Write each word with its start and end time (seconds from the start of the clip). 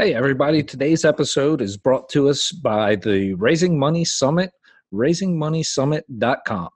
Hey, 0.00 0.14
everybody. 0.14 0.62
Today's 0.62 1.04
episode 1.04 1.60
is 1.60 1.76
brought 1.76 2.08
to 2.10 2.28
us 2.28 2.52
by 2.52 2.94
the 2.94 3.34
Raising 3.34 3.76
Money 3.76 4.04
Summit, 4.04 4.52
raisingmoneysummit.com. 4.94 6.68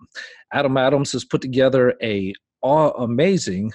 Adam 0.52 0.76
Adams 0.76 1.12
has 1.12 1.24
put 1.24 1.40
together 1.40 1.94
a 2.02 2.34
amazing 2.64 3.70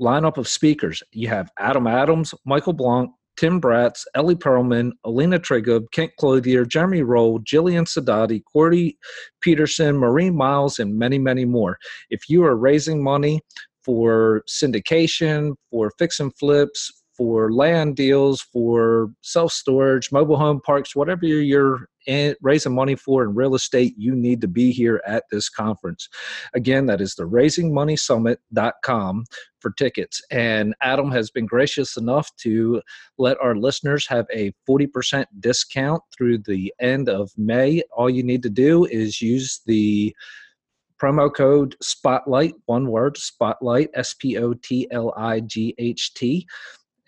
lineup 0.00 0.36
of 0.36 0.46
speakers. 0.46 1.02
You 1.10 1.26
have 1.26 1.50
Adam 1.58 1.88
Adams, 1.88 2.34
Michael 2.46 2.72
Blank, 2.72 3.10
Tim 3.36 3.60
Bratz, 3.60 4.04
Ellie 4.14 4.36
Perlman, 4.36 4.92
Alina 5.02 5.40
Trigub, 5.40 5.90
Kent 5.90 6.12
Clothier, 6.20 6.64
Jeremy 6.64 7.02
Roll, 7.02 7.40
Jillian 7.40 7.88
Sidoti, 7.88 8.42
Corey 8.44 8.96
Peterson, 9.40 9.98
Marie 9.98 10.30
Miles, 10.30 10.78
and 10.78 10.96
many, 10.96 11.18
many 11.18 11.44
more. 11.44 11.78
If 12.10 12.28
you 12.28 12.44
are 12.44 12.54
raising 12.54 13.02
money 13.02 13.40
for 13.82 14.44
syndication, 14.48 15.56
for 15.68 15.90
fix 15.98 16.20
and 16.20 16.32
flips, 16.36 16.92
for 17.16 17.52
land 17.52 17.96
deals, 17.96 18.40
for 18.40 19.10
self 19.20 19.52
storage, 19.52 20.10
mobile 20.12 20.36
home 20.36 20.60
parks, 20.60 20.96
whatever 20.96 21.26
you're 21.26 21.88
in, 22.06 22.34
raising 22.42 22.74
money 22.74 22.94
for 22.94 23.22
in 23.22 23.34
real 23.34 23.54
estate, 23.54 23.94
you 23.96 24.14
need 24.14 24.40
to 24.40 24.48
be 24.48 24.72
here 24.72 25.02
at 25.06 25.24
this 25.30 25.48
conference. 25.48 26.08
Again, 26.54 26.86
that 26.86 27.00
is 27.00 27.14
the 27.14 27.24
raisingmoneysummit.com 27.24 29.24
for 29.60 29.70
tickets. 29.72 30.22
And 30.30 30.74
Adam 30.82 31.10
has 31.10 31.30
been 31.30 31.46
gracious 31.46 31.96
enough 31.96 32.30
to 32.38 32.82
let 33.18 33.38
our 33.40 33.56
listeners 33.56 34.06
have 34.08 34.26
a 34.32 34.52
40% 34.68 35.24
discount 35.40 36.02
through 36.16 36.38
the 36.38 36.72
end 36.80 37.08
of 37.08 37.30
May. 37.36 37.82
All 37.96 38.10
you 38.10 38.22
need 38.22 38.42
to 38.42 38.50
do 38.50 38.84
is 38.84 39.22
use 39.22 39.60
the 39.66 40.14
promo 41.00 41.34
code 41.34 41.74
spotlight 41.82 42.54
one 42.66 42.86
word 42.88 43.16
spotlight 43.16 43.90
s-p-o-t-l-i-g-h-t 43.94 44.46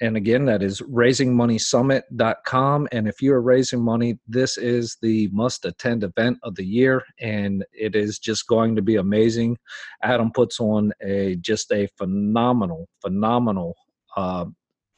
and 0.00 0.16
again, 0.16 0.46
that 0.46 0.62
is 0.62 0.80
raisingmoneysummit.com. 0.82 2.88
And 2.92 3.08
if 3.08 3.20
you 3.22 3.32
are 3.32 3.40
raising 3.40 3.80
money, 3.80 4.18
this 4.28 4.58
is 4.58 4.98
the 5.00 5.30
must 5.32 5.64
attend 5.64 6.04
event 6.04 6.36
of 6.42 6.54
the 6.54 6.66
year, 6.66 7.02
and 7.20 7.64
it 7.72 7.96
is 7.96 8.18
just 8.18 8.46
going 8.46 8.76
to 8.76 8.82
be 8.82 8.96
amazing. 8.96 9.56
Adam 10.02 10.30
puts 10.32 10.60
on 10.60 10.92
a 11.02 11.36
just 11.36 11.72
a 11.72 11.88
phenomenal, 11.96 12.90
phenomenal 13.00 13.74
uh, 14.16 14.44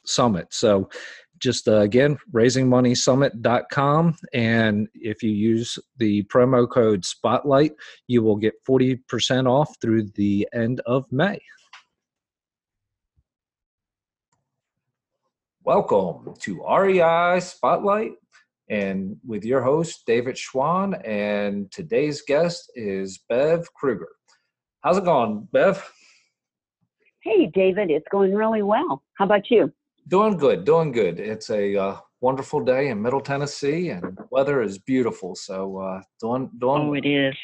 summit. 0.05 0.47
So, 0.51 0.89
just 1.37 1.69
uh, 1.69 1.79
again, 1.79 2.17
raisingmoneysummit.com. 2.33 4.17
And 4.33 4.89
if 4.93 5.23
you 5.23 5.31
use 5.31 5.79
the 5.95 6.23
promo 6.23 6.69
code 6.69 7.05
Spotlight, 7.05 7.71
you 8.07 8.21
will 8.21 8.35
get 8.35 8.55
40% 8.67 9.49
off 9.49 9.73
through 9.81 10.09
the 10.15 10.45
end 10.53 10.81
of 10.85 11.05
May. 11.09 11.39
Welcome 15.65 16.35
to 16.39 16.63
REI 16.65 17.41
Spotlight 17.41 18.13
and 18.69 19.17
with 19.27 19.43
your 19.43 19.61
host, 19.61 20.03
David 20.07 20.37
Schwann. 20.37 20.93
And 21.03 21.69
today's 21.69 22.21
guest 22.21 22.71
is 22.75 23.19
Bev 23.27 23.71
Kruger. 23.73 24.07
How's 24.81 24.97
it 24.97 25.03
going, 25.03 25.49
Bev? 25.51 25.91
Hey, 27.23 27.47
David, 27.47 27.91
it's 27.91 28.07
going 28.09 28.33
really 28.33 28.61
well. 28.61 29.03
How 29.15 29.25
about 29.25 29.51
you? 29.51 29.71
Doing 30.07 30.37
good, 30.37 30.63
doing 30.63 30.93
good. 30.93 31.19
It's 31.19 31.49
a 31.49 31.75
uh, 31.75 31.97
wonderful 32.21 32.61
day 32.61 32.87
in 32.87 33.01
Middle 33.01 33.21
Tennessee 33.21 33.89
and 33.89 34.17
weather 34.31 34.61
is 34.61 34.79
beautiful. 34.79 35.35
So, 35.35 35.77
uh, 35.77 36.01
doing, 36.21 36.49
doing, 36.57 36.81
oh, 36.83 36.93
it 36.93 37.05
is. 37.05 37.35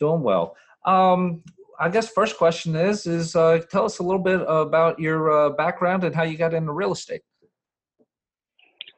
Doing 0.00 0.22
well. 0.22 0.56
Um, 0.84 1.44
I 1.78 1.88
guess 1.90 2.10
first 2.10 2.36
question 2.36 2.74
is, 2.74 3.06
is 3.06 3.36
uh, 3.36 3.60
tell 3.70 3.84
us 3.84 4.00
a 4.00 4.02
little 4.02 4.22
bit 4.22 4.40
about 4.48 4.98
your 4.98 5.30
uh, 5.30 5.50
background 5.50 6.02
and 6.02 6.14
how 6.14 6.24
you 6.24 6.36
got 6.36 6.54
into 6.54 6.72
real 6.72 6.92
estate. 6.92 7.22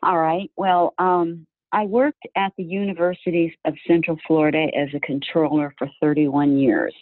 All 0.04 0.18
right. 0.18 0.50
Well, 0.56 0.92
um, 0.98 1.46
I 1.72 1.86
worked 1.86 2.26
at 2.36 2.52
the 2.58 2.62
University 2.62 3.56
of 3.64 3.74
Central 3.86 4.18
Florida 4.26 4.66
as 4.76 4.88
a 4.94 5.00
controller 5.00 5.74
for 5.78 5.88
31 6.02 6.58
years. 6.58 6.94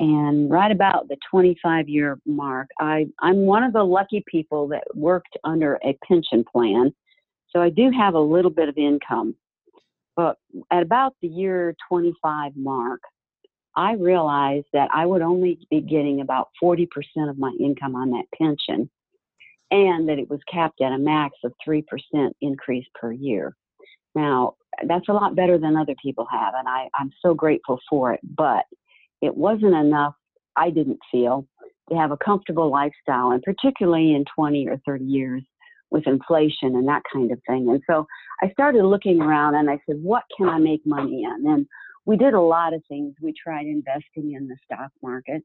And 0.00 0.50
right 0.50 0.72
about 0.72 1.06
the 1.06 1.16
25 1.30 1.88
year 1.88 2.18
mark, 2.26 2.66
I, 2.80 3.06
I'm 3.20 3.46
one 3.46 3.62
of 3.62 3.72
the 3.72 3.84
lucky 3.84 4.24
people 4.26 4.66
that 4.68 4.82
worked 4.96 5.38
under 5.44 5.78
a 5.84 5.96
pension 6.06 6.42
plan. 6.50 6.92
So 7.50 7.62
I 7.62 7.70
do 7.70 7.92
have 7.96 8.14
a 8.14 8.20
little 8.20 8.50
bit 8.50 8.68
of 8.68 8.76
income. 8.76 9.36
But 10.16 10.36
at 10.72 10.82
about 10.82 11.14
the 11.22 11.28
year 11.28 11.76
25 11.88 12.56
mark, 12.56 13.02
I 13.76 13.92
realized 13.92 14.66
that 14.72 14.88
I 14.92 15.06
would 15.06 15.22
only 15.22 15.60
be 15.70 15.80
getting 15.80 16.20
about 16.20 16.48
40% 16.60 16.88
of 17.28 17.38
my 17.38 17.52
income 17.60 17.94
on 17.94 18.10
that 18.10 18.24
pension 18.36 18.90
and 19.74 20.08
that 20.08 20.20
it 20.20 20.30
was 20.30 20.38
capped 20.50 20.80
at 20.80 20.92
a 20.92 20.98
max 20.98 21.36
of 21.42 21.52
3% 21.66 21.82
increase 22.40 22.86
per 22.94 23.10
year. 23.10 23.56
Now, 24.14 24.54
that's 24.86 25.08
a 25.08 25.12
lot 25.12 25.34
better 25.34 25.58
than 25.58 25.76
other 25.76 25.96
people 26.00 26.26
have, 26.30 26.54
and 26.56 26.68
I, 26.68 26.88
I'm 26.96 27.10
so 27.20 27.34
grateful 27.34 27.80
for 27.90 28.12
it, 28.12 28.20
but 28.22 28.64
it 29.20 29.36
wasn't 29.36 29.74
enough, 29.74 30.14
I 30.56 30.70
didn't 30.70 31.00
feel, 31.10 31.48
to 31.90 31.96
have 31.96 32.12
a 32.12 32.16
comfortable 32.16 32.70
lifestyle, 32.70 33.32
and 33.32 33.42
particularly 33.42 34.14
in 34.14 34.24
20 34.36 34.68
or 34.68 34.80
30 34.86 35.04
years 35.04 35.42
with 35.90 36.06
inflation 36.06 36.76
and 36.76 36.86
that 36.86 37.02
kind 37.12 37.32
of 37.32 37.40
thing. 37.48 37.68
And 37.68 37.82
so 37.88 38.06
I 38.42 38.50
started 38.52 38.84
looking 38.84 39.20
around 39.20 39.56
and 39.56 39.68
I 39.68 39.78
said, 39.86 39.96
what 40.00 40.22
can 40.36 40.48
I 40.48 40.58
make 40.58 40.86
money 40.86 41.24
in? 41.24 41.50
And 41.50 41.66
we 42.06 42.16
did 42.16 42.34
a 42.34 42.40
lot 42.40 42.74
of 42.74 42.82
things. 42.88 43.14
We 43.20 43.32
tried 43.32 43.66
investing 43.66 44.34
in 44.34 44.46
the 44.46 44.56
stock 44.64 44.90
market. 45.02 45.42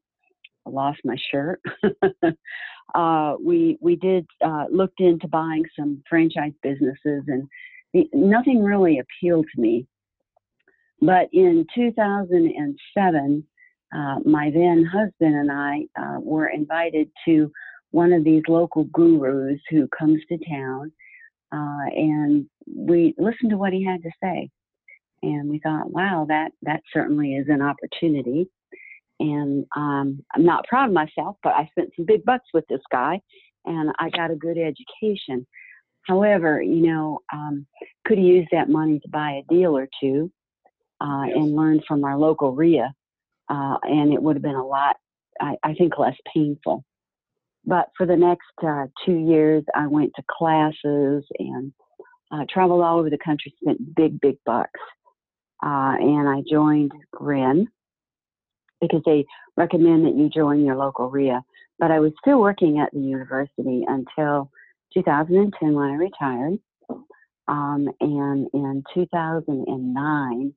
I 0.65 0.69
lost 0.69 0.99
my 1.03 1.15
shirt. 1.31 1.61
uh, 2.95 3.35
we 3.43 3.77
we 3.81 3.95
did 3.95 4.25
uh, 4.43 4.65
looked 4.71 4.99
into 4.99 5.27
buying 5.27 5.63
some 5.77 6.01
franchise 6.09 6.53
businesses, 6.63 7.23
and 7.27 7.47
the, 7.93 8.09
nothing 8.13 8.63
really 8.63 8.99
appealed 8.99 9.45
to 9.53 9.61
me. 9.61 9.85
But 11.01 11.29
in 11.31 11.65
2007, 11.75 13.43
uh, 13.95 14.15
my 14.25 14.51
then 14.51 14.85
husband 14.85 15.35
and 15.35 15.51
I 15.51 15.81
uh, 15.99 16.19
were 16.19 16.47
invited 16.47 17.09
to 17.25 17.51
one 17.91 18.11
of 18.11 18.23
these 18.23 18.43
local 18.47 18.83
gurus 18.85 19.59
who 19.69 19.87
comes 19.87 20.19
to 20.29 20.37
town, 20.49 20.91
uh, 21.51 21.89
and 21.95 22.45
we 22.67 23.13
listened 23.17 23.51
to 23.51 23.57
what 23.57 23.73
he 23.73 23.83
had 23.85 24.01
to 24.03 24.11
say, 24.21 24.49
and 25.23 25.49
we 25.49 25.59
thought, 25.59 25.91
wow, 25.91 26.25
that 26.29 26.51
that 26.63 26.81
certainly 26.93 27.35
is 27.35 27.47
an 27.49 27.61
opportunity 27.61 28.49
and 29.19 29.65
um, 29.75 30.23
I'm 30.33 30.45
not 30.45 30.65
proud 30.67 30.87
of 30.87 30.93
myself, 30.93 31.37
but 31.43 31.53
I 31.53 31.67
spent 31.71 31.91
some 31.95 32.05
big 32.05 32.23
bucks 32.23 32.47
with 32.53 32.65
this 32.67 32.81
guy, 32.91 33.21
and 33.65 33.91
I 33.99 34.09
got 34.09 34.31
a 34.31 34.35
good 34.35 34.57
education. 34.57 35.45
However, 36.03 36.61
you 36.61 36.87
know, 36.87 37.19
um, 37.33 37.65
could 38.05 38.17
have 38.17 38.25
used 38.25 38.49
that 38.51 38.69
money 38.69 38.99
to 38.99 39.09
buy 39.09 39.41
a 39.41 39.53
deal 39.53 39.77
or 39.77 39.87
two 40.01 40.31
uh, 41.01 41.23
yes. 41.27 41.35
and 41.35 41.55
learn 41.55 41.81
from 41.87 42.03
our 42.03 42.17
local 42.17 42.53
REIA, 42.55 42.93
uh, 43.49 43.77
and 43.83 44.13
it 44.13 44.21
would 44.21 44.35
have 44.35 44.43
been 44.43 44.55
a 44.55 44.65
lot, 44.65 44.95
I, 45.41 45.55
I, 45.63 45.73
think, 45.73 45.97
less 45.99 46.15
painful. 46.33 46.83
But 47.65 47.89
for 47.97 48.05
the 48.05 48.15
next 48.15 48.47
uh, 48.65 48.85
two 49.05 49.17
years, 49.17 49.63
I 49.75 49.87
went 49.87 50.13
to 50.15 50.23
classes 50.31 51.25
and 51.37 51.73
uh, 52.31 52.45
traveled 52.49 52.81
all 52.81 52.99
over 52.99 53.09
the 53.09 53.17
country, 53.17 53.53
spent 53.61 53.95
big, 53.95 54.19
big 54.21 54.37
bucks. 54.45 54.79
Uh, 55.61 55.95
and 55.99 56.29
I 56.29 56.41
joined 56.49 56.93
REIN, 57.19 57.67
because 58.81 59.01
they 59.05 59.25
recommend 59.57 60.05
that 60.05 60.15
you 60.15 60.29
join 60.29 60.65
your 60.65 60.75
local 60.75 61.09
REIA. 61.09 61.41
But 61.77 61.91
I 61.91 61.99
was 61.99 62.11
still 62.21 62.39
working 62.39 62.79
at 62.79 62.91
the 62.91 62.99
university 62.99 63.85
until 63.87 64.51
2010 64.93 65.73
when 65.73 65.89
I 65.89 65.93
retired. 65.93 66.59
Um, 67.47 67.89
and 67.99 68.47
in 68.53 68.83
2009, 68.93 70.53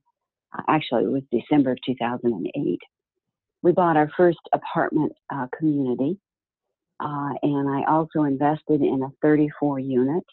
uh, 0.52 0.62
actually, 0.68 1.04
it 1.04 1.10
was 1.10 1.22
December 1.32 1.72
of 1.72 1.78
2008, 1.86 2.78
we 3.62 3.72
bought 3.72 3.96
our 3.96 4.10
first 4.16 4.40
apartment 4.52 5.12
uh, 5.32 5.46
community. 5.56 6.18
Uh, 7.00 7.30
and 7.42 7.68
I 7.68 7.90
also 7.90 8.24
invested 8.24 8.82
in 8.82 9.02
a 9.02 9.08
34 9.22 9.78
unit. 9.78 10.24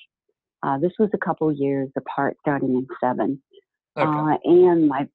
Uh, 0.62 0.78
this 0.78 0.92
was 1.00 1.10
a 1.14 1.18
couple 1.18 1.52
years 1.54 1.90
apart, 1.96 2.36
starting 2.42 2.72
in 2.76 2.88
seven. 3.02 3.42
Okay. 3.98 4.08
Uh, 4.08 4.38
and 4.44 4.88
my 4.88 5.08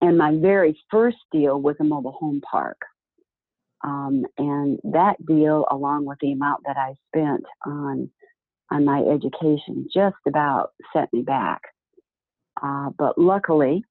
and 0.00 0.16
my 0.16 0.36
very 0.36 0.78
first 0.90 1.18
deal 1.32 1.60
was 1.60 1.76
a 1.80 1.84
mobile 1.84 2.12
home 2.12 2.40
park. 2.50 2.80
Um, 3.84 4.24
and 4.36 4.78
that 4.84 5.24
deal, 5.24 5.64
along 5.70 6.04
with 6.04 6.18
the 6.20 6.32
amount 6.32 6.62
that 6.66 6.76
I 6.76 6.94
spent 7.08 7.44
on 7.64 8.10
on 8.70 8.84
my 8.84 9.00
education, 9.00 9.88
just 9.92 10.16
about 10.26 10.72
set 10.92 11.10
me 11.12 11.22
back. 11.22 11.62
Uh, 12.62 12.90
but 12.98 13.16
luckily, 13.16 13.82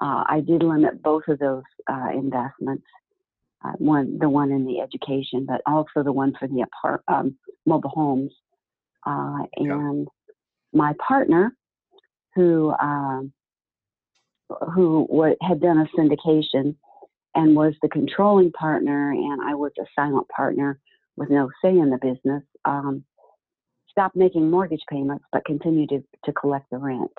uh, 0.00 0.24
I 0.26 0.40
did 0.46 0.62
limit 0.62 1.02
both 1.02 1.24
of 1.28 1.38
those 1.38 1.64
uh, 1.90 2.08
investments. 2.14 2.84
Uh, 3.64 3.72
one, 3.78 4.18
the 4.18 4.28
one 4.28 4.52
in 4.52 4.64
the 4.64 4.80
education, 4.80 5.44
but 5.44 5.60
also 5.66 6.04
the 6.04 6.12
one 6.12 6.32
for 6.38 6.46
the 6.46 6.62
apart, 6.62 7.02
um, 7.08 7.36
mobile 7.66 7.90
homes. 7.90 8.32
Uh, 9.04 9.42
and 9.56 10.06
yeah. 10.06 10.32
my 10.72 10.94
partner, 11.06 11.52
who 12.36 12.72
um, 12.80 13.32
who 14.74 15.34
had 15.42 15.60
done 15.60 15.78
a 15.78 15.98
syndication 15.98 16.74
and 17.34 17.54
was 17.54 17.74
the 17.82 17.88
controlling 17.88 18.52
partner, 18.52 19.12
and 19.12 19.42
I 19.42 19.54
was 19.54 19.72
a 19.78 19.84
silent 19.94 20.28
partner 20.28 20.80
with 21.16 21.30
no 21.30 21.50
say 21.62 21.70
in 21.70 21.90
the 21.90 21.98
business. 21.98 22.42
Um, 22.64 23.04
stop 23.90 24.12
making 24.14 24.50
mortgage 24.50 24.82
payments, 24.90 25.24
but 25.32 25.44
continued 25.44 25.90
to, 25.90 26.04
to 26.24 26.32
collect 26.32 26.66
the 26.70 26.78
rent. 26.78 27.10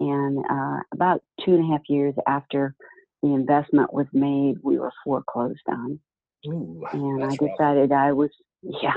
And 0.00 0.44
uh, 0.50 0.80
about 0.92 1.22
two 1.44 1.54
and 1.54 1.64
a 1.64 1.72
half 1.72 1.82
years 1.88 2.14
after 2.26 2.74
the 3.22 3.28
investment 3.34 3.92
was 3.92 4.06
made, 4.12 4.56
we 4.62 4.78
were 4.78 4.92
foreclosed 5.04 5.60
on. 5.68 6.00
Ooh, 6.46 6.86
And 6.92 7.24
I 7.24 7.28
that's 7.28 7.40
rough. 7.40 7.50
decided 7.50 7.92
I 7.92 8.12
was, 8.12 8.30
yeah, 8.62 8.94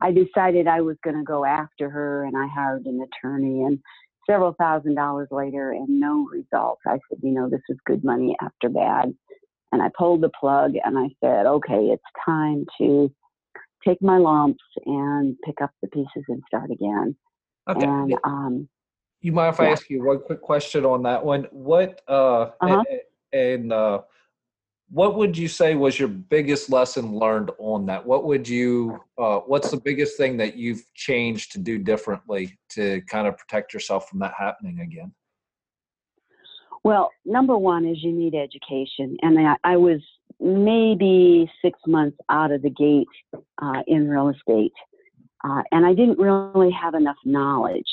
I 0.00 0.12
decided 0.12 0.66
I 0.66 0.80
was 0.80 0.96
going 1.04 1.16
to 1.16 1.22
go 1.24 1.44
after 1.44 1.90
her 1.90 2.24
and 2.24 2.36
I 2.36 2.46
hired 2.46 2.86
an 2.86 3.00
attorney 3.02 3.62
and 3.64 3.78
several 4.30 4.54
thousand 4.58 4.94
dollars 4.94 5.28
later 5.30 5.72
and 5.72 5.88
no 5.88 6.26
results. 6.32 6.82
I 6.86 6.98
said, 7.08 7.18
you 7.22 7.32
know, 7.32 7.48
this 7.50 7.60
is 7.68 7.76
good 7.84 8.04
money 8.04 8.36
after 8.40 8.68
bad. 8.68 9.12
And 9.72 9.82
I 9.82 9.90
pulled 9.96 10.20
the 10.20 10.30
plug 10.40 10.74
and 10.84 10.98
I 10.98 11.08
said, 11.22 11.46
okay, 11.46 11.86
it's 11.94 12.02
time 12.24 12.64
to 12.78 13.12
take 13.86 14.00
my 14.02 14.18
lumps 14.18 14.62
and 14.86 15.36
pick 15.44 15.60
up 15.62 15.70
the 15.82 15.88
pieces 15.88 16.24
and 16.28 16.42
start 16.46 16.70
again. 16.70 17.16
Okay. 17.68 17.84
And 17.84 18.14
um, 18.24 18.68
You 19.20 19.32
mind 19.32 19.54
if 19.54 19.60
I 19.60 19.66
Yeah. 19.66 19.72
ask 19.72 19.90
you 19.90 20.04
one 20.04 20.20
quick 20.20 20.40
question 20.42 20.84
on 20.84 21.02
that 21.04 21.24
one? 21.24 21.46
What 21.50 22.00
uh 22.08 22.50
Uh-huh. 22.60 22.84
a- 22.88 23.00
a- 23.36 23.54
and 23.54 23.72
uh 23.72 24.00
what 24.90 25.14
would 25.16 25.38
you 25.38 25.46
say 25.46 25.74
was 25.74 25.98
your 25.98 26.08
biggest 26.08 26.68
lesson 26.70 27.14
learned 27.14 27.50
on 27.58 27.86
that? 27.86 28.04
What 28.04 28.24
would 28.24 28.48
you 28.48 29.00
uh 29.18 29.38
what's 29.40 29.70
the 29.70 29.80
biggest 29.80 30.16
thing 30.16 30.36
that 30.38 30.56
you've 30.56 30.82
changed 30.94 31.52
to 31.52 31.58
do 31.58 31.78
differently 31.78 32.58
to 32.70 33.00
kind 33.02 33.26
of 33.26 33.38
protect 33.38 33.72
yourself 33.72 34.08
from 34.08 34.18
that 34.20 34.34
happening 34.36 34.80
again? 34.80 35.12
Well, 36.82 37.10
number 37.24 37.56
one 37.56 37.86
is 37.86 38.02
you 38.02 38.12
need 38.12 38.34
education. 38.34 39.16
And 39.22 39.38
I, 39.38 39.56
I 39.64 39.76
was 39.76 40.00
maybe 40.40 41.50
six 41.62 41.78
months 41.86 42.16
out 42.30 42.50
of 42.50 42.62
the 42.62 42.70
gate 42.70 43.06
uh, 43.60 43.82
in 43.86 44.08
real 44.08 44.28
estate. 44.28 44.72
Uh, 45.44 45.62
and 45.72 45.84
I 45.86 45.94
didn't 45.94 46.18
really 46.18 46.72
have 46.72 46.94
enough 46.94 47.16
knowledge. 47.24 47.88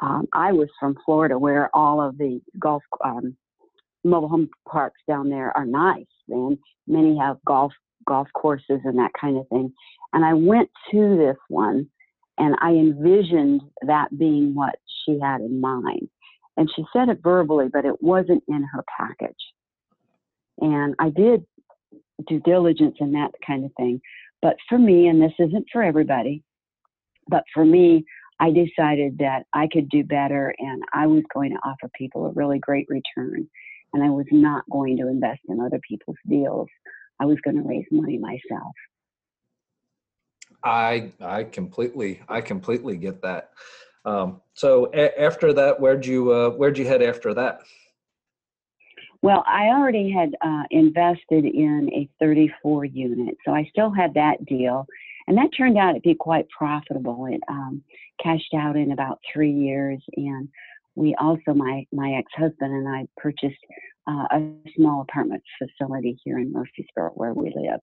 Um, 0.00 0.26
I 0.32 0.52
was 0.52 0.68
from 0.80 0.96
Florida 1.04 1.38
where 1.38 1.74
all 1.74 2.00
of 2.00 2.16
the 2.18 2.40
golf, 2.58 2.82
um, 3.04 3.36
mobile 4.04 4.28
home 4.28 4.48
parks 4.68 5.00
down 5.08 5.28
there 5.28 5.56
are 5.56 5.66
nice. 5.66 6.06
And 6.28 6.58
many 6.86 7.16
have 7.18 7.38
golf, 7.46 7.72
golf 8.06 8.28
courses 8.34 8.80
and 8.84 8.98
that 8.98 9.12
kind 9.18 9.36
of 9.36 9.48
thing. 9.48 9.72
And 10.12 10.24
I 10.24 10.34
went 10.34 10.70
to 10.90 11.16
this 11.16 11.38
one 11.48 11.88
and 12.38 12.56
I 12.60 12.70
envisioned 12.70 13.62
that 13.86 14.16
being 14.18 14.54
what 14.54 14.76
she 15.04 15.18
had 15.20 15.40
in 15.40 15.60
mind 15.60 16.08
and 16.56 16.70
she 16.74 16.84
said 16.92 17.08
it 17.08 17.20
verbally, 17.22 17.68
but 17.72 17.84
it 17.84 18.02
wasn't 18.02 18.44
in 18.48 18.62
her 18.72 18.84
package. 18.98 19.34
And 20.60 20.94
I 20.98 21.10
did 21.10 21.44
due 22.28 22.40
diligence 22.40 22.96
and 23.00 23.14
that 23.14 23.30
kind 23.46 23.64
of 23.64 23.72
thing. 23.76 24.00
But 24.42 24.56
for 24.68 24.78
me, 24.78 25.08
and 25.08 25.20
this 25.20 25.32
isn't 25.38 25.66
for 25.72 25.82
everybody, 25.82 26.42
but 27.28 27.44
for 27.54 27.64
me, 27.64 28.04
I 28.38 28.50
decided 28.50 29.18
that 29.18 29.44
I 29.54 29.68
could 29.72 29.88
do 29.88 30.04
better 30.04 30.54
and 30.58 30.82
I 30.92 31.06
was 31.06 31.22
going 31.32 31.52
to 31.52 31.58
offer 31.64 31.90
people 31.96 32.26
a 32.26 32.32
really 32.32 32.58
great 32.58 32.86
return. 32.88 33.48
And 33.92 34.02
I 34.02 34.10
was 34.10 34.26
not 34.30 34.64
going 34.70 34.96
to 34.98 35.08
invest 35.08 35.40
in 35.48 35.60
other 35.60 35.80
people's 35.86 36.16
deals. 36.28 36.68
I 37.20 37.26
was 37.26 37.38
going 37.44 37.56
to 37.56 37.68
raise 37.68 37.86
money 37.90 38.18
myself. 38.18 38.72
I 40.64 41.12
I 41.20 41.44
completely 41.44 42.20
I 42.28 42.40
completely 42.40 42.96
get 42.96 43.22
that. 43.22 43.50
Um, 44.04 44.40
so 44.54 44.90
a- 44.94 45.20
after 45.20 45.52
that, 45.52 45.80
where'd 45.80 46.06
you 46.06 46.32
uh, 46.32 46.50
where'd 46.50 46.78
you 46.78 46.86
head 46.86 47.02
after 47.02 47.34
that? 47.34 47.60
Well, 49.22 49.44
I 49.46 49.68
already 49.68 50.10
had 50.10 50.34
uh, 50.40 50.64
invested 50.70 51.44
in 51.44 51.88
a 51.92 52.08
34 52.18 52.86
unit, 52.86 53.36
so 53.44 53.54
I 53.54 53.68
still 53.70 53.90
had 53.90 54.14
that 54.14 54.44
deal, 54.46 54.84
and 55.28 55.38
that 55.38 55.50
turned 55.56 55.78
out 55.78 55.92
to 55.92 56.00
be 56.00 56.14
quite 56.14 56.48
profitable. 56.48 57.26
It 57.26 57.40
um, 57.48 57.82
cashed 58.20 58.52
out 58.54 58.76
in 58.76 58.90
about 58.90 59.20
three 59.32 59.52
years, 59.52 60.02
and 60.16 60.48
we 60.94 61.14
also, 61.20 61.54
my 61.54 61.86
my 61.92 62.12
ex-husband 62.18 62.72
and 62.72 62.88
I, 62.88 63.06
purchased 63.16 63.56
uh, 64.08 64.26
a 64.30 64.52
small 64.76 65.02
apartment 65.02 65.42
facility 65.58 66.18
here 66.24 66.38
in 66.38 66.52
Murfreesboro 66.52 67.10
where 67.14 67.32
we 67.32 67.52
live. 67.54 67.80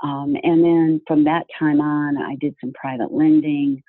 Um, 0.00 0.36
and 0.42 0.62
then 0.62 1.00
from 1.06 1.24
that 1.24 1.46
time 1.58 1.80
on, 1.80 2.18
I 2.18 2.36
did 2.36 2.54
some 2.60 2.72
private 2.72 3.12
lending. 3.12 3.82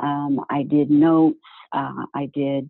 Um, 0.00 0.44
I 0.50 0.62
did 0.64 0.90
notes. 0.90 1.38
Uh, 1.72 2.04
I 2.14 2.30
did 2.34 2.68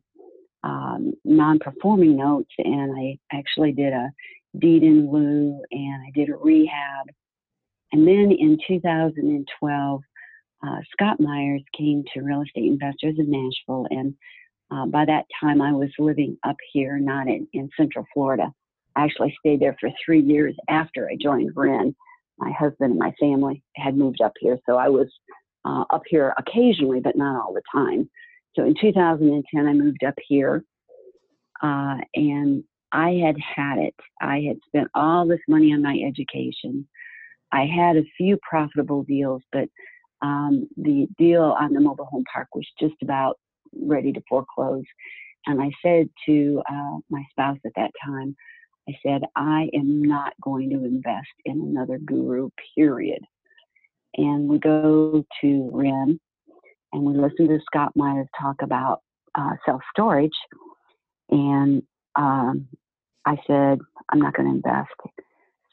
um, 0.62 1.12
non-performing 1.24 2.16
notes, 2.16 2.50
and 2.58 2.96
I 2.96 3.18
actually 3.36 3.72
did 3.72 3.92
a 3.92 4.10
deed 4.58 4.82
in 4.82 5.10
lieu, 5.10 5.60
and 5.72 6.02
I 6.06 6.10
did 6.14 6.30
a 6.30 6.36
rehab. 6.36 7.08
And 7.92 8.06
then 8.06 8.32
in 8.32 8.58
2012, 8.66 10.02
uh, 10.64 10.78
Scott 10.92 11.20
Meyers 11.20 11.62
came 11.76 12.04
to 12.12 12.22
Real 12.22 12.42
Estate 12.42 12.66
Investors 12.66 13.16
in 13.18 13.30
Nashville, 13.30 13.86
and 13.90 14.14
uh, 14.70 14.86
by 14.86 15.04
that 15.04 15.24
time 15.40 15.60
I 15.60 15.72
was 15.72 15.90
living 15.98 16.36
up 16.44 16.56
here, 16.72 16.98
not 16.98 17.28
in, 17.28 17.46
in 17.52 17.68
Central 17.76 18.04
Florida. 18.14 18.50
I 18.96 19.04
actually 19.04 19.34
stayed 19.40 19.60
there 19.60 19.76
for 19.80 19.90
three 20.04 20.20
years 20.20 20.54
after 20.68 21.08
I 21.08 21.16
joined 21.20 21.50
REIN. 21.54 21.94
My 22.38 22.52
husband 22.52 22.92
and 22.92 22.98
my 22.98 23.12
family 23.20 23.62
had 23.76 23.96
moved 23.96 24.20
up 24.22 24.32
here, 24.40 24.58
so 24.66 24.76
I 24.76 24.88
was 24.88 25.08
uh, 25.64 25.84
up 25.90 26.02
here 26.06 26.34
occasionally, 26.38 27.00
but 27.00 27.16
not 27.16 27.36
all 27.36 27.52
the 27.52 27.62
time. 27.72 28.08
So 28.54 28.64
in 28.64 28.74
2010, 28.80 29.66
I 29.66 29.72
moved 29.72 30.04
up 30.04 30.14
here, 30.26 30.62
uh, 31.62 31.96
and 32.14 32.62
I 32.92 33.20
had 33.24 33.36
had 33.38 33.78
it. 33.78 33.94
I 34.20 34.44
had 34.46 34.58
spent 34.66 34.88
all 34.94 35.26
this 35.26 35.40
money 35.48 35.72
on 35.72 35.82
my 35.82 35.98
education. 36.06 36.86
I 37.52 37.66
had 37.66 37.96
a 37.96 38.04
few 38.16 38.38
profitable 38.48 39.02
deals, 39.02 39.42
but 39.52 39.68
um, 40.24 40.68
the 40.78 41.06
deal 41.18 41.54
on 41.60 41.74
the 41.74 41.80
mobile 41.80 42.06
home 42.06 42.24
park 42.32 42.48
was 42.54 42.66
just 42.80 42.94
about 43.02 43.38
ready 43.78 44.10
to 44.12 44.22
foreclose. 44.28 44.84
And 45.46 45.60
I 45.60 45.70
said 45.84 46.08
to 46.26 46.62
uh, 46.68 46.98
my 47.10 47.22
spouse 47.30 47.58
at 47.66 47.72
that 47.76 47.90
time, 48.02 48.34
I 48.88 48.94
said, 49.04 49.22
I 49.36 49.68
am 49.74 50.02
not 50.02 50.32
going 50.40 50.70
to 50.70 50.84
invest 50.84 51.26
in 51.44 51.60
another 51.60 51.98
guru, 51.98 52.48
period. 52.74 53.20
And 54.16 54.48
we 54.48 54.58
go 54.58 55.24
to 55.42 55.70
REIN 55.72 56.18
and 56.92 57.02
we 57.02 57.14
listen 57.14 57.48
to 57.48 57.58
Scott 57.66 57.92
Meyers 57.94 58.28
talk 58.40 58.56
about 58.62 59.00
uh, 59.34 59.56
self 59.66 59.82
storage. 59.90 60.36
And 61.30 61.82
um, 62.16 62.66
I 63.26 63.36
said, 63.46 63.78
I'm 64.08 64.20
not 64.20 64.34
going 64.34 64.48
to 64.48 64.54
invest. 64.56 64.94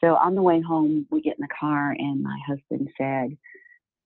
So 0.02 0.16
on 0.16 0.34
the 0.34 0.42
way 0.42 0.60
home, 0.60 1.06
we 1.10 1.22
get 1.22 1.38
in 1.38 1.42
the 1.42 1.54
car, 1.58 1.94
and 1.96 2.22
my 2.22 2.36
husband 2.46 2.90
said, 2.98 3.36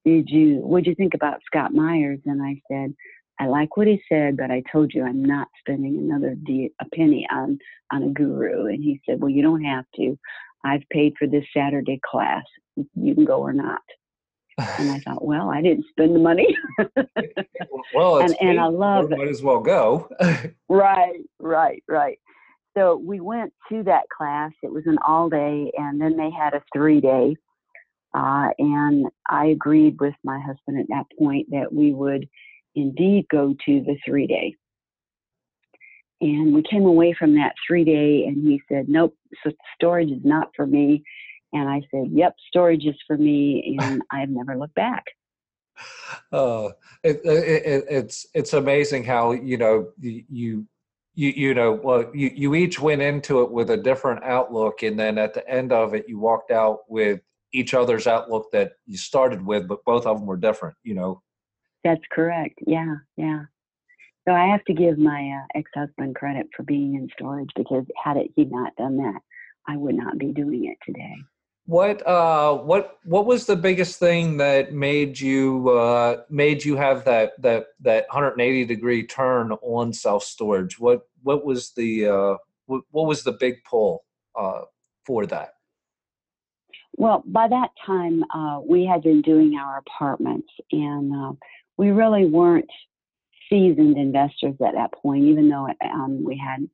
"Did 0.07 0.31
you? 0.31 0.61
what 0.61 0.85
did 0.85 0.91
you 0.91 0.95
think 0.95 1.13
about 1.15 1.43
Scott 1.45 1.75
Meyers?" 1.75 2.21
And 2.25 2.41
I 2.43 2.63
said, 2.71 2.95
"I 3.39 3.47
like 3.49 3.77
what 3.77 3.87
he 3.89 4.01
said, 4.09 4.37
but 4.39 4.51
I 4.51 4.63
told 4.73 4.95
you 4.95 5.05
I'm 5.05 5.23
not 5.25 5.49
spending 5.61 5.99
another 5.99 6.35
de- 6.37 6.73
a 6.81 6.87
penny 6.95 7.27
on 7.31 7.59
on 7.93 8.05
a 8.05 8.09
guru." 8.11 8.67
And 8.67 8.83
he 8.83 9.01
said, 9.05 9.21
"Well, 9.21 9.29
you 9.31 9.43
don't 9.43 9.65
have 9.65 9.85
to. 9.97 10.19
I've 10.65 10.89
paid 10.91 11.15
for 11.19 11.27
this 11.27 11.45
Saturday 11.55 12.01
class. 12.11 12.45
You 12.95 13.15
can 13.15 13.25
go 13.27 13.41
or 13.41 13.53
not." 13.53 13.83
And 14.59 14.91
I 14.91 14.99
thought, 15.05 15.25
well, 15.25 15.51
I 15.51 15.61
didn't 15.61 15.85
spend 15.91 16.15
the 16.15 16.19
money. 16.19 16.57
well, 17.95 18.19
it's 18.19 18.33
and- 18.41 18.49
and 18.51 18.61
I 18.61 18.67
love 18.67 19.13
it. 19.13 19.19
Might 19.19 19.29
as 19.29 19.43
well 19.43 19.61
go. 19.61 20.09
Right, 20.69 21.21
right, 21.39 21.83
right. 21.89 22.19
So 22.77 22.97
we 22.97 23.21
went 23.21 23.53
to 23.71 23.83
that 23.85 24.09
class. 24.09 24.53
It 24.63 24.73
was 24.73 24.83
an 24.87 24.99
all 25.07 25.29
day, 25.29 25.71
and 25.79 26.01
then 26.01 26.17
they 26.17 26.31
had 26.31 26.55
a 26.55 26.63
three 26.75 27.01
day. 27.01 27.37
Uh, 28.15 28.49
and 28.59 29.07
I 29.29 29.47
agreed 29.47 30.01
with 30.01 30.15
my 30.25 30.41
husband 30.41 30.81
at 30.81 30.89
that 30.89 31.05
point 31.19 31.49
that 31.51 31.73
we 31.73 31.93
would 31.93 32.29
indeed 32.75 33.27
go 33.31 33.55
to 33.67 33.81
the 33.81 33.97
three 34.05 34.27
day. 34.27 34.55
And 36.21 36.55
we 36.55 36.63
came 36.63 36.87
away 36.87 37.15
from 37.19 37.35
that 37.35 37.55
three 37.67 37.85
day, 37.85 38.25
and 38.27 38.37
he 38.37 38.63
said, 38.71 38.89
Nope, 38.89 39.15
so 39.45 39.53
storage 39.75 40.11
is 40.11 40.25
not 40.25 40.49
for 40.57 40.67
me. 40.67 41.03
And 41.53 41.69
I 41.69 41.83
said, 41.91 42.09
Yep, 42.11 42.37
storage 42.49 42.87
is 42.87 42.97
for 43.07 43.19
me. 43.19 43.77
And 43.79 44.03
I've 44.11 44.31
never 44.31 44.57
looked 44.57 44.75
back. 44.75 45.05
uh, 46.33 46.71
it, 47.03 47.21
it, 47.25 47.67
it, 47.67 47.85
it's 47.89 48.27
it's 48.35 48.53
amazing 48.55 49.05
how 49.05 49.33
you 49.33 49.59
know 49.59 49.89
you 50.01 50.67
you, 51.15 51.29
you 51.29 51.55
know 51.55 51.73
well 51.73 52.11
you, 52.15 52.31
you 52.35 52.55
each 52.55 52.81
went 52.81 53.03
into 53.03 53.43
it 53.43 53.51
with 53.51 53.71
a 53.71 53.77
different 53.77 54.25
outlook 54.25 54.83
and 54.83 54.99
then 54.99 55.19
at 55.19 55.35
the 55.35 55.47
end 55.49 55.73
of 55.73 55.95
it 55.95 56.09
you 56.09 56.19
walked 56.19 56.51
out 56.51 56.81
with 56.89 57.21
each 57.61 57.73
other's 57.81 58.07
outlook 58.07 58.45
that 58.53 58.69
you 58.87 58.97
started 59.11 59.41
with 59.51 59.67
but 59.71 59.85
both 59.85 60.05
of 60.07 60.15
them 60.17 60.27
were 60.31 60.37
different 60.49 60.77
you 60.91 60.95
know 60.95 61.13
That's 61.87 62.07
correct. 62.17 62.57
Yeah, 62.77 62.95
yeah. 63.17 63.43
So 64.27 64.35
I 64.35 64.47
have 64.53 64.65
to 64.65 64.75
give 64.75 64.97
my 64.99 65.21
uh, 65.39 65.47
ex-husband 65.61 66.17
credit 66.21 66.47
for 66.55 66.65
being 66.65 66.91
in 66.99 67.09
storage 67.17 67.53
because 67.55 67.85
had 68.05 68.17
it 68.17 68.29
he 68.35 68.45
not 68.45 68.75
done 68.83 68.97
that, 69.05 69.21
I 69.73 69.77
would 69.77 69.95
not 69.95 70.19
be 70.19 70.31
doing 70.43 70.63
it 70.73 70.79
today. 70.85 71.15
what 71.67 71.99
uh 72.07 72.55
what 72.71 72.99
what 73.05 73.27
was 73.27 73.47
the 73.47 73.57
biggest 73.69 73.99
thing 73.99 74.37
that 74.37 74.73
made 74.73 75.19
you 75.19 75.69
uh 75.71 76.23
made 76.31 76.65
you 76.65 76.77
have 76.77 77.05
that 77.05 77.33
that 77.43 77.63
that 77.81 78.05
180 78.09 78.65
degree 78.75 79.05
turn 79.07 79.51
on 79.63 79.93
self 79.93 80.23
storage 80.23 80.79
what 80.79 81.01
what 81.23 81.45
was 81.45 81.73
the 81.77 82.07
uh 82.07 82.37
what, 82.67 82.83
what 82.91 83.07
was 83.07 83.23
the 83.25 83.33
big 83.33 83.57
pull 83.69 84.05
uh 84.39 84.63
for 85.05 85.27
that 85.27 85.51
Well, 86.97 87.23
by 87.27 87.49
that 87.49 87.71
time, 87.85 88.25
uh, 88.35 88.61
we 88.67 88.87
had 88.87 89.03
been 89.03 89.21
doing 89.21 89.55
our 89.55 89.79
apartments, 89.79 90.49
and 90.73 91.15
uh, 91.15 91.33
we 91.77 91.91
really 91.91 92.25
weren't 92.25 92.71
seasoned 93.51 93.99
investors 93.99 94.55
at 94.67 94.75
that 94.75 94.93
point, 94.95 95.25
even 95.25 95.49
though 95.49 95.69
um, 95.85 96.25
we 96.25 96.39
had 96.39 96.67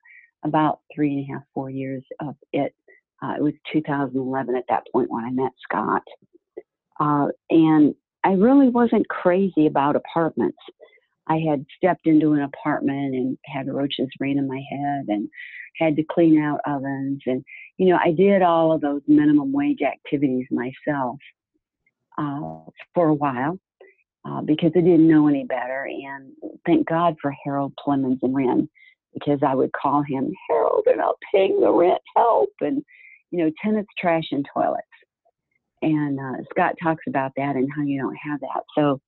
about 0.44 0.80
three 0.94 1.10
and 1.12 1.24
a 1.28 1.32
half, 1.32 1.42
four 1.52 1.70
years 1.70 2.04
of 2.20 2.36
it. 2.52 2.72
Uh, 3.22 3.34
it 3.38 3.42
was 3.42 3.52
2011 3.72 4.56
at 4.56 4.64
that 4.68 4.84
point 4.92 5.10
when 5.10 5.24
I 5.24 5.30
met 5.30 5.52
Scott. 5.62 6.02
Uh, 7.00 7.28
and 7.50 7.94
I 8.24 8.32
really 8.32 8.68
wasn't 8.68 9.08
crazy 9.08 9.66
about 9.66 9.96
apartments. 9.96 10.58
I 11.28 11.38
had 11.48 11.64
stepped 11.76 12.06
into 12.06 12.32
an 12.32 12.42
apartment 12.42 13.14
and 13.14 13.38
had 13.46 13.68
roaches 13.68 14.08
rain 14.18 14.38
in 14.38 14.48
my 14.48 14.60
head 14.70 15.04
and 15.08 15.28
had 15.78 15.96
to 15.96 16.04
clean 16.04 16.40
out 16.40 16.60
ovens. 16.66 17.22
And, 17.26 17.44
you 17.78 17.88
know, 17.88 17.98
I 18.02 18.12
did 18.12 18.42
all 18.42 18.72
of 18.72 18.80
those 18.80 19.02
minimum 19.06 19.52
wage 19.52 19.82
activities 19.82 20.46
myself 20.50 21.18
uh, 22.18 22.70
for 22.94 23.08
a 23.08 23.14
while 23.14 23.58
uh, 24.24 24.40
because 24.42 24.72
I 24.76 24.80
didn't 24.80 25.08
know 25.08 25.28
any 25.28 25.44
better. 25.44 25.86
And 25.86 26.32
thank 26.66 26.86
God 26.86 27.16
for 27.20 27.34
Harold 27.44 27.72
Plemons 27.84 28.18
and 28.22 28.34
REIN 28.34 28.68
because 29.14 29.40
I 29.46 29.54
would 29.54 29.72
call 29.72 30.02
him 30.02 30.32
Harold 30.48 30.84
and 30.86 31.00
I'll 31.00 31.18
paying 31.34 31.60
the 31.60 31.70
rent 31.70 32.00
help 32.16 32.50
and, 32.60 32.82
you 33.30 33.44
know, 33.44 33.50
tenants 33.62 33.90
trash 33.98 34.24
and 34.30 34.46
toilets. 34.52 34.86
And 35.82 36.20
uh, 36.20 36.42
Scott 36.50 36.76
talks 36.82 37.04
about 37.08 37.32
that 37.36 37.56
and 37.56 37.68
how 37.74 37.82
you 37.82 38.00
don't 38.00 38.16
have 38.16 38.40
that. 38.40 38.62
So, 38.76 39.00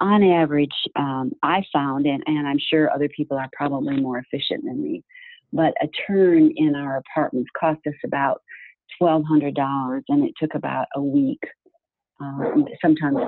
on 0.00 0.22
average, 0.22 0.72
um, 0.96 1.32
I 1.42 1.62
found, 1.72 2.06
and, 2.06 2.22
and 2.26 2.48
I'm 2.48 2.58
sure 2.58 2.90
other 2.90 3.10
people 3.14 3.36
are 3.36 3.48
probably 3.52 4.00
more 4.00 4.18
efficient 4.18 4.64
than 4.64 4.82
me, 4.82 5.04
but 5.52 5.74
a 5.82 5.88
turn 6.06 6.50
in 6.56 6.74
our 6.74 6.98
apartments 6.98 7.50
cost 7.58 7.80
us 7.86 7.94
about 8.04 8.40
$1,200, 9.00 10.02
and 10.08 10.24
it 10.24 10.32
took 10.40 10.54
about 10.54 10.86
a 10.94 11.02
week, 11.02 11.40
um, 12.20 12.66
sometimes 12.80 13.18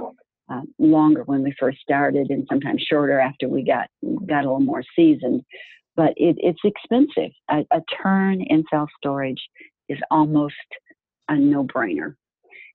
uh, 0.50 0.60
longer 0.78 1.22
when 1.24 1.42
we 1.42 1.54
first 1.58 1.78
started, 1.80 2.30
and 2.30 2.46
sometimes 2.50 2.82
shorter 2.82 3.18
after 3.18 3.48
we 3.48 3.64
got 3.64 3.88
got 4.26 4.40
a 4.40 4.48
little 4.48 4.60
more 4.60 4.84
seasoned. 4.94 5.42
But 5.96 6.12
it, 6.16 6.36
it's 6.38 6.60
expensive. 6.64 7.30
A, 7.50 7.64
a 7.72 7.80
turn 8.02 8.42
in 8.42 8.64
self 8.70 8.90
storage 8.98 9.42
is 9.88 9.98
almost 10.10 10.54
a 11.28 11.36
no 11.36 11.64
brainer 11.64 12.14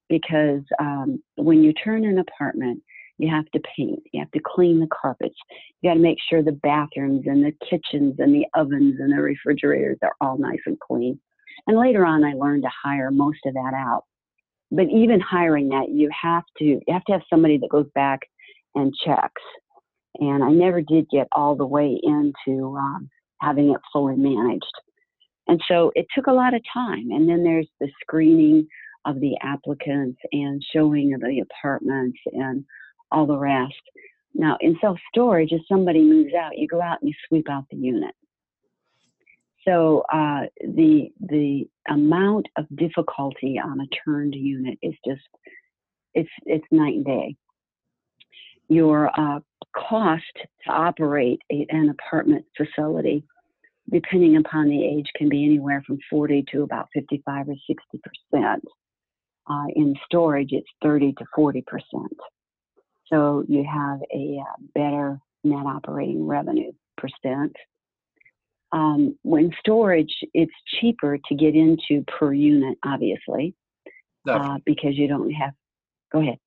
because 0.09 0.61
um, 0.79 1.21
when 1.35 1.61
you 1.63 1.73
turn 1.73 2.05
an 2.05 2.17
apartment, 2.17 2.81
you 3.19 3.29
have 3.29 3.45
to 3.51 3.61
paint, 3.75 4.01
you 4.11 4.19
have 4.19 4.31
to 4.31 4.39
clean 4.43 4.79
the 4.79 4.87
carpets, 4.87 5.35
you 5.81 5.89
got 5.89 5.95
to 5.95 5.99
make 5.99 6.17
sure 6.29 6.41
the 6.41 6.53
bathrooms 6.53 7.23
and 7.25 7.43
the 7.43 7.53
kitchens 7.69 8.15
and 8.17 8.33
the 8.33 8.45
ovens 8.55 8.95
and 8.99 9.11
the 9.11 9.21
refrigerators 9.21 9.97
are 10.01 10.15
all 10.21 10.37
nice 10.37 10.59
and 10.65 10.79
clean. 10.79 11.19
And 11.67 11.77
later 11.77 12.05
on, 12.05 12.23
I 12.23 12.33
learned 12.33 12.63
to 12.63 12.69
hire 12.83 13.11
most 13.11 13.39
of 13.45 13.53
that 13.53 13.73
out. 13.75 14.05
But 14.71 14.85
even 14.89 15.19
hiring 15.19 15.69
that, 15.69 15.89
you 15.89 16.09
have 16.21 16.43
to 16.59 16.63
you 16.63 16.81
have 16.89 17.03
to 17.05 17.13
have 17.13 17.21
somebody 17.29 17.57
that 17.57 17.69
goes 17.69 17.87
back 17.93 18.21
and 18.75 18.93
checks. 19.05 19.41
And 20.15 20.43
I 20.43 20.51
never 20.51 20.81
did 20.81 21.07
get 21.11 21.27
all 21.31 21.55
the 21.55 21.65
way 21.65 21.99
into 22.01 22.75
um, 22.77 23.09
having 23.41 23.71
it 23.71 23.81
fully 23.91 24.15
managed. 24.15 24.63
And 25.47 25.59
so 25.67 25.91
it 25.95 26.05
took 26.15 26.27
a 26.27 26.31
lot 26.31 26.53
of 26.53 26.61
time. 26.71 27.09
And 27.11 27.27
then 27.27 27.43
there's 27.43 27.67
the 27.79 27.89
screening 28.01 28.67
of 29.05 29.19
the 29.19 29.35
applicants 29.41 30.19
and 30.31 30.63
showing 30.73 31.13
of 31.13 31.21
the 31.21 31.39
apartments 31.39 32.19
and 32.33 32.63
all 33.11 33.25
the 33.25 33.37
rest. 33.37 33.81
Now, 34.33 34.57
in 34.61 34.77
self 34.79 34.97
storage, 35.13 35.51
if 35.51 35.61
somebody 35.67 36.01
moves 36.01 36.33
out, 36.33 36.57
you 36.57 36.67
go 36.67 36.81
out 36.81 37.01
and 37.01 37.09
you 37.09 37.15
sweep 37.27 37.49
out 37.49 37.65
the 37.69 37.77
unit. 37.77 38.13
So 39.67 40.03
uh, 40.11 40.43
the 40.61 41.11
the 41.19 41.67
amount 41.89 42.47
of 42.57 42.65
difficulty 42.75 43.59
on 43.63 43.81
a 43.81 43.87
turned 44.03 44.35
unit 44.35 44.77
is 44.81 44.93
just 45.05 45.21
it's 46.13 46.29
it's 46.45 46.65
night 46.71 46.95
and 46.95 47.05
day. 47.05 47.35
Your 48.67 49.09
uh, 49.19 49.39
cost 49.75 50.23
to 50.65 50.71
operate 50.71 51.41
a, 51.51 51.65
an 51.69 51.89
apartment 51.89 52.45
facility, 52.55 53.23
depending 53.91 54.37
upon 54.37 54.69
the 54.69 54.85
age, 54.85 55.07
can 55.15 55.27
be 55.27 55.43
anywhere 55.43 55.83
from 55.85 55.97
40 56.09 56.45
to 56.51 56.63
about 56.63 56.87
55 56.93 57.49
or 57.49 57.55
60 57.67 57.75
percent. 58.03 58.63
Uh, 59.49 59.65
in 59.75 59.95
storage, 60.05 60.49
it's 60.51 60.69
30 60.83 61.13
to 61.13 61.25
40 61.35 61.63
percent. 61.67 62.17
So 63.11 63.43
you 63.47 63.63
have 63.63 63.99
a 64.13 64.39
uh, 64.41 64.55
better 64.75 65.19
net 65.43 65.65
operating 65.65 66.25
revenue 66.25 66.71
percent. 66.97 67.55
Um, 68.71 69.17
when 69.23 69.51
storage, 69.59 70.13
it's 70.33 70.53
cheaper 70.79 71.17
to 71.17 71.35
get 71.35 71.55
into 71.55 72.03
per 72.05 72.33
unit, 72.33 72.77
obviously, 72.85 73.55
uh, 74.29 74.57
because 74.65 74.95
you 74.95 75.07
don't 75.07 75.31
have. 75.31 75.53
Go 76.11 76.21
ahead. 76.21 76.37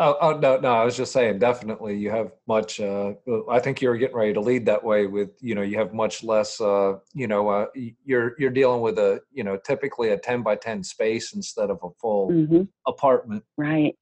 Oh, 0.00 0.16
oh, 0.20 0.38
no, 0.38 0.58
no. 0.60 0.72
I 0.74 0.84
was 0.84 0.96
just 0.96 1.12
saying, 1.12 1.40
definitely, 1.40 1.96
you 1.96 2.10
have 2.10 2.30
much. 2.46 2.78
Uh, 2.80 3.14
I 3.50 3.58
think 3.58 3.82
you 3.82 3.88
were 3.88 3.96
getting 3.96 4.16
ready 4.16 4.32
to 4.32 4.40
lead 4.40 4.64
that 4.66 4.82
way. 4.82 5.06
With 5.06 5.30
you 5.40 5.56
know, 5.56 5.62
you 5.62 5.76
have 5.78 5.92
much 5.92 6.22
less. 6.22 6.60
Uh, 6.60 6.98
you 7.14 7.26
know, 7.26 7.48
uh, 7.48 7.66
you're 8.04 8.34
you're 8.38 8.50
dealing 8.50 8.80
with 8.80 8.98
a 8.98 9.20
you 9.32 9.42
know 9.42 9.56
typically 9.56 10.10
a 10.10 10.18
ten 10.18 10.42
by 10.42 10.54
ten 10.54 10.84
space 10.84 11.32
instead 11.32 11.70
of 11.70 11.78
a 11.82 11.90
full 12.00 12.30
mm-hmm. 12.30 12.62
apartment. 12.86 13.42
Right. 13.56 13.96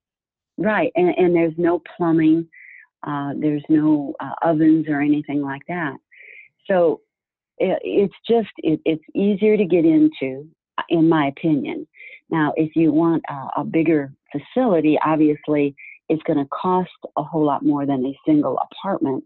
Right, 0.59 0.91
and, 0.97 1.11
and 1.17 1.35
there's 1.35 1.55
no 1.59 1.83
plumbing, 1.97 2.49
uh, 3.07 3.33
there's 3.39 3.65
no 3.69 4.15
uh, 4.21 4.33
ovens 4.43 4.87
or 4.89 5.01
anything 5.01 5.43
like 5.43 5.63
that. 5.69 5.97
So 6.67 7.03
it, 7.59 7.79
it's 7.83 8.15
just 8.29 8.49
it, 8.59 8.81
it's 8.85 9.05
easier 9.15 9.57
to 9.57 9.65
get 9.65 9.85
into, 9.85 10.49
in 10.89 11.09
my 11.09 11.27
opinion. 11.27 11.87
Now, 12.31 12.53
if 12.57 12.75
you 12.75 12.93
want 12.93 13.23
a, 13.29 13.61
a 13.61 13.65
bigger 13.65 14.13
facility, 14.33 14.99
obviously 15.05 15.75
it's 16.09 16.23
going 16.23 16.39
to 16.39 16.49
cost 16.49 16.91
a 17.17 17.23
whole 17.23 17.45
lot 17.45 17.65
more 17.65 17.87
than 17.87 18.05
a 18.05 18.19
single 18.27 18.59
apartment. 18.71 19.25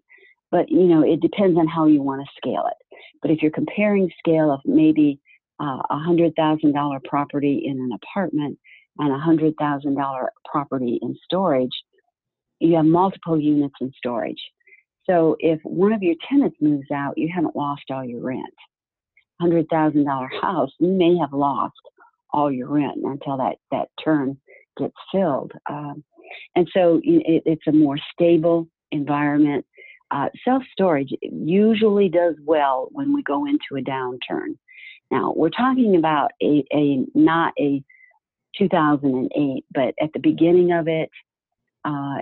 But 0.50 0.68
you 0.68 0.84
know, 0.84 1.02
it 1.02 1.20
depends 1.20 1.58
on 1.58 1.68
how 1.68 1.86
you 1.86 2.02
want 2.02 2.22
to 2.22 2.32
scale 2.36 2.64
it. 2.66 2.96
But 3.22 3.30
if 3.30 3.40
you're 3.40 3.50
comparing 3.52 4.10
scale 4.18 4.50
of 4.50 4.60
maybe 4.64 5.20
uh, 5.60 5.80
a 5.90 5.98
hundred 5.98 6.34
thousand 6.34 6.72
dollar 6.74 6.98
property 7.04 7.62
in 7.64 7.78
an 7.78 7.90
apartment 7.92 8.58
and 9.00 9.12
a 9.12 9.18
hundred 9.18 9.54
thousand 9.58 9.96
dollar 9.96 10.30
property 10.44 10.98
in 11.02 11.16
storage, 11.24 11.72
you 12.60 12.76
have 12.76 12.84
multiple 12.84 13.40
units 13.40 13.74
in 13.80 13.90
storage. 13.96 14.40
So 15.08 15.36
if 15.40 15.58
one 15.64 15.92
of 15.92 16.02
your 16.02 16.14
tenants 16.28 16.56
moves 16.60 16.90
out, 16.94 17.18
you 17.18 17.28
haven't 17.34 17.56
lost 17.56 17.84
all 17.90 18.04
your 18.04 18.20
rent. 18.22 18.54
Hundred 19.40 19.66
thousand 19.68 20.04
dollar 20.04 20.28
house, 20.40 20.70
you 20.78 20.88
may 20.88 21.16
have 21.16 21.32
lost 21.32 21.74
all 22.32 22.52
your 22.52 22.68
rent 22.68 22.98
until 23.02 23.38
that 23.38 23.56
that 23.72 23.88
turn 24.04 24.38
gets 24.78 24.94
filled. 25.10 25.52
Um, 25.68 26.04
and 26.54 26.68
so 26.72 27.00
it, 27.02 27.42
it's 27.46 27.66
a 27.66 27.72
more 27.72 27.96
stable 28.12 28.68
environment. 28.92 29.64
Uh, 30.10 30.28
Self 30.44 30.62
storage 30.72 31.10
usually 31.22 32.08
does 32.08 32.34
well 32.44 32.88
when 32.92 33.14
we 33.14 33.22
go 33.22 33.46
into 33.46 33.76
a 33.78 33.82
downturn. 33.82 34.56
Now 35.10 35.32
we're 35.34 35.50
talking 35.50 35.96
about 35.96 36.32
a, 36.42 36.64
a 36.72 37.04
not 37.14 37.54
a 37.58 37.82
2008, 38.58 39.64
but 39.72 39.94
at 40.00 40.12
the 40.12 40.20
beginning 40.20 40.72
of 40.72 40.88
it, 40.88 41.10
uh, 41.84 42.20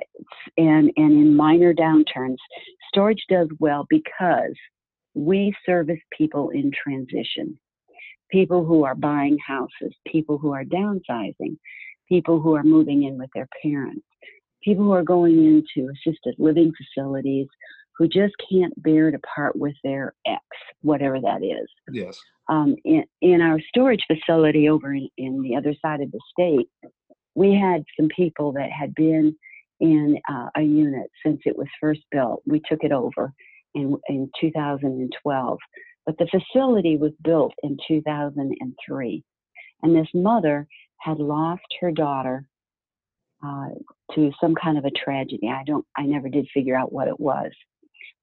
and 0.57 0.93
and 0.97 1.13
in 1.13 1.37
minor 1.37 1.75
downturns, 1.75 2.37
storage 2.89 3.25
does 3.29 3.49
well 3.59 3.87
because 3.91 4.55
we 5.15 5.53
service 5.67 5.99
people 6.17 6.51
in 6.51 6.71
transition, 6.71 7.59
people 8.31 8.65
who 8.65 8.85
are 8.85 8.95
buying 8.95 9.37
houses, 9.45 9.95
people 10.07 10.39
who 10.39 10.53
are 10.53 10.65
downsizing, 10.65 11.57
people 12.09 12.41
who 12.41 12.55
are 12.55 12.63
moving 12.63 13.03
in 13.03 13.19
with 13.19 13.31
their 13.35 13.49
parents, 13.63 14.07
people 14.63 14.85
who 14.85 14.93
are 14.93 15.03
going 15.03 15.45
into 15.45 15.91
assisted 15.91 16.35
living 16.39 16.73
facilities 16.77 17.49
who 17.99 18.09
just 18.09 18.35
can't 18.51 18.73
bear 18.83 19.11
to 19.11 19.19
part 19.19 19.57
with 19.57 19.75
their 19.85 20.15
ex, 20.27 20.43
whatever 20.81 21.21
that 21.21 21.43
is. 21.43 21.69
Yes 21.93 22.19
um, 22.49 22.77
in, 22.85 23.05
in 23.21 23.41
our 23.41 23.61
storage 23.69 24.05
facility 24.07 24.69
over 24.69 24.95
in, 24.95 25.09
in, 25.19 25.43
the 25.43 25.57
other 25.57 25.75
side 25.83 26.01
of 26.01 26.11
the 26.11 26.21
state, 26.33 26.69
we 27.35 27.55
had 27.55 27.85
some 27.99 28.09
people 28.15 28.53
that 28.53 28.71
had 28.71 28.95
been 28.95 29.37
in 29.81 30.19
uh, 30.29 30.49
a 30.57 30.63
unit 30.63 31.11
since 31.25 31.41
it 31.45 31.57
was 31.57 31.69
first 31.81 32.01
built. 32.11 32.43
We 32.47 32.61
took 32.69 32.83
it 32.83 32.93
over 32.93 33.33
in, 33.75 33.97
in 34.09 34.31
2012, 34.41 35.59
but 36.07 36.17
the 36.19 36.27
facility 36.27 36.97
was 36.97 37.13
built 37.23 37.53
in 37.63 37.77
2003. 37.87 39.25
And 39.83 39.95
this 39.95 40.09
mother 40.15 40.67
had 41.01 41.19
lost 41.19 41.63
her 41.81 41.93
daughter 41.93 42.49
uh, 43.45 43.69
to 44.15 44.33
some 44.41 44.55
kind 44.55 44.79
of 44.79 44.85
a 44.85 44.91
tragedy. 44.91 45.49
I 45.49 45.63
don't, 45.65 45.85
I 45.97 46.03
never 46.03 46.29
did 46.29 46.49
figure 46.53 46.77
out 46.77 46.93
what 46.93 47.09
it 47.09 47.21
was. 47.21 47.53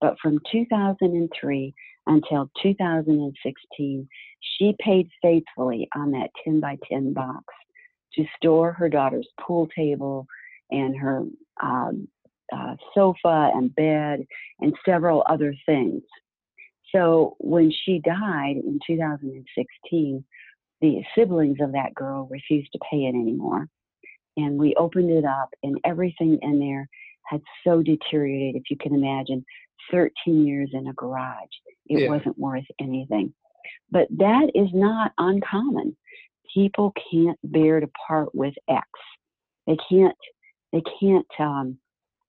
But 0.01 0.15
from 0.21 0.39
2003 0.51 1.73
until 2.07 2.49
2016, 2.61 4.07
she 4.39 4.75
paid 4.79 5.09
faithfully 5.21 5.87
on 5.95 6.11
that 6.11 6.29
10 6.43 6.59
by 6.59 6.77
10 6.89 7.13
box 7.13 7.43
to 8.13 8.25
store 8.37 8.71
her 8.73 8.89
daughter's 8.89 9.27
pool 9.41 9.67
table 9.75 10.27
and 10.71 10.95
her 10.97 11.23
um, 11.61 12.07
uh, 12.55 12.75
sofa 12.93 13.51
and 13.53 13.73
bed 13.75 14.25
and 14.59 14.73
several 14.85 15.23
other 15.27 15.53
things. 15.65 16.01
So 16.93 17.35
when 17.39 17.71
she 17.71 17.99
died 17.99 18.55
in 18.57 18.79
2016, 18.85 20.23
the 20.81 21.01
siblings 21.17 21.57
of 21.61 21.71
that 21.73 21.93
girl 21.95 22.27
refused 22.29 22.71
to 22.73 22.79
pay 22.89 23.05
it 23.05 23.15
anymore. 23.15 23.67
And 24.37 24.57
we 24.57 24.75
opened 24.75 25.11
it 25.11 25.25
up, 25.25 25.49
and 25.63 25.79
everything 25.85 26.37
in 26.41 26.59
there 26.59 26.87
had 27.25 27.41
so 27.65 27.81
deteriorated, 27.81 28.55
if 28.55 28.69
you 28.69 28.77
can 28.77 28.93
imagine, 28.93 29.43
13 29.91 30.45
years 30.45 30.69
in 30.73 30.87
a 30.87 30.93
garage. 30.93 31.49
It 31.87 31.99
Yeah. 32.01 32.09
wasn't 32.09 32.37
worth 32.37 32.65
anything. 32.79 33.33
But 33.91 34.07
that 34.17 34.51
is 34.55 34.69
not 34.73 35.13
uncommon. 35.17 35.95
People 36.53 36.93
can't 37.11 37.39
bear 37.43 37.79
to 37.79 37.87
part 38.07 38.33
with 38.33 38.55
X. 38.67 38.87
They 39.67 39.77
can't. 39.89 40.17
They 40.71 40.81
can't 40.99 41.27
um, 41.39 41.77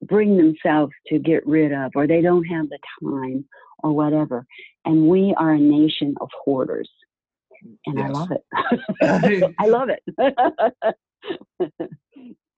bring 0.03 0.37
themselves 0.37 0.93
to 1.09 1.19
get 1.19 1.47
rid 1.47 1.73
of, 1.73 1.93
or 1.95 2.07
they 2.07 2.23
don't 2.23 2.45
have 2.45 2.69
the 2.69 2.79
time, 3.03 3.45
or 3.81 3.93
whatever. 3.93 4.47
And 4.85 5.09
we 5.09 5.35
are 5.37 5.53
a 5.53 5.59
nation 5.59 6.15
of 6.21 6.31
hoarders, 6.45 6.91
and 7.87 8.01
I 8.01 8.09
love 8.09 8.31
it. 8.31 8.45
I 9.59 9.67
love 9.67 9.89
it. 9.89 10.03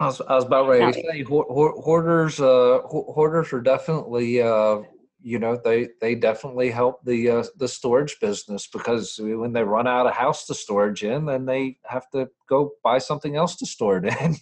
was, 0.06 0.20
I 0.20 0.34
was 0.34 0.44
about 0.44 0.68
ready 0.68 0.92
to 0.92 1.00
say 1.00 1.22
hoar- 1.22 1.46
hoar- 1.48 1.80
hoarders. 1.82 2.40
Uh, 2.40 2.80
hoarders 2.84 3.52
are 3.52 3.60
definitely, 3.60 4.40
uh, 4.40 4.80
you 5.20 5.38
know, 5.38 5.60
they 5.62 5.88
they 6.00 6.14
definitely 6.14 6.70
help 6.70 7.04
the 7.04 7.30
uh, 7.30 7.44
the 7.56 7.68
storage 7.68 8.18
business 8.20 8.68
because 8.68 9.18
when 9.20 9.52
they 9.52 9.64
run 9.64 9.88
out 9.88 10.06
of 10.06 10.14
house 10.14 10.46
to 10.46 10.54
storage 10.54 11.02
in, 11.02 11.26
then 11.26 11.44
they 11.44 11.78
have 11.84 12.08
to 12.10 12.28
go 12.48 12.72
buy 12.84 12.98
something 12.98 13.36
else 13.36 13.56
to 13.56 13.66
store 13.66 13.98
it 13.98 14.14
in. 14.20 14.36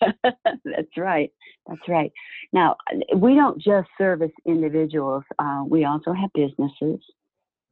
That's 0.64 0.96
right. 0.96 1.30
That's 1.68 1.88
right. 1.88 2.12
Now, 2.52 2.76
we 3.16 3.34
don't 3.34 3.60
just 3.60 3.88
service 3.96 4.32
individuals. 4.44 5.24
Uh, 5.38 5.62
we 5.66 5.84
also 5.84 6.12
have 6.12 6.30
businesses. 6.34 7.00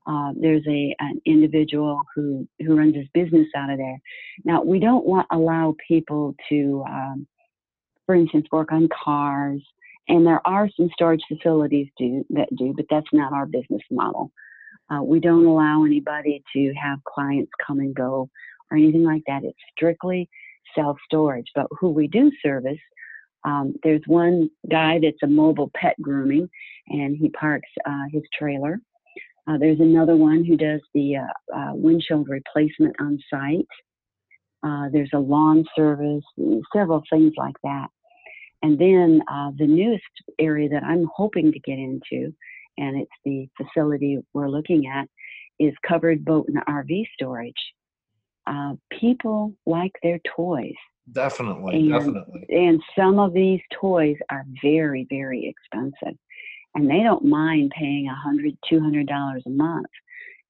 Uh, 0.07 0.33
there's 0.41 0.67
a 0.69 0.95
an 0.99 1.21
individual 1.27 2.03
who 2.15 2.47
who 2.61 2.77
runs 2.77 2.97
his 2.97 3.07
business 3.15 3.47
out 3.57 3.71
of 3.71 3.79
there. 3.79 4.01
Now, 4.45 4.63
we 4.63 4.79
don't 4.79 5.07
want 5.07 5.27
allow 5.31 5.77
people 5.87 6.35
to, 6.49 6.85
um, 6.89 7.27
for 8.07 8.15
instance, 8.15 8.47
work 8.51 8.73
on 8.73 8.89
cars. 8.89 9.63
And 10.09 10.27
there 10.27 10.45
are 10.47 10.69
some 10.77 10.91
storage 10.93 11.23
facilities 11.29 11.87
do 11.97 12.25
that 12.31 12.49
do, 12.57 12.75
but 12.77 12.87
that's 12.91 13.07
not 13.13 13.33
our 13.33 13.47
business 13.47 13.83
model. 13.91 14.33
Uh, 14.91 15.03
we 15.03 15.21
don't 15.21 15.47
allow 15.47 15.85
anybody 15.85 16.43
to 16.53 16.73
have 16.75 16.99
clients 17.05 17.51
come 17.65 17.79
and 17.79 17.95
go 17.95 18.29
or 18.71 18.77
anything 18.77 19.05
like 19.05 19.23
that. 19.27 19.45
It's 19.45 19.59
strictly 19.77 20.29
self 20.75 20.99
storage. 21.05 21.47
But 21.55 21.67
who 21.79 21.91
we 21.91 22.09
do 22.09 22.31
service, 22.43 22.81
um, 23.45 23.75
there's 23.83 24.03
one 24.07 24.51
guy 24.71 24.99
that's 25.01 25.23
a 25.23 25.27
mobile 25.27 25.71
pet 25.75 25.95
grooming, 26.01 26.49
and 26.89 27.17
he 27.17 27.29
parks 27.31 27.69
uh, 27.87 28.05
his 28.11 28.23
trailer. 28.37 28.81
Uh, 29.49 29.59
there's 29.59 29.81
another 29.81 30.17
one 30.17 30.45
who 30.45 30.57
does 30.57 30.81
the 30.95 31.17
uh, 31.17 31.57
uh, 31.57 31.73
windshield 31.75 32.29
replacement 32.29 32.95
on 33.01 33.19
site. 33.29 33.67
Uh, 34.63 34.89
there's 34.93 35.11
a 35.15 35.19
lawn 35.19 35.65
service, 35.75 36.23
several 36.73 37.03
things 37.11 37.33
like 37.37 37.57
that. 37.65 37.89
And 38.63 38.79
then 38.79 39.21
uh, 39.29 39.51
the 39.59 39.67
newest 39.67 40.05
area 40.39 40.69
that 40.69 40.85
I'm 40.85 41.09
hoping 41.15 41.51
to 41.51 41.59
get 41.59 41.79
into, 41.79 42.33
and 42.79 42.97
it's 43.01 43.11
the 43.25 43.49
facility 43.57 44.21
we're 44.33 44.49
looking 44.49 44.87
at, 44.87 45.09
is 45.59 45.75
covered 45.87 46.25
boat 46.25 46.47
and 46.49 46.59
RV 46.67 47.05
storage. 47.15 47.55
Uh, 48.47 48.75
people 49.01 49.55
like 49.67 49.93
their 50.03 50.21
toys 50.37 50.75
definitely, 51.11 51.77
And- 51.77 51.89
definitely. 51.91 52.45
and 52.49 52.83
some 52.97 53.19
of 53.19 53.33
these 53.33 53.61
toys 53.81 54.17
are 54.31 54.45
very 54.63 55.07
very 55.09 55.47
expensive 55.47 56.19
and 56.75 56.89
they 56.89 57.03
don't 57.03 57.25
mind 57.25 57.73
paying 57.77 58.09
a 58.09 58.15
hundred 58.15 58.57
two 58.69 58.81
hundred 58.81 59.07
dollars 59.07 59.43
a 59.47 59.51
month 59.51 59.87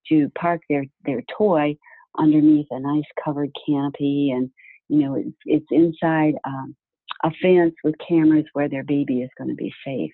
to 0.09 0.29
park 0.37 0.61
their 0.69 0.85
their 1.05 1.21
toy 1.37 1.75
underneath 2.17 2.67
a 2.71 2.79
nice 2.79 3.03
covered 3.23 3.49
canopy 3.65 4.31
and 4.31 4.49
you 4.89 4.99
know 4.99 5.15
it's, 5.15 5.37
it's 5.45 5.65
inside 5.71 6.35
um, 6.45 6.75
a 7.23 7.31
fence 7.41 7.73
with 7.83 7.95
cameras 8.07 8.45
where 8.53 8.69
their 8.69 8.83
baby 8.83 9.21
is 9.21 9.29
going 9.37 9.49
to 9.49 9.55
be 9.55 9.73
safe 9.85 10.11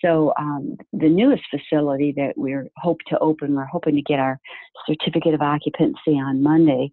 so 0.00 0.32
um, 0.38 0.76
the 0.92 1.08
newest 1.08 1.42
facility 1.50 2.12
that 2.16 2.32
we're 2.36 2.68
hope 2.76 2.98
to 3.08 3.18
open 3.18 3.54
we're 3.54 3.64
hoping 3.64 3.94
to 3.94 4.02
get 4.02 4.18
our 4.18 4.38
certificate 4.86 5.34
of 5.34 5.42
occupancy 5.42 6.12
on 6.12 6.42
monday 6.42 6.92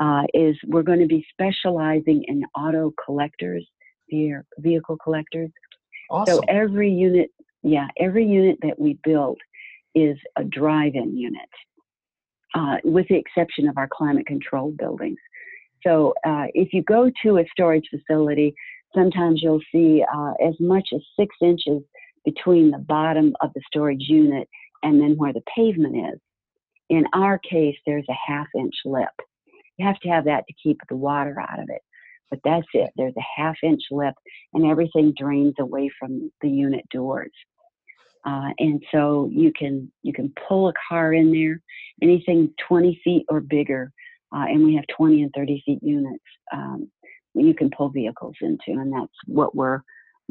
uh, 0.00 0.22
is 0.34 0.56
we're 0.66 0.82
going 0.82 1.00
to 1.00 1.06
be 1.06 1.24
specializing 1.30 2.24
in 2.26 2.44
auto 2.56 2.92
collectors, 3.04 3.66
vehicle 4.58 4.96
collectors. 5.02 5.50
Awesome. 6.12 6.36
So 6.36 6.40
every 6.48 6.90
unit, 6.90 7.30
yeah, 7.62 7.88
every 7.98 8.26
unit 8.26 8.58
that 8.62 8.78
we 8.78 8.98
built 9.02 9.38
is 9.94 10.16
a 10.36 10.44
drive-in 10.44 11.16
unit, 11.16 11.48
uh, 12.54 12.76
with 12.84 13.08
the 13.08 13.16
exception 13.16 13.66
of 13.68 13.78
our 13.78 13.88
climate-controlled 13.90 14.76
buildings. 14.76 15.18
So 15.84 16.14
uh, 16.26 16.46
if 16.54 16.72
you 16.72 16.82
go 16.82 17.10
to 17.22 17.38
a 17.38 17.44
storage 17.50 17.88
facility, 17.90 18.54
sometimes 18.94 19.40
you'll 19.42 19.62
see 19.72 20.04
uh, 20.14 20.32
as 20.46 20.54
much 20.60 20.88
as 20.94 21.00
six 21.18 21.34
inches 21.40 21.82
between 22.24 22.70
the 22.70 22.78
bottom 22.78 23.34
of 23.40 23.50
the 23.54 23.62
storage 23.66 24.04
unit 24.08 24.48
and 24.82 25.00
then 25.00 25.16
where 25.16 25.32
the 25.32 25.42
pavement 25.56 25.96
is. 25.96 26.20
In 26.90 27.04
our 27.14 27.38
case, 27.38 27.76
there's 27.86 28.06
a 28.10 28.32
half-inch 28.32 28.74
lip. 28.84 29.08
You 29.78 29.86
have 29.86 29.98
to 30.00 30.08
have 30.10 30.26
that 30.26 30.44
to 30.46 30.54
keep 30.62 30.78
the 30.88 30.96
water 30.96 31.40
out 31.40 31.58
of 31.58 31.68
it. 31.68 31.80
But 32.32 32.40
that's 32.44 32.66
it. 32.72 32.88
There's 32.96 33.12
a 33.18 33.40
half 33.40 33.56
inch 33.62 33.82
lip 33.90 34.14
and 34.54 34.64
everything 34.64 35.12
drains 35.18 35.52
away 35.60 35.90
from 36.00 36.32
the 36.40 36.48
unit 36.48 36.82
doors. 36.90 37.30
Uh, 38.24 38.48
and 38.58 38.82
so 38.90 39.28
you 39.30 39.52
can 39.52 39.92
you 40.00 40.14
can 40.14 40.32
pull 40.48 40.68
a 40.68 40.72
car 40.88 41.12
in 41.12 41.30
there, 41.30 41.60
anything 42.00 42.50
20 42.66 42.98
feet 43.04 43.26
or 43.28 43.40
bigger, 43.40 43.92
uh, 44.34 44.46
and 44.48 44.64
we 44.64 44.74
have 44.74 44.84
20 44.96 45.22
and 45.22 45.32
30 45.36 45.62
feet 45.66 45.80
units. 45.82 46.24
Um, 46.54 46.90
you 47.34 47.52
can 47.52 47.68
pull 47.76 47.90
vehicles 47.90 48.36
into, 48.40 48.80
and 48.80 48.90
that's 48.90 49.12
what 49.26 49.54
we're 49.54 49.80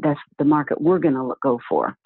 that's 0.00 0.18
the 0.40 0.44
market 0.44 0.80
we're 0.80 0.98
going 0.98 1.14
to 1.14 1.34
go 1.40 1.60
for. 1.68 1.96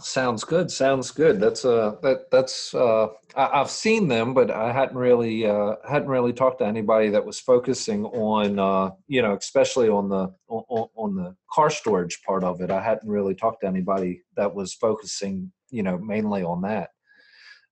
Sounds 0.00 0.44
good. 0.44 0.70
Sounds 0.70 1.10
good. 1.10 1.40
That's 1.40 1.64
uh 1.64 1.96
that 2.02 2.30
that's 2.30 2.74
uh 2.74 3.08
I, 3.34 3.60
I've 3.60 3.70
seen 3.70 4.08
them, 4.08 4.34
but 4.34 4.50
I 4.50 4.72
hadn't 4.72 4.96
really 4.96 5.46
uh 5.46 5.76
hadn't 5.88 6.08
really 6.08 6.32
talked 6.32 6.58
to 6.58 6.66
anybody 6.66 7.10
that 7.10 7.24
was 7.24 7.40
focusing 7.40 8.04
on 8.06 8.58
uh 8.58 8.90
you 9.08 9.22
know 9.22 9.34
especially 9.34 9.88
on 9.88 10.08
the 10.08 10.32
on, 10.48 10.88
on 10.94 11.14
the 11.16 11.36
car 11.52 11.70
storage 11.70 12.22
part 12.22 12.44
of 12.44 12.60
it. 12.60 12.70
I 12.70 12.82
hadn't 12.82 13.08
really 13.08 13.34
talked 13.34 13.62
to 13.62 13.66
anybody 13.66 14.22
that 14.36 14.54
was 14.54 14.74
focusing 14.74 15.52
you 15.70 15.82
know 15.82 15.98
mainly 15.98 16.42
on 16.42 16.62
that. 16.62 16.90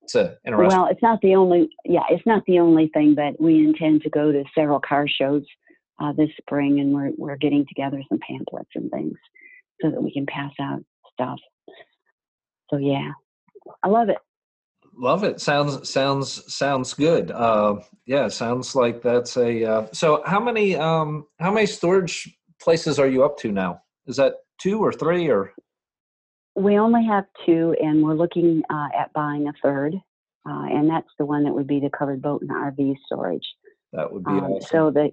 It's 0.05 0.15
a 0.15 0.37
interesting. 0.47 0.79
Well, 0.79 0.89
it's 0.91 1.03
not 1.03 1.21
the 1.23 1.35
only, 1.35 1.71
yeah, 1.87 2.03
it's 2.11 2.27
not 2.27 2.43
the 2.47 2.59
only 2.59 2.89
thing, 2.89 3.15
but 3.15 3.41
we 3.41 3.65
intend 3.65 4.03
to 4.03 4.11
go 4.11 4.31
to 4.31 4.45
several 4.55 4.79
car 4.79 5.09
shows 5.09 5.43
uh, 5.99 6.13
this 6.13 6.29
spring, 6.39 6.81
and 6.81 6.93
we're 6.93 7.13
we're 7.17 7.37
getting 7.37 7.65
together 7.67 8.03
some 8.09 8.19
pamphlets 8.19 8.71
and 8.75 8.91
things 8.91 9.17
so 9.81 9.91
that 9.91 10.03
we 10.03 10.13
can 10.13 10.27
pass 10.27 10.53
out 10.61 10.85
stuff. 11.13 11.41
So 12.71 12.79
yeah, 12.79 13.13
I 13.83 13.89
love 13.89 14.09
it. 14.09 14.19
Love 14.97 15.25
it. 15.25 15.41
Sounds 15.41 15.89
sounds 15.89 16.53
sounds 16.53 16.95
good. 16.95 17.31
Uh, 17.31 17.77
yeah, 18.07 18.29
sounds 18.29 18.75
like 18.75 19.03
that's 19.03 19.37
a. 19.37 19.65
Uh, 19.65 19.87
so 19.93 20.23
how 20.25 20.41
many 20.41 20.77
um 20.77 21.27
how 21.41 21.53
many 21.53 21.67
storage 21.67 22.37
places 22.61 22.99
are 22.99 23.09
you 23.09 23.25
up 23.25 23.37
to 23.39 23.51
now? 23.51 23.83
Is 24.07 24.17
that 24.17 24.35
two 24.61 24.81
or 24.81 24.93
three 24.93 25.29
or? 25.29 25.53
We 26.57 26.79
only 26.79 27.05
have 27.07 27.25
two, 27.45 27.75
and 27.83 28.05
we're 28.05 28.15
looking 28.15 28.63
uh, 28.71 28.89
at 28.97 29.13
buying 29.13 29.49
a 29.49 29.53
third, 29.61 29.95
uh, 30.49 30.67
and 30.71 30.89
that's 30.89 31.09
the 31.19 31.25
one 31.25 31.43
that 31.45 31.53
would 31.53 31.67
be 31.67 31.81
the 31.81 31.91
covered 31.91 32.23
boat 32.23 32.43
and 32.43 32.51
RV 32.51 32.97
storage. 33.07 33.47
That 33.93 34.13
would 34.13 34.25
be 34.25 34.31
Um, 34.31 34.45
awesome. 34.45 34.69
So 34.71 34.91
the 34.93 35.11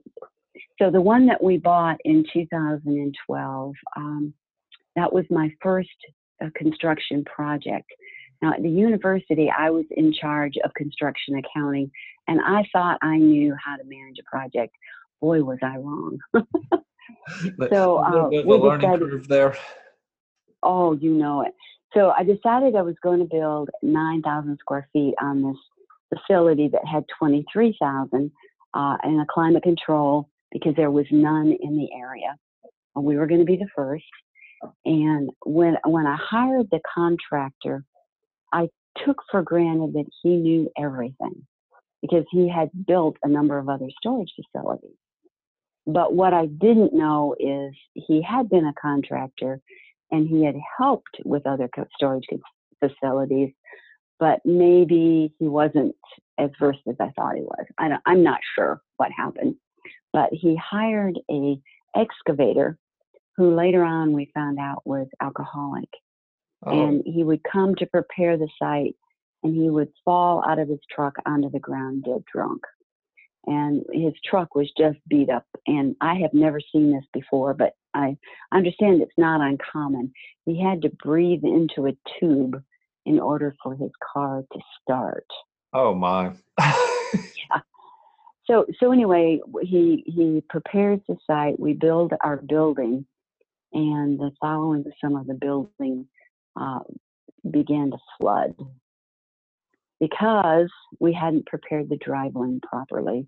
so 0.79 0.91
the 0.91 1.01
one 1.01 1.25
that 1.27 1.43
we 1.43 1.57
bought 1.57 1.97
in 2.05 2.25
2012, 2.31 3.73
um, 3.95 4.33
that 4.95 5.11
was 5.11 5.25
my 5.31 5.51
first 5.61 5.89
uh, 6.43 6.49
construction 6.56 7.23
project. 7.25 7.89
Now 8.41 8.54
at 8.54 8.63
the 8.63 8.69
university, 8.69 9.51
I 9.56 9.69
was 9.69 9.86
in 9.91 10.13
charge 10.13 10.54
of 10.63 10.73
construction 10.73 11.36
accounting, 11.38 11.91
and 12.27 12.39
I 12.41 12.63
thought 12.71 12.97
I 13.01 13.17
knew 13.17 13.56
how 13.63 13.75
to 13.77 13.84
manage 13.84 14.17
a 14.19 14.30
project. 14.30 14.73
Boy, 15.21 15.43
was 15.43 15.60
I 15.62 15.77
wrong. 15.77 16.19
So, 17.71 17.97
a 17.99 18.25
uh, 18.25 18.30
bit 18.30 18.39
of 18.41 18.45
we 18.62 18.69
a 18.69 18.77
decided- 18.77 19.25
there. 19.25 19.56
Oh, 20.63 20.93
you 20.93 21.12
know 21.12 21.41
it. 21.41 21.54
So 21.93 22.12
I 22.12 22.23
decided 22.23 22.75
I 22.75 22.84
was 22.84 22.95
going 23.04 23.19
to 23.19 23.25
build 23.25 23.69
9,000 23.82 24.58
square 24.60 24.88
feet 24.93 25.13
on 25.21 25.41
this 25.43 25.58
facility 26.19 26.69
that 26.69 26.86
had 26.86 27.04
23,000 27.19 28.32
uh, 28.73 28.97
and 29.04 29.21
a 29.21 29.25
climate 29.30 29.63
control 29.63 30.30
because 30.51 30.75
there 30.75 30.91
was 30.91 31.06
none 31.12 31.56
in 31.60 31.77
the 31.77 31.89
area. 31.93 32.38
And 32.95 33.04
we 33.04 33.17
were 33.17 33.27
going 33.27 33.41
to 33.41 33.45
be 33.45 33.58
the 33.58 33.67
first. 33.75 34.06
And 34.86 35.30
when 35.45 35.78
when 35.86 36.08
I 36.08 36.17
hired 36.17 36.69
the 36.71 36.82
contractor, 36.93 37.84
I 38.54 38.69
took 39.06 39.17
for 39.32 39.41
granted 39.43 39.93
that 39.93 40.06
he 40.24 40.38
knew 40.38 40.69
everything 40.78 41.47
because 42.02 42.26
he 42.32 42.50
had 42.50 42.69
built 42.88 43.17
a 43.24 43.30
number 43.30 43.58
of 43.58 43.69
other 43.69 43.88
storage 44.00 44.32
facilities. 44.36 44.97
But 45.88 46.13
what 46.13 46.34
I 46.34 46.47
didn't 46.47 46.93
know 46.93 47.36
is 47.39 47.74
he 47.93 48.21
had 48.21 48.50
been 48.50 48.65
a 48.65 48.74
contractor 48.82 49.62
and 50.12 50.28
he 50.28 50.45
had 50.45 50.56
helped 50.78 51.17
with 51.26 51.47
other 51.47 51.69
storage 51.95 52.28
facilities, 52.80 53.52
but 54.19 54.41
maybe 54.45 55.34
he 55.39 55.47
wasn't 55.47 55.95
as 56.38 56.50
versed 56.60 56.82
as 56.88 56.95
I 57.00 57.12
thought 57.15 57.36
he 57.36 57.41
was. 57.41 57.65
I 57.80 57.97
I'm 58.06 58.24
not 58.24 58.39
sure 58.56 58.82
what 58.97 59.12
happened. 59.12 59.56
but 60.13 60.30
he 60.34 60.56
hired 60.56 61.19
a 61.32 61.60
excavator 61.95 62.78
who 63.37 63.55
later 63.55 63.83
on 63.83 64.13
we 64.13 64.31
found 64.33 64.59
out 64.59 64.85
was 64.85 65.07
alcoholic. 65.21 65.89
Oh. 66.65 66.87
And 66.87 67.03
he 67.05 67.23
would 67.23 67.41
come 67.49 67.75
to 67.75 67.85
prepare 67.85 68.37
the 68.37 68.49
site 68.59 68.95
and 69.43 69.55
he 69.55 69.69
would 69.69 69.89
fall 70.05 70.43
out 70.47 70.59
of 70.59 70.69
his 70.69 70.79
truck 70.93 71.15
onto 71.25 71.49
the 71.49 71.59
ground 71.59 72.03
dead 72.05 72.23
drunk. 72.31 72.61
And 73.47 73.83
his 73.91 74.13
truck 74.23 74.53
was 74.53 74.71
just 74.77 74.99
beat 75.07 75.29
up. 75.29 75.45
And 75.65 75.95
I 75.99 76.15
have 76.15 76.33
never 76.33 76.59
seen 76.71 76.93
this 76.93 77.05
before, 77.11 77.55
but 77.55 77.73
I 77.95 78.15
understand 78.53 79.01
it's 79.01 79.11
not 79.17 79.41
uncommon. 79.41 80.13
He 80.45 80.61
had 80.61 80.81
to 80.83 80.91
breathe 81.03 81.43
into 81.43 81.87
a 81.87 81.97
tube 82.19 82.61
in 83.05 83.19
order 83.19 83.55
for 83.63 83.75
his 83.75 83.91
car 84.13 84.43
to 84.53 84.59
start. 84.81 85.25
Oh 85.73 85.95
my. 85.95 86.33
yeah. 86.59 87.61
So 88.45 88.65
so 88.79 88.91
anyway, 88.91 89.39
he 89.61 90.03
he 90.05 90.43
prepares 90.49 90.99
the 91.07 91.17
site. 91.25 91.59
We 91.59 91.73
build 91.73 92.13
our 92.21 92.37
building, 92.37 93.05
and 93.73 94.19
the 94.19 94.31
following 94.39 94.84
summer, 95.01 95.23
the 95.25 95.34
building 95.34 96.07
uh, 96.60 96.79
began 97.49 97.91
to 97.91 97.97
flood 98.19 98.53
because 99.99 100.69
we 100.99 101.13
hadn't 101.13 101.45
prepared 101.45 101.89
the 101.89 101.97
drive 101.97 102.36
lane 102.36 102.60
properly, 102.67 103.27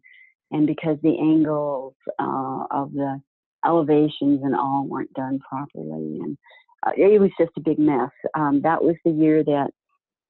and 0.52 0.68
because 0.68 0.98
the 1.04 1.18
angles 1.20 1.94
uh, 2.20 2.66
of 2.72 2.94
the 2.94 3.22
elevations 3.66 4.42
and 4.44 4.56
all 4.56 4.86
weren't 4.88 5.14
done 5.14 5.40
properly, 5.40 6.20
and 6.22 6.38
uh, 6.86 6.92
it 6.98 7.22
was 7.22 7.32
just 7.40 7.52
a 7.58 7.62
big 7.62 7.80
mess. 7.80 8.12
Um, 8.36 8.62
that 8.64 8.84
was 8.84 8.96
the 9.06 9.12
year 9.12 9.44
that 9.44 9.72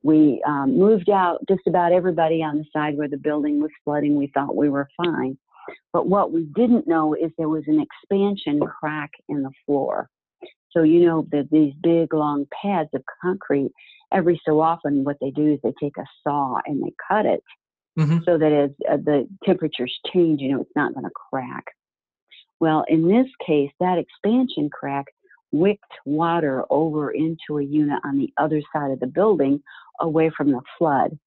we 0.04 0.44
um, 0.46 0.78
moved 0.78 1.10
out 1.10 1.40
just 1.48 1.62
about 1.66 1.94
everybody 1.94 2.44
on 2.44 2.58
the 2.58 2.66
side 2.74 2.98
where 2.98 3.08
the 3.08 3.18
building 3.18 3.62
was 3.62 3.72
flooding. 3.84 4.16
We 4.18 4.28
thought 4.34 4.56
we 4.56 4.70
were 4.70 4.90
fine. 4.98 5.38
But 5.92 6.08
what 6.08 6.32
we 6.32 6.46
didn't 6.56 6.88
know 6.88 7.14
is 7.14 7.32
there 7.38 7.50
was 7.50 7.64
an 7.68 7.82
expansion 7.82 8.60
crack 8.60 9.12
in 9.30 9.44
the 9.44 9.52
floor. 9.66 10.10
So, 10.72 10.84
you 10.84 11.06
know, 11.06 11.28
the, 11.32 11.48
these 11.52 11.74
big 11.82 12.14
long 12.14 12.48
pads 12.62 12.90
of 12.94 13.04
concrete, 13.22 13.72
every 14.12 14.42
so 14.46 14.60
often 14.60 15.04
what 15.04 15.18
they 15.22 15.32
do 15.32 15.54
is 15.54 15.60
they 15.64 15.74
take 15.80 15.98
a 15.98 16.06
saw 16.24 16.58
and 16.66 16.84
they 16.84 16.94
cut 17.08 17.26
it 17.26 17.44
mm-hmm. 17.98 18.20
so 18.26 18.38
that 18.38 18.52
as 18.52 18.70
uh, 18.92 18.98
the 18.98 19.28
temperatures 19.46 19.94
change, 20.12 20.42
you 20.42 20.52
know, 20.52 20.62
it's 20.62 20.76
not 20.76 20.94
going 20.94 21.06
to 21.06 21.12
crack. 21.30 21.66
Well, 22.60 22.86
in 22.88 23.08
this 23.08 23.28
case, 23.46 23.72
that 23.80 24.00
expansion 24.00 24.70
crack 24.70 25.06
wicked 25.52 25.80
water 26.06 26.66
over 26.70 27.12
into 27.12 27.60
a 27.60 27.64
unit 27.64 28.00
on 28.04 28.18
the 28.18 28.34
other 28.38 28.62
side 28.74 28.92
of 28.92 29.00
the 29.00 29.08
building 29.08 29.62
away 30.00 30.32
from 30.36 30.52
the 30.52 30.62
flood. 30.78 31.18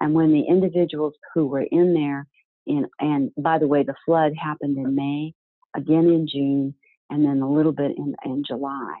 And 0.00 0.14
when 0.14 0.32
the 0.32 0.42
individuals 0.42 1.14
who 1.34 1.46
were 1.46 1.66
in 1.70 1.94
there, 1.94 2.26
in, 2.68 2.86
and 3.00 3.30
by 3.36 3.58
the 3.58 3.66
way, 3.66 3.82
the 3.82 3.94
flood 4.04 4.32
happened 4.36 4.76
in 4.76 4.94
May, 4.94 5.32
again 5.76 6.06
in 6.06 6.28
June, 6.28 6.74
and 7.10 7.24
then 7.24 7.40
a 7.40 7.50
little 7.50 7.72
bit 7.72 7.92
in, 7.96 8.14
in 8.24 8.44
July. 8.46 8.94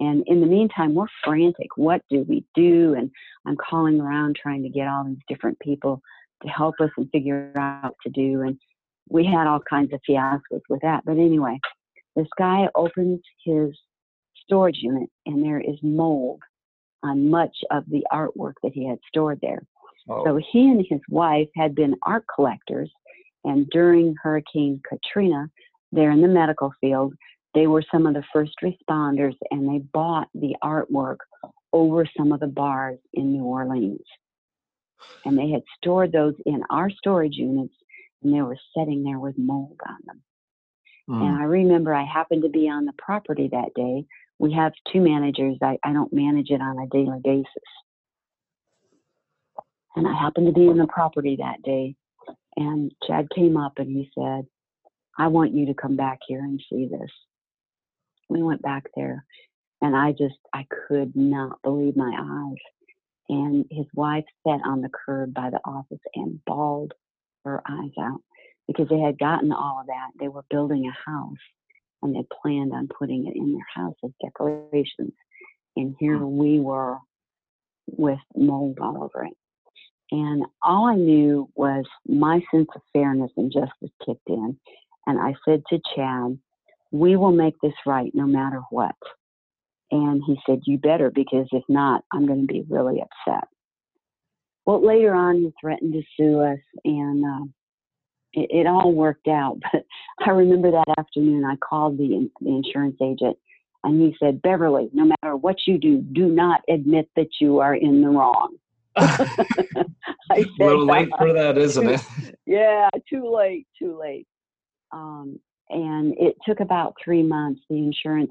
And 0.00 0.22
in 0.26 0.40
the 0.40 0.46
meantime, 0.46 0.94
we're 0.94 1.06
frantic. 1.24 1.76
What 1.76 2.02
do 2.08 2.24
we 2.28 2.44
do? 2.54 2.94
And 2.94 3.10
I'm 3.46 3.56
calling 3.56 4.00
around 4.00 4.36
trying 4.40 4.62
to 4.62 4.68
get 4.68 4.86
all 4.86 5.04
these 5.04 5.18
different 5.28 5.58
people 5.58 6.00
to 6.42 6.48
help 6.48 6.76
us 6.80 6.90
and 6.96 7.10
figure 7.10 7.52
out 7.56 7.82
what 7.82 7.94
to 8.04 8.10
do. 8.10 8.42
And 8.42 8.58
we 9.08 9.24
had 9.24 9.46
all 9.48 9.60
kinds 9.68 9.92
of 9.92 10.00
fiascos 10.08 10.60
with 10.68 10.82
that. 10.82 11.04
But 11.04 11.12
anyway, 11.12 11.58
this 12.14 12.28
guy 12.38 12.68
opens 12.76 13.20
his 13.44 13.70
storage 14.44 14.78
unit 14.80 15.10
and 15.26 15.42
there 15.42 15.60
is 15.60 15.76
mold 15.82 16.42
on 17.02 17.30
much 17.30 17.56
of 17.70 17.84
the 17.88 18.04
artwork 18.12 18.54
that 18.62 18.72
he 18.72 18.86
had 18.86 18.98
stored 19.08 19.40
there. 19.40 19.62
Oh. 20.08 20.24
So 20.24 20.40
he 20.52 20.68
and 20.68 20.84
his 20.88 21.00
wife 21.08 21.48
had 21.54 21.74
been 21.74 21.96
art 22.02 22.24
collectors, 22.34 22.90
and 23.44 23.68
during 23.70 24.14
Hurricane 24.22 24.80
Katrina, 24.88 25.48
they're 25.92 26.10
in 26.10 26.22
the 26.22 26.28
medical 26.28 26.72
field. 26.80 27.14
They 27.54 27.66
were 27.66 27.82
some 27.90 28.06
of 28.06 28.14
the 28.14 28.24
first 28.32 28.54
responders, 28.62 29.34
and 29.50 29.68
they 29.68 29.78
bought 29.92 30.28
the 30.34 30.54
artwork 30.62 31.18
over 31.72 32.06
some 32.16 32.32
of 32.32 32.40
the 32.40 32.46
bars 32.46 32.98
in 33.14 33.32
New 33.32 33.44
Orleans. 33.44 34.04
And 35.24 35.38
they 35.38 35.50
had 35.50 35.62
stored 35.76 36.12
those 36.12 36.34
in 36.44 36.62
our 36.70 36.90
storage 36.90 37.36
units, 37.36 37.74
and 38.22 38.34
they 38.34 38.42
were 38.42 38.58
sitting 38.76 39.04
there 39.04 39.18
with 39.18 39.38
mold 39.38 39.78
on 39.86 39.98
them. 40.06 40.22
Mm. 41.08 41.22
And 41.22 41.38
I 41.40 41.44
remember 41.44 41.94
I 41.94 42.04
happened 42.04 42.42
to 42.42 42.48
be 42.48 42.68
on 42.68 42.84
the 42.84 42.92
property 42.98 43.48
that 43.52 43.74
day 43.74 44.04
we 44.38 44.52
have 44.52 44.72
two 44.92 45.00
managers. 45.00 45.56
I, 45.62 45.78
I 45.84 45.92
don't 45.92 46.12
manage 46.12 46.50
it 46.50 46.60
on 46.60 46.78
a 46.78 46.86
daily 46.88 47.20
basis. 47.22 47.46
And 49.98 50.06
I 50.06 50.16
happened 50.16 50.46
to 50.46 50.52
be 50.52 50.68
in 50.68 50.78
the 50.78 50.86
property 50.86 51.38
that 51.40 51.60
day, 51.64 51.96
and 52.56 52.92
Chad 53.04 53.26
came 53.34 53.56
up 53.56 53.72
and 53.78 53.88
he 53.88 54.08
said, 54.16 54.46
I 55.18 55.26
want 55.26 55.54
you 55.54 55.66
to 55.66 55.74
come 55.74 55.96
back 55.96 56.20
here 56.28 56.38
and 56.38 56.62
see 56.70 56.86
this. 56.86 57.10
We 58.28 58.40
went 58.40 58.62
back 58.62 58.84
there, 58.94 59.24
and 59.82 59.96
I 59.96 60.12
just, 60.12 60.38
I 60.54 60.66
could 60.86 61.16
not 61.16 61.60
believe 61.64 61.96
my 61.96 62.16
eyes. 62.16 62.62
And 63.28 63.64
his 63.72 63.86
wife 63.92 64.22
sat 64.46 64.60
on 64.64 64.82
the 64.82 64.88
curb 65.04 65.34
by 65.34 65.50
the 65.50 65.58
office 65.64 65.98
and 66.14 66.38
bawled 66.46 66.92
her 67.44 67.60
eyes 67.68 67.90
out 68.00 68.20
because 68.68 68.88
they 68.88 69.00
had 69.00 69.18
gotten 69.18 69.50
all 69.50 69.80
of 69.80 69.88
that. 69.88 70.10
They 70.20 70.28
were 70.28 70.44
building 70.48 70.86
a 70.86 71.10
house 71.10 71.34
and 72.02 72.14
they 72.14 72.24
planned 72.40 72.72
on 72.72 72.86
putting 72.86 73.26
it 73.26 73.34
in 73.34 73.52
their 73.52 73.66
house 73.74 73.96
as 74.04 74.12
decorations. 74.24 75.14
And 75.74 75.96
here 75.98 76.24
we 76.24 76.60
were 76.60 76.98
with 77.88 78.20
mold 78.36 78.78
all 78.80 79.02
over 79.02 79.24
it. 79.24 79.34
And 80.10 80.44
all 80.62 80.86
I 80.86 80.94
knew 80.94 81.48
was 81.54 81.84
my 82.06 82.40
sense 82.50 82.68
of 82.74 82.82
fairness 82.92 83.30
and 83.36 83.52
justice 83.52 83.94
kicked 84.04 84.28
in. 84.28 84.58
And 85.06 85.20
I 85.20 85.34
said 85.44 85.62
to 85.70 85.80
Chad, 85.94 86.38
We 86.90 87.16
will 87.16 87.32
make 87.32 87.54
this 87.62 87.74
right 87.86 88.10
no 88.14 88.26
matter 88.26 88.62
what. 88.70 88.96
And 89.90 90.22
he 90.26 90.38
said, 90.46 90.60
You 90.64 90.78
better, 90.78 91.10
because 91.10 91.46
if 91.52 91.64
not, 91.68 92.04
I'm 92.12 92.26
going 92.26 92.46
to 92.46 92.52
be 92.52 92.64
really 92.68 93.02
upset. 93.02 93.48
Well, 94.64 94.86
later 94.86 95.14
on, 95.14 95.36
he 95.36 95.52
threatened 95.60 95.94
to 95.94 96.02
sue 96.16 96.40
us, 96.40 96.58
and 96.84 97.24
uh, 97.24 97.44
it, 98.34 98.50
it 98.50 98.66
all 98.66 98.92
worked 98.92 99.28
out. 99.28 99.58
But 99.72 100.26
I 100.26 100.30
remember 100.30 100.72
that 100.72 100.94
afternoon, 100.98 101.44
I 101.44 101.56
called 101.56 101.96
the, 101.96 102.28
the 102.40 102.48
insurance 102.50 102.96
agent 103.00 103.38
and 103.84 104.00
he 104.00 104.16
said, 104.18 104.42
Beverly, 104.42 104.90
no 104.92 105.04
matter 105.04 105.36
what 105.36 105.56
you 105.66 105.78
do, 105.78 105.98
do 105.98 106.26
not 106.26 106.62
admit 106.68 107.08
that 107.16 107.28
you 107.40 107.60
are 107.60 107.74
in 107.74 108.02
the 108.02 108.08
wrong. 108.08 108.56
a 110.30 110.44
little 110.58 110.86
late 110.86 111.10
for 111.18 111.32
that, 111.32 111.56
isn't 111.58 111.88
it? 111.88 112.00
yeah, 112.46 112.88
too 113.08 113.34
late, 113.34 113.66
too 113.78 113.98
late. 113.98 114.26
Um, 114.92 115.38
and 115.70 116.14
it 116.18 116.36
took 116.46 116.60
about 116.60 116.94
three 117.02 117.22
months. 117.22 117.60
The 117.68 117.76
insurance 117.76 118.30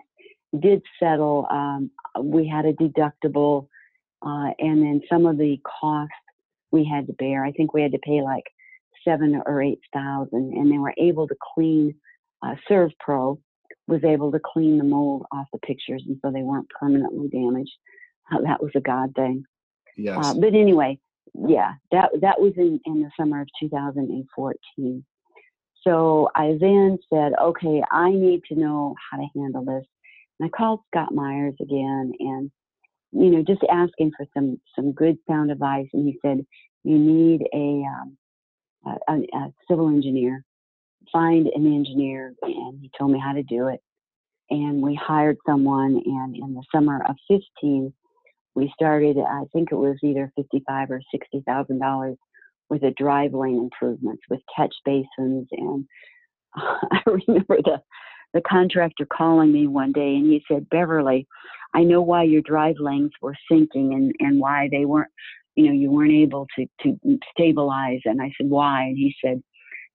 did 0.60 0.82
settle. 1.00 1.48
Um, 1.50 1.92
we 2.22 2.48
had 2.48 2.66
a 2.66 2.74
deductible, 2.74 3.68
uh, 4.26 4.52
and 4.60 4.82
then 4.82 5.02
some 5.10 5.26
of 5.26 5.38
the 5.38 5.60
costs 5.80 6.14
we 6.72 6.84
had 6.86 7.08
to 7.08 7.14
bear. 7.14 7.46
I 7.46 7.52
think 7.52 7.74
we 7.74 7.82
had 7.82 7.92
to 7.92 8.00
pay 8.00 8.22
like 8.22 8.44
seven 9.06 9.42
or 9.46 9.62
eight 9.62 9.80
thousand, 9.94 10.54
and 10.54 10.72
they 10.72 10.78
were 10.78 10.94
able 10.98 11.28
to 11.28 11.36
clean. 11.54 11.96
Uh, 12.44 12.56
ServPro 12.70 13.40
was 13.88 14.04
able 14.04 14.32
to 14.32 14.40
clean 14.44 14.78
the 14.78 14.84
mold 14.84 15.26
off 15.32 15.48
the 15.54 15.60
pictures, 15.60 16.04
and 16.08 16.18
so 16.22 16.32
they 16.32 16.44
weren't 16.44 16.70
permanently 16.70 17.28
damaged. 17.30 17.72
Uh, 18.32 18.42
that 18.42 18.62
was 18.62 18.72
a 18.76 18.82
God 18.82 19.14
thing. 19.16 19.44
Yes. 19.98 20.26
Uh, 20.26 20.34
but 20.36 20.54
anyway, 20.54 21.00
yeah, 21.34 21.74
that 21.92 22.12
that 22.22 22.40
was 22.40 22.54
in 22.58 22.80
in 22.86 23.02
the 23.02 23.12
summer 23.20 23.42
of 23.42 23.48
2014. 23.60 25.06
So 25.84 26.30
I 26.36 26.58
then 26.60 26.98
said, 27.12 27.34
okay, 27.42 27.82
I 27.92 28.12
need 28.12 28.44
to 28.50 28.56
know 28.56 28.96
how 29.10 29.18
to 29.18 29.28
handle 29.36 29.64
this. 29.64 29.86
And 30.40 30.48
I 30.48 30.58
called 30.58 30.82
Scott 30.88 31.14
Meyers 31.14 31.56
again, 31.62 32.14
and 32.20 32.52
you 33.12 33.30
know, 33.30 33.44
just 33.44 33.62
asking 33.72 34.12
for 34.18 34.26
some 34.34 34.60
some 34.76 34.92
good 34.92 35.18
sound 35.28 35.52
advice. 35.52 35.88
And 35.94 36.06
he 36.06 36.20
said, 36.22 36.46
you 36.84 36.98
need 36.98 37.42
a 37.54 37.84
um, 37.88 38.18
a, 39.08 39.14
a 39.14 39.54
civil 39.70 39.90
engineer, 39.90 40.44
find 41.12 41.48
an 41.48 41.66
engineer, 41.66 42.34
and 42.42 42.80
he 42.82 42.92
told 42.98 43.12
me 43.12 43.20
how 43.20 43.34
to 43.34 43.44
do 43.44 43.68
it. 43.68 43.82
And 44.50 44.82
we 44.82 44.96
hired 44.96 45.38
someone, 45.46 46.02
and 46.06 46.36
in 46.36 46.54
the 46.54 46.64
summer 46.74 47.04
of 47.08 47.16
15, 47.28 47.94
we 48.58 48.74
started. 48.76 49.18
I 49.20 49.44
think 49.54 49.70
it 49.72 49.78
was 49.78 49.98
either 50.04 50.32
55 50.36 50.92
or 50.92 51.02
60 51.12 51.44
thousand 51.48 51.80
dollars 51.80 52.18
with 52.70 52.84
a 52.84 52.92
drive 52.92 53.34
lane 53.34 53.70
improvements 53.72 54.24
with 54.30 54.42
catch 54.56 54.76
basins. 54.86 55.48
And 55.52 55.86
I 56.56 57.02
remember 57.06 57.58
the 57.64 57.82
the 58.34 58.42
contractor 58.42 59.08
calling 59.08 59.54
me 59.54 59.68
one 59.68 59.94
day, 59.94 60.16
and 60.16 60.26
he 60.26 60.44
said, 60.52 60.70
"Beverly, 60.70 61.28
I 61.74 61.84
know 61.84 62.02
why 62.02 62.24
your 62.24 62.42
drive 62.42 62.78
lanes 62.80 63.14
were 63.22 63.36
sinking 63.50 63.94
and 63.94 64.14
and 64.20 64.40
why 64.42 64.70
they 64.72 64.86
weren't 64.86 65.12
you 65.58 65.66
know, 65.68 65.74
you 65.74 65.92
weren't 65.92 66.14
able 66.14 66.46
to, 66.58 66.68
to 66.84 67.20
stabilize. 67.32 68.02
And 68.06 68.22
I 68.22 68.32
said, 68.40 68.50
why? 68.50 68.84
And 68.84 68.98
he 68.98 69.14
said, 69.26 69.42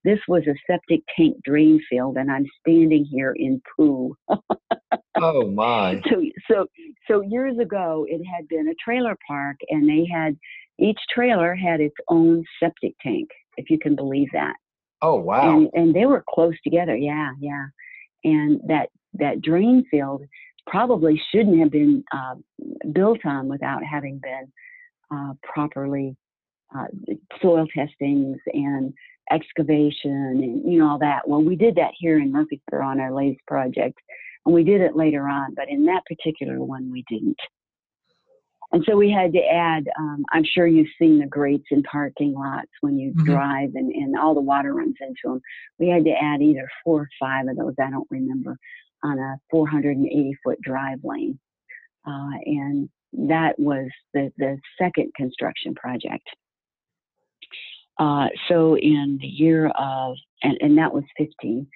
this 0.03 0.19
was 0.27 0.43
a 0.47 0.55
septic 0.69 1.01
tank 1.17 1.37
drain 1.45 1.81
field 1.89 2.17
and 2.17 2.29
I'm 2.29 2.45
standing 2.59 3.05
here 3.09 3.33
in 3.35 3.61
poo. 3.75 4.15
oh 5.15 5.49
my. 5.49 6.01
So, 6.09 6.23
so, 6.49 6.65
so 7.07 7.21
years 7.21 7.57
ago 7.59 8.05
it 8.09 8.23
had 8.23 8.47
been 8.47 8.67
a 8.67 8.75
trailer 8.83 9.17
park 9.27 9.57
and 9.69 9.87
they 9.87 10.07
had, 10.11 10.37
each 10.79 10.99
trailer 11.13 11.55
had 11.55 11.81
its 11.81 11.95
own 12.09 12.43
septic 12.59 12.95
tank, 13.01 13.29
if 13.57 13.69
you 13.69 13.77
can 13.77 13.95
believe 13.95 14.29
that. 14.33 14.55
Oh 15.03 15.15
wow! 15.15 15.57
And, 15.57 15.69
and 15.73 15.93
they 15.93 16.05
were 16.05 16.23
close 16.27 16.55
together. 16.63 16.95
Yeah, 16.95 17.31
yeah. 17.39 17.65
And 18.23 18.61
that 18.67 18.87
that 19.15 19.41
drain 19.41 19.85
field 19.91 20.23
probably 20.65 21.21
shouldn't 21.29 21.59
have 21.59 21.71
been 21.71 22.03
uh, 22.15 22.35
built 22.93 23.19
on 23.25 23.49
without 23.49 23.83
having 23.83 24.19
been 24.19 24.51
uh, 25.11 25.33
properly 25.43 26.15
uh, 26.73 26.85
soil 27.41 27.67
testings 27.75 28.37
and 28.53 28.93
excavation 29.31 30.11
and 30.11 30.71
you 30.71 30.79
know 30.79 30.91
all 30.91 30.99
that. 30.99 31.27
Well, 31.27 31.43
we 31.43 31.57
did 31.57 31.75
that 31.75 31.91
here 31.97 32.17
in 32.17 32.31
Murfreesboro 32.31 32.85
on 32.85 33.01
our 33.01 33.13
latest 33.13 33.45
project, 33.45 33.99
and 34.45 34.53
we 34.53 34.63
did 34.63 34.81
it 34.81 34.95
later 34.95 35.27
on, 35.27 35.53
but 35.55 35.69
in 35.69 35.85
that 35.85 36.03
particular 36.05 36.59
one 36.59 36.91
we 36.91 37.03
didn't. 37.09 37.39
And 38.73 38.83
so 38.89 38.97
we 38.97 39.11
had 39.11 39.31
to 39.33 39.39
add. 39.39 39.87
Um, 39.99 40.25
I'm 40.31 40.43
sure 40.43 40.65
you've 40.65 40.87
seen 40.99 41.19
the 41.19 41.27
grates 41.27 41.67
in 41.69 41.83
parking 41.83 42.33
lots 42.33 42.71
when 42.81 42.97
you 42.97 43.11
mm-hmm. 43.11 43.25
drive, 43.25 43.69
and, 43.75 43.91
and 43.91 44.17
all 44.17 44.33
the 44.33 44.41
water 44.41 44.73
runs 44.73 44.95
into 44.99 45.13
them. 45.25 45.41
We 45.77 45.89
had 45.89 46.03
to 46.05 46.11
add 46.11 46.41
either 46.41 46.67
four 46.83 47.01
or 47.01 47.09
five 47.19 47.47
of 47.47 47.55
those. 47.55 47.75
I 47.79 47.91
don't 47.91 48.07
remember 48.09 48.57
on 49.03 49.19
a 49.19 49.37
480 49.51 50.37
foot 50.43 50.59
drive 50.61 50.99
lane, 51.03 51.39
uh, 52.07 52.31
and 52.45 52.89
that 53.29 53.59
was 53.59 53.89
the 54.15 54.31
the 54.39 54.57
second 54.81 55.11
construction 55.15 55.75
project. 55.75 56.27
Uh, 57.99 58.27
so 58.47 58.75
in 58.75 59.19
the 59.21 59.27
year 59.27 59.67
of, 59.67 60.15
and, 60.41 60.57
and 60.61 60.77
that 60.79 60.91
was 60.91 61.03
15. 61.17 61.67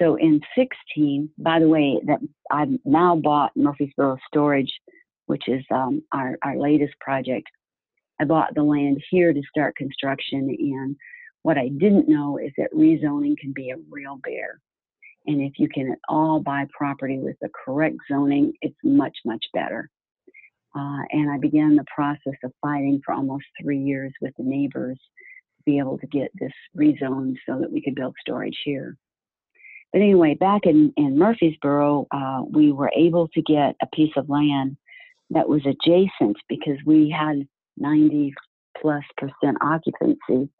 So 0.00 0.16
in 0.16 0.40
16, 0.56 1.30
by 1.38 1.60
the 1.60 1.68
way, 1.68 2.00
that 2.06 2.18
I've 2.50 2.68
now 2.84 3.16
bought 3.16 3.52
Murfreesboro 3.56 4.18
Storage, 4.26 4.72
which 5.26 5.44
is 5.48 5.64
um, 5.70 6.02
our, 6.12 6.36
our 6.42 6.58
latest 6.58 6.94
project. 7.00 7.46
I 8.20 8.24
bought 8.24 8.54
the 8.54 8.62
land 8.62 9.02
here 9.10 9.32
to 9.32 9.42
start 9.48 9.76
construction, 9.76 10.54
and 10.58 10.96
what 11.42 11.58
I 11.58 11.68
didn't 11.68 12.08
know 12.08 12.38
is 12.38 12.52
that 12.58 12.72
rezoning 12.72 13.36
can 13.38 13.52
be 13.52 13.70
a 13.70 13.76
real 13.90 14.18
bear. 14.24 14.60
And 15.26 15.40
if 15.40 15.54
you 15.58 15.68
can 15.68 15.92
at 15.92 15.98
all 16.08 16.40
buy 16.40 16.66
property 16.76 17.18
with 17.18 17.36
the 17.40 17.48
correct 17.64 17.96
zoning, 18.10 18.52
it's 18.62 18.76
much, 18.82 19.16
much 19.24 19.44
better. 19.52 19.90
Uh, 20.76 21.02
and 21.10 21.30
I 21.30 21.38
began 21.38 21.76
the 21.76 21.84
process 21.94 22.34
of 22.42 22.52
fighting 22.60 23.00
for 23.04 23.14
almost 23.14 23.44
three 23.62 23.78
years 23.78 24.12
with 24.20 24.34
the 24.36 24.44
neighbors 24.44 24.98
to 25.58 25.62
be 25.64 25.78
able 25.78 25.98
to 25.98 26.06
get 26.08 26.30
this 26.38 26.52
rezoned 26.76 27.36
so 27.48 27.60
that 27.60 27.70
we 27.70 27.80
could 27.80 27.94
build 27.94 28.14
storage 28.20 28.58
here. 28.64 28.96
But 29.94 30.02
anyway, 30.02 30.34
back 30.34 30.62
in, 30.66 30.92
in 30.96 31.16
Murfreesboro, 31.16 32.08
uh, 32.10 32.42
we 32.50 32.72
were 32.72 32.90
able 32.96 33.28
to 33.28 33.40
get 33.42 33.76
a 33.80 33.86
piece 33.94 34.10
of 34.16 34.28
land 34.28 34.76
that 35.30 35.48
was 35.48 35.62
adjacent 35.64 36.36
because 36.48 36.78
we 36.84 37.08
had 37.16 37.46
90 37.76 38.34
plus 38.82 39.04
percent 39.16 39.56
occupancy 39.60 40.50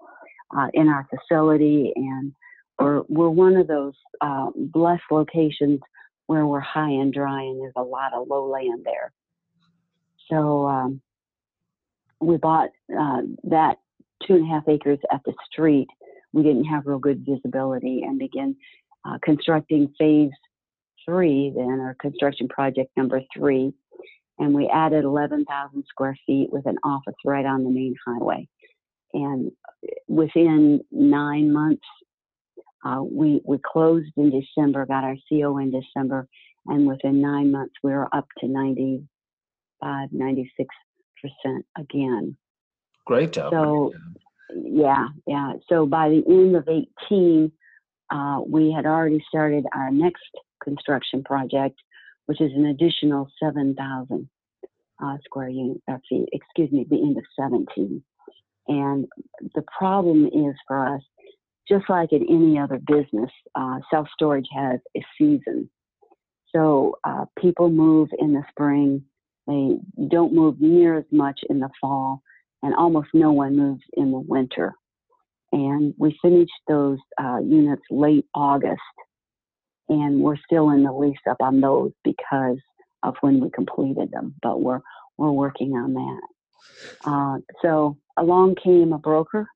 uh, 0.56 0.68
in 0.72 0.86
our 0.86 1.08
facility, 1.10 1.92
and 1.96 2.32
we're, 2.78 3.02
we're 3.08 3.28
one 3.28 3.56
of 3.56 3.66
those 3.66 3.94
uh, 4.20 4.50
blessed 4.54 5.02
locations 5.10 5.80
where 6.26 6.46
we're 6.46 6.60
high 6.60 6.90
and 6.90 7.12
dry, 7.12 7.42
and 7.42 7.60
there's 7.60 7.72
a 7.74 7.82
lot 7.82 8.14
of 8.14 8.28
low 8.28 8.46
land 8.46 8.82
there. 8.84 9.12
So 10.30 10.68
um, 10.68 11.00
we 12.20 12.36
bought 12.36 12.70
uh, 12.96 13.22
that 13.42 13.78
two 14.24 14.34
and 14.34 14.44
a 14.44 14.54
half 14.54 14.68
acres 14.68 15.00
at 15.12 15.22
the 15.24 15.34
street, 15.50 15.88
we 16.32 16.44
didn't 16.44 16.66
have 16.66 16.86
real 16.86 17.00
good 17.00 17.26
visibility 17.28 18.02
and 18.04 18.16
began 18.16 18.54
uh, 19.04 19.18
constructing 19.22 19.92
phase 19.98 20.30
three, 21.04 21.52
then, 21.54 21.80
or 21.80 21.96
construction 22.00 22.48
project 22.48 22.90
number 22.96 23.20
three. 23.36 23.72
And 24.38 24.54
we 24.54 24.68
added 24.68 25.04
11,000 25.04 25.84
square 25.88 26.16
feet 26.26 26.48
with 26.50 26.66
an 26.66 26.78
office 26.82 27.14
right 27.24 27.46
on 27.46 27.62
the 27.62 27.70
main 27.70 27.94
highway. 28.06 28.48
And 29.12 29.52
within 30.08 30.80
nine 30.90 31.52
months, 31.52 31.86
uh, 32.84 33.02
we, 33.02 33.40
we 33.44 33.58
closed 33.64 34.10
in 34.16 34.30
December, 34.30 34.86
got 34.86 35.04
our 35.04 35.16
CO 35.28 35.58
in 35.58 35.70
December, 35.70 36.28
and 36.66 36.86
within 36.86 37.20
nine 37.20 37.52
months, 37.52 37.74
we 37.82 37.92
were 37.92 38.08
up 38.14 38.26
to 38.38 38.48
95, 38.48 40.08
96% 40.10 40.46
again. 41.78 42.36
Great 43.06 43.32
job. 43.32 43.52
So, 43.52 43.92
yeah, 44.54 45.08
yeah. 45.26 45.52
So 45.68 45.86
by 45.86 46.08
the 46.08 46.22
end 46.26 46.56
of 46.56 46.68
18, 46.68 47.52
uh, 48.10 48.40
we 48.46 48.72
had 48.72 48.86
already 48.86 49.22
started 49.28 49.64
our 49.74 49.90
next 49.90 50.22
construction 50.62 51.22
project, 51.22 51.76
which 52.26 52.40
is 52.40 52.52
an 52.54 52.66
additional 52.66 53.28
7,000 53.42 54.28
uh, 55.02 55.16
square 55.24 55.48
unit, 55.48 55.78
uh, 55.90 55.98
feet, 56.08 56.28
excuse 56.32 56.70
me, 56.72 56.86
the 56.88 56.96
end 56.96 57.16
of 57.16 57.24
17. 57.38 58.02
And 58.66 59.06
the 59.54 59.64
problem 59.76 60.26
is 60.26 60.54
for 60.66 60.86
us, 60.94 61.02
just 61.68 61.88
like 61.88 62.12
in 62.12 62.22
any 62.28 62.58
other 62.58 62.78
business, 62.78 63.30
uh, 63.54 63.78
self 63.90 64.06
storage 64.14 64.48
has 64.54 64.80
a 64.96 65.00
season. 65.18 65.68
So 66.54 66.98
uh, 67.04 67.24
people 67.38 67.70
move 67.70 68.10
in 68.18 68.32
the 68.32 68.42
spring, 68.50 69.04
they 69.46 69.76
don't 70.08 70.34
move 70.34 70.60
near 70.60 70.98
as 70.98 71.04
much 71.10 71.40
in 71.50 71.60
the 71.60 71.70
fall, 71.80 72.22
and 72.62 72.74
almost 72.74 73.08
no 73.12 73.32
one 73.32 73.56
moves 73.56 73.82
in 73.94 74.12
the 74.12 74.18
winter. 74.18 74.74
And 75.54 75.94
we 75.96 76.18
finished 76.20 76.50
those 76.66 76.98
uh, 77.16 77.38
units 77.38 77.84
late 77.88 78.26
August, 78.34 78.80
and 79.88 80.18
we're 80.20 80.36
still 80.36 80.70
in 80.70 80.82
the 80.82 80.92
lease 80.92 81.16
up 81.30 81.36
on 81.40 81.60
those 81.60 81.92
because 82.02 82.58
of 83.04 83.14
when 83.20 83.38
we 83.38 83.50
completed 83.50 84.10
them. 84.10 84.34
But 84.42 84.60
we're 84.60 84.80
we're 85.16 85.30
working 85.30 85.74
on 85.74 85.94
that. 85.94 87.08
Uh, 87.08 87.38
so 87.62 87.96
along 88.16 88.56
came 88.56 88.92
a 88.92 88.98
broker, 88.98 89.46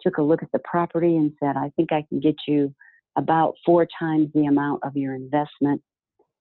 took 0.00 0.16
a 0.16 0.22
look 0.22 0.42
at 0.42 0.50
the 0.52 0.60
property, 0.64 1.18
and 1.18 1.34
said, 1.38 1.58
"I 1.58 1.70
think 1.76 1.92
I 1.92 2.06
can 2.08 2.18
get 2.18 2.36
you 2.48 2.74
about 3.16 3.56
four 3.66 3.86
times 3.98 4.30
the 4.32 4.46
amount 4.46 4.84
of 4.84 4.96
your 4.96 5.14
investment 5.14 5.82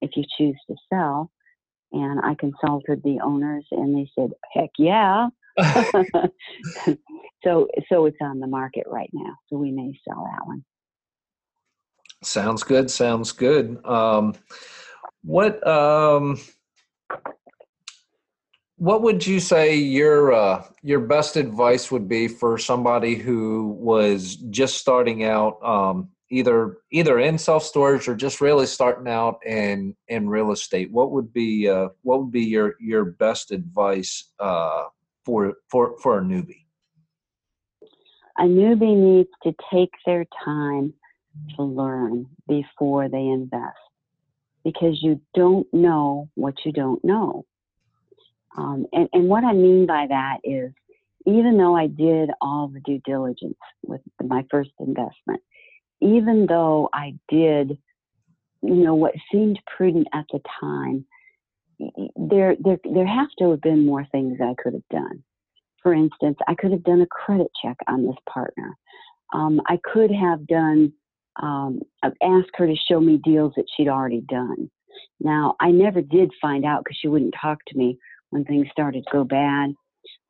if 0.02 0.12
you 0.16 0.24
choose 0.38 0.58
to 0.70 0.78
sell." 0.90 1.30
And 1.92 2.22
I 2.22 2.36
consulted 2.36 3.04
the 3.04 3.20
owners, 3.22 3.66
and 3.72 3.94
they 3.94 4.10
said, 4.18 4.32
"Heck 4.54 4.70
yeah!" 4.78 5.28
so 7.44 7.68
so 7.90 8.06
it's 8.06 8.18
on 8.22 8.40
the 8.40 8.48
market 8.48 8.86
right 8.88 9.10
now. 9.14 9.36
So 9.48 9.58
we 9.58 9.72
may 9.72 9.92
sell 10.08 10.24
that 10.32 10.46
one. 10.46 10.64
Sounds 12.24 12.64
good. 12.64 12.92
Sounds 12.92 13.32
good. 13.32 13.84
Um, 13.86 14.36
what 15.24 15.66
um, 15.68 16.40
what 18.78 19.04
would 19.04 19.26
you 19.26 19.40
say 19.40 19.76
your 19.76 20.34
uh, 20.34 20.66
your 20.82 21.02
best 21.02 21.36
advice 21.36 21.92
would 21.92 22.08
be 22.08 22.28
for 22.28 22.58
somebody 22.58 23.16
who 23.16 23.78
was 23.80 24.38
just 24.50 24.78
starting 24.78 25.24
out, 25.24 25.64
um, 25.64 26.10
either 26.30 26.78
either 26.92 27.20
in 27.20 27.38
self 27.38 27.64
storage 27.64 28.08
or 28.08 28.16
just 28.16 28.42
really 28.42 28.66
starting 28.66 29.08
out 29.08 29.40
in 29.46 29.96
in 30.08 30.28
real 30.28 30.52
estate? 30.52 30.92
What 30.92 31.12
would 31.12 31.32
be 31.32 31.70
uh, 31.70 31.90
what 32.02 32.22
would 32.22 32.32
be 32.32 32.44
your 32.44 32.76
your 32.80 33.06
best 33.06 33.52
advice 33.52 34.32
uh, 34.40 34.86
for 35.26 35.54
for 35.70 35.98
for 36.02 36.20
a 36.20 36.22
newbie? 36.22 36.66
A 38.38 38.44
newbie 38.44 38.96
needs 38.96 39.30
to 39.44 39.54
take 39.74 39.92
their 40.06 40.26
time 40.44 40.94
to 41.56 41.64
learn 41.64 42.26
before 42.48 43.10
they 43.10 43.26
invest 43.26 43.78
because 44.64 45.02
you 45.02 45.22
don't 45.34 45.68
know 45.74 46.30
what 46.36 46.56
you 46.66 46.72
don't 46.72 47.04
know. 47.04 47.46
Um, 48.58 48.86
and, 48.92 49.08
and 49.14 49.28
what 49.28 49.44
I 49.44 49.54
mean 49.54 49.86
by 49.86 50.08
that 50.10 50.40
is, 50.44 50.72
even 51.26 51.58
though 51.58 51.76
I 51.76 51.88
did 51.88 52.32
all 52.42 52.68
the 52.68 52.82
due 52.82 53.02
diligence 53.06 53.58
with 53.84 54.02
my 54.24 54.46
first 54.50 54.72
investment, 54.80 55.42
even 56.02 56.48
though 56.48 56.90
I 56.94 57.16
did, 57.30 57.78
you 58.62 58.76
know, 58.76 58.96
what 58.96 59.14
seemed 59.32 59.60
prudent 59.78 60.08
at 60.14 60.26
the 60.32 60.40
time, 60.60 61.06
there, 62.16 62.56
there, 62.60 62.80
there 62.84 63.08
have 63.08 63.30
to 63.40 63.52
have 63.52 63.62
been 63.62 63.86
more 63.86 64.06
things 64.12 64.38
I 64.42 64.54
could 64.62 64.74
have 64.74 64.88
done. 64.90 65.24
For 65.82 65.94
instance, 65.94 66.38
I 66.48 66.56
could 66.56 66.72
have 66.72 66.84
done 66.84 67.02
a 67.02 67.08
credit 67.08 67.48
check 67.64 67.78
on 67.88 68.06
this 68.06 68.16
partner. 68.30 68.76
Um, 69.34 69.62
I 69.68 69.80
could 69.84 70.12
have 70.12 70.46
done, 70.46 70.94
um, 71.42 71.82
asked 72.04 72.52
her 72.56 72.68
to 72.68 72.76
show 72.76 73.00
me 73.00 73.20
deals 73.24 73.54
that 73.56 73.66
she'd 73.76 73.88
already 73.88 74.22
done. 74.22 74.70
Now, 75.20 75.56
I 75.60 75.72
never 75.72 76.02
did 76.02 76.32
find 76.42 76.66
out 76.66 76.84
because 76.84 76.98
she 77.00 77.08
wouldn't 77.08 77.36
talk 77.42 77.60
to 77.68 77.78
me 77.78 77.98
when 78.30 78.44
things 78.44 78.68
started 78.72 79.04
to 79.06 79.12
go 79.12 79.24
bad. 79.24 79.74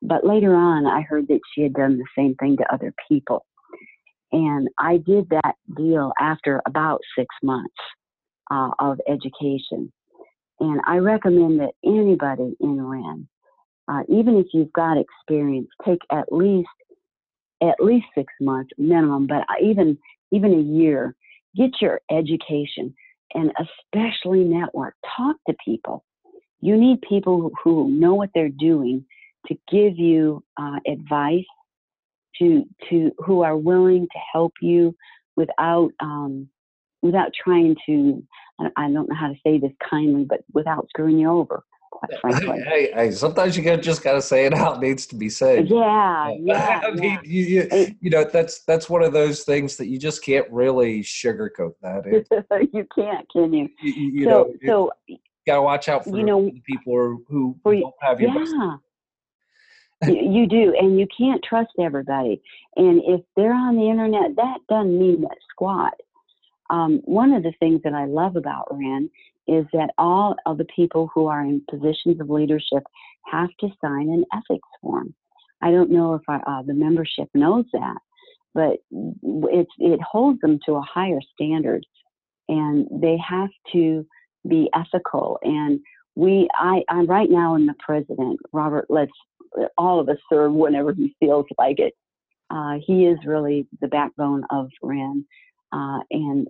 But 0.02 0.26
later 0.26 0.56
on, 0.56 0.86
I 0.86 1.02
heard 1.02 1.28
that 1.28 1.40
she 1.54 1.62
had 1.62 1.74
done 1.74 1.98
the 1.98 2.06
same 2.18 2.36
thing 2.36 2.58
to 2.58 2.74
other 2.74 2.94
people. 3.08 3.46
And 4.32 4.70
I 4.80 4.98
did 4.98 5.30
that 5.30 5.56
deal 5.76 6.14
after 6.20 6.62
about 6.66 7.02
six 7.18 7.28
months 7.44 7.74
uh, 8.50 8.72
of 8.80 9.00
education. 9.08 9.92
And 10.62 10.80
I 10.86 10.98
recommend 10.98 11.60
that 11.60 11.74
anybody 11.84 12.56
in 12.60 12.80
REIN, 12.80 13.28
uh, 13.92 14.04
even 14.08 14.38
if 14.38 14.46
you've 14.54 14.72
got 14.72 14.96
experience, 14.96 15.68
take 15.84 16.00
at 16.12 16.32
least 16.32 16.70
at 17.64 17.76
least 17.80 18.06
six 18.16 18.32
months 18.40 18.72
minimum, 18.78 19.28
but 19.28 19.44
even 19.62 19.98
even 20.32 20.54
a 20.54 20.62
year. 20.62 21.16
Get 21.56 21.82
your 21.82 22.00
education 22.10 22.94
and 23.34 23.52
especially 23.60 24.46
network. 24.46 24.96
Talk 25.18 25.36
to 25.50 25.56
people. 25.66 26.06
You 26.62 26.78
need 26.78 27.02
people 27.02 27.52
who 27.62 27.90
know 27.90 28.14
what 28.14 28.30
they're 28.34 28.48
doing 28.48 29.04
to 29.48 29.58
give 29.70 29.98
you 29.98 30.44
uh, 30.58 30.78
advice, 30.88 31.44
to 32.38 32.66
to 32.90 33.12
who 33.18 33.42
are 33.42 33.58
willing 33.58 34.04
to 34.04 34.20
help 34.32 34.54
you 34.62 34.96
without 35.36 35.90
um, 36.00 36.50
without 37.02 37.32
trying 37.44 37.76
to. 37.88 38.24
I 38.76 38.90
don't 38.90 39.10
know 39.10 39.16
how 39.16 39.30
to 39.30 39.40
say 39.46 39.58
this 39.58 39.72
kindly, 39.90 40.26
but 40.26 40.44
without 40.54 40.88
screwing 40.90 41.20
you 41.20 41.30
over. 41.30 41.64
Quite 41.92 42.20
frankly. 42.22 42.62
Hey, 42.62 42.92
hey, 42.94 43.12
sometimes 43.12 43.58
you 43.58 43.78
just 43.78 44.04
got 44.04 44.14
to 44.14 44.22
say 44.22 44.46
it 44.46 44.54
out. 44.54 44.78
It 44.78 44.88
needs 44.88 45.06
to 45.08 45.16
be 45.16 45.30
said. 45.30 45.70
Yeah, 45.70 46.30
uh, 46.30 46.36
yeah. 46.40 46.82
I 46.84 46.92
mean, 46.92 47.04
yeah. 47.04 47.20
you, 47.24 47.68
you, 47.72 47.96
you 48.02 48.10
know, 48.10 48.24
that's 48.24 48.64
that's 48.64 48.90
one 48.90 49.04
of 49.04 49.14
those 49.14 49.44
things 49.44 49.78
that 49.78 49.88
you 49.88 50.00
just 50.00 50.24
can't 50.24 50.50
really 50.50 51.02
sugarcoat 51.02 51.74
that. 51.82 52.06
It, 52.06 52.28
you 52.74 52.88
can't, 52.96 53.28
can 53.32 53.54
you? 53.54 53.70
you, 53.82 53.94
you, 53.94 54.24
so, 54.26 54.30
know, 54.30 54.54
you 54.62 54.68
so 54.68 54.92
gotta 55.46 55.62
watch 55.62 55.90
out 55.90 56.06
for 56.06 56.18
you 56.18 56.24
know, 56.24 56.46
the 56.46 56.62
people 56.62 56.94
who, 56.94 57.26
who 57.28 57.56
for 57.64 57.74
you- 57.74 57.82
don't 57.82 57.96
have 58.02 58.20
your 58.22 58.34
best. 58.34 58.54
yeah. 60.04 60.10
you, 60.10 60.42
you 60.42 60.48
do, 60.48 60.76
and 60.80 61.00
you 61.00 61.08
can't 61.16 61.44
trust 61.44 61.72
everybody. 61.80 62.42
And 62.78 63.02
if 63.06 63.22
they're 63.36 63.54
on 63.54 63.76
the 63.76 63.90
internet, 63.90 64.36
that 64.38 64.58
doesn't 64.70 64.98
mean 64.98 65.22
that 65.22 65.38
squat. 65.52 65.94
Um, 66.72 67.02
one 67.04 67.34
of 67.34 67.44
the 67.44 67.54
things 67.60 67.82
that 67.84 67.94
I 67.94 68.06
love 68.06 68.36
about 68.36 68.68
REIN 68.72 69.10
is 69.48 69.66
that 69.74 69.92
all 69.98 70.36
of 70.46 70.58
the 70.58 70.68
people 70.76 71.10
who 71.14 71.28
are 71.28 71.42
in 71.42 71.62
positions 71.70 72.20
of 72.20 72.30
leadership 72.30 72.84
have 73.26 73.50
to 73.60 73.70
sign 73.84 74.10
an 74.10 74.26
ethics 74.34 74.68
form. 74.82 75.14
I 75.62 75.72
don't 75.72 75.92
know 75.92 76.16
if 76.16 76.22
uh, 76.28 76.64
the 76.64 76.74
membership 76.74 77.30
knows 77.34 77.66
that, 77.74 77.98
but 78.54 78.78
it, 78.92 79.68
it 79.78 80.00
holds 80.02 80.40
them 80.42 80.60
to 80.66 80.76
a 80.76 80.82
higher 80.82 81.20
standard, 81.34 81.86
and 82.48 82.88
they 82.90 83.18
have 83.18 83.50
to 83.74 84.06
be 84.48 84.70
ethical. 84.74 85.38
And 85.44 85.80
we, 86.16 86.48
I, 86.56 86.84
I'm 86.90 87.06
right 87.06 87.30
now 87.30 87.56
in 87.56 87.66
the 87.66 87.76
president. 87.80 88.40
Robert 88.54 88.86
lets 88.90 89.12
all 89.78 90.00
of 90.00 90.10
us 90.10 90.18
serve 90.32 90.54
whenever 90.54 90.94
he 90.94 91.16
feels 91.20 91.46
like 91.58 91.80
it. 91.80 91.94
Uh, 92.50 92.80
he 92.86 93.06
is 93.06 93.18
really 93.26 93.68
the 93.82 93.88
backbone 93.88 94.44
of 94.50 94.70
REIN, 94.82 95.26
uh, 95.72 96.00
and 96.10 96.48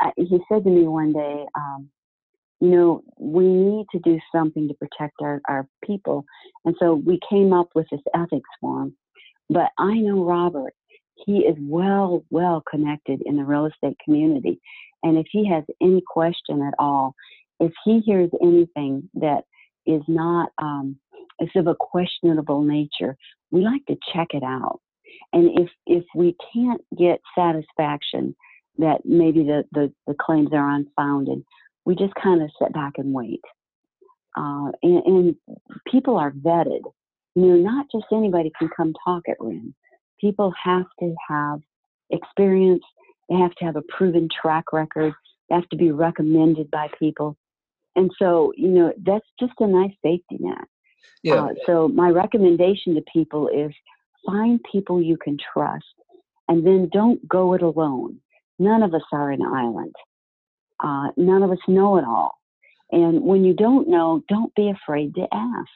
I- 0.00 0.12
he 0.16 0.40
said 0.48 0.64
to 0.64 0.70
me 0.70 0.86
one 0.88 1.12
day, 1.12 1.46
um, 1.56 1.90
you 2.60 2.70
know, 2.70 3.02
we 3.18 3.46
need 3.46 3.86
to 3.92 3.98
do 3.98 4.18
something 4.34 4.68
to 4.68 4.74
protect 4.74 5.16
our, 5.20 5.40
our 5.48 5.68
people. 5.84 6.24
And 6.64 6.74
so 6.80 6.94
we 6.94 7.20
came 7.28 7.52
up 7.52 7.68
with 7.74 7.86
this 7.90 8.00
ethics 8.14 8.48
form. 8.60 8.96
But 9.50 9.70
I 9.78 9.94
know 9.94 10.24
Robert, 10.24 10.72
he 11.26 11.40
is 11.40 11.56
well, 11.60 12.24
well 12.30 12.62
connected 12.68 13.22
in 13.26 13.36
the 13.36 13.44
real 13.44 13.66
estate 13.66 13.96
community. 14.04 14.60
And 15.02 15.18
if 15.18 15.26
he 15.30 15.46
has 15.48 15.64
any 15.82 16.02
question 16.06 16.62
at 16.62 16.74
all, 16.78 17.14
if 17.60 17.72
he 17.84 18.00
hears 18.00 18.30
anything 18.42 19.08
that 19.14 19.44
is 19.86 20.02
not, 20.08 20.50
um, 20.60 20.98
is 21.40 21.50
of 21.54 21.66
a 21.66 21.76
questionable 21.78 22.62
nature, 22.62 23.16
we 23.50 23.62
like 23.62 23.84
to 23.86 23.96
check 24.12 24.28
it 24.30 24.42
out. 24.42 24.80
And 25.32 25.58
if, 25.58 25.68
if 25.86 26.04
we 26.14 26.34
can't 26.52 26.80
get 26.98 27.20
satisfaction 27.38 28.34
that 28.78 29.00
maybe 29.04 29.42
the, 29.44 29.64
the, 29.72 29.92
the 30.06 30.14
claims 30.20 30.50
are 30.52 30.70
unfounded, 30.70 31.42
we 31.84 31.94
just 31.94 32.14
kind 32.14 32.42
of 32.42 32.50
sit 32.60 32.72
back 32.72 32.94
and 32.96 33.12
wait. 33.12 33.40
Uh, 34.36 34.70
and, 34.82 35.02
and 35.06 35.36
people 35.90 36.16
are 36.16 36.30
vetted. 36.30 36.82
You 37.34 37.42
know, 37.42 37.56
not 37.56 37.86
just 37.92 38.06
anybody 38.12 38.50
can 38.58 38.68
come 38.74 38.92
talk 39.04 39.22
at 39.28 39.36
REIN. 39.40 39.74
People 40.20 40.52
have 40.62 40.86
to 41.00 41.14
have 41.28 41.60
experience. 42.10 42.82
They 43.28 43.36
have 43.36 43.54
to 43.56 43.64
have 43.64 43.76
a 43.76 43.82
proven 43.82 44.28
track 44.40 44.72
record. 44.72 45.12
They 45.48 45.54
have 45.54 45.68
to 45.70 45.76
be 45.76 45.90
recommended 45.90 46.70
by 46.70 46.88
people. 46.98 47.36
And 47.94 48.10
so, 48.18 48.52
you 48.56 48.68
know, 48.68 48.92
that's 49.04 49.26
just 49.40 49.54
a 49.60 49.66
nice 49.66 49.92
safety 50.02 50.38
net. 50.38 50.64
Yeah, 51.22 51.44
Uh, 51.44 51.48
so 51.66 51.88
my 51.88 52.10
recommendation 52.10 52.94
to 52.94 53.02
people 53.12 53.48
is 53.48 53.72
find 54.26 54.60
people 54.70 55.00
you 55.00 55.16
can 55.16 55.38
trust, 55.52 55.84
and 56.48 56.66
then 56.66 56.88
don't 56.92 57.26
go 57.28 57.54
it 57.54 57.62
alone. 57.62 58.20
None 58.58 58.82
of 58.82 58.94
us 58.94 59.02
are 59.12 59.30
an 59.30 59.42
island. 59.42 59.94
Uh, 60.82 61.08
none 61.16 61.42
of 61.42 61.50
us 61.50 61.58
know 61.68 61.96
it 61.98 62.04
all. 62.04 62.38
And 62.92 63.22
when 63.22 63.44
you 63.44 63.54
don't 63.54 63.88
know, 63.88 64.22
don't 64.28 64.54
be 64.54 64.70
afraid 64.70 65.14
to 65.16 65.26
ask. 65.32 65.68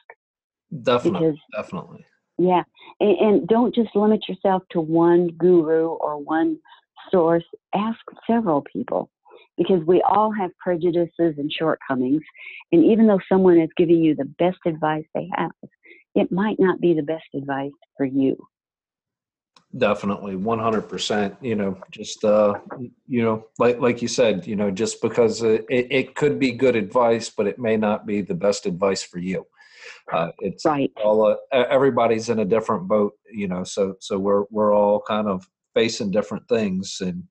definitely, 0.83 1.19
because- 1.19 1.39
definitely. 1.53 2.05
Yeah, 2.37 2.63
and, 2.99 3.17
and 3.19 3.47
don't 3.47 3.75
just 3.75 3.95
limit 3.95 4.27
yourself 4.27 4.63
to 4.71 4.81
one 4.81 5.27
guru 5.27 5.89
or 5.89 6.17
one 6.17 6.57
source. 7.11 7.43
Ask 7.75 7.99
several 8.25 8.63
people 8.73 9.11
because 9.57 9.85
we 9.85 10.01
all 10.01 10.31
have 10.31 10.49
prejudices 10.57 11.11
and 11.37 11.51
shortcomings. 11.51 12.23
And 12.71 12.83
even 12.83 13.05
though 13.05 13.19
someone 13.29 13.59
is 13.59 13.69
giving 13.77 13.97
you 13.97 14.15
the 14.15 14.25
best 14.39 14.57
advice 14.65 15.03
they 15.13 15.29
have, 15.35 15.51
it 16.15 16.31
might 16.31 16.59
not 16.59 16.81
be 16.81 16.95
the 16.95 17.03
best 17.03 17.25
advice 17.35 17.71
for 17.95 18.05
you. 18.05 18.35
Definitely, 19.77 20.35
one 20.35 20.59
hundred 20.59 20.89
percent. 20.89 21.37
You 21.41 21.55
know, 21.55 21.77
just 21.91 22.25
uh, 22.25 22.55
you 23.07 23.23
know, 23.23 23.45
like 23.57 23.79
like 23.79 24.01
you 24.01 24.09
said, 24.09 24.45
you 24.45 24.57
know, 24.57 24.69
just 24.69 25.01
because 25.01 25.43
it, 25.43 25.65
it 25.69 26.15
could 26.15 26.39
be 26.39 26.51
good 26.51 26.75
advice, 26.75 27.29
but 27.29 27.47
it 27.47 27.57
may 27.57 27.77
not 27.77 28.05
be 28.05 28.21
the 28.21 28.33
best 28.35 28.65
advice 28.65 29.01
for 29.01 29.19
you. 29.19 29.45
Uh, 30.11 30.31
it's 30.39 30.65
Right. 30.65 30.91
all 31.01 31.25
uh, 31.25 31.35
everybody's 31.69 32.27
in 32.29 32.39
a 32.39 32.45
different 32.45 32.89
boat, 32.89 33.13
you 33.31 33.47
know. 33.47 33.63
So 33.63 33.95
so 34.01 34.19
we're 34.19 34.43
we're 34.51 34.75
all 34.75 35.01
kind 35.07 35.29
of 35.29 35.47
facing 35.73 36.11
different 36.11 36.49
things, 36.49 36.97
and 36.99 37.23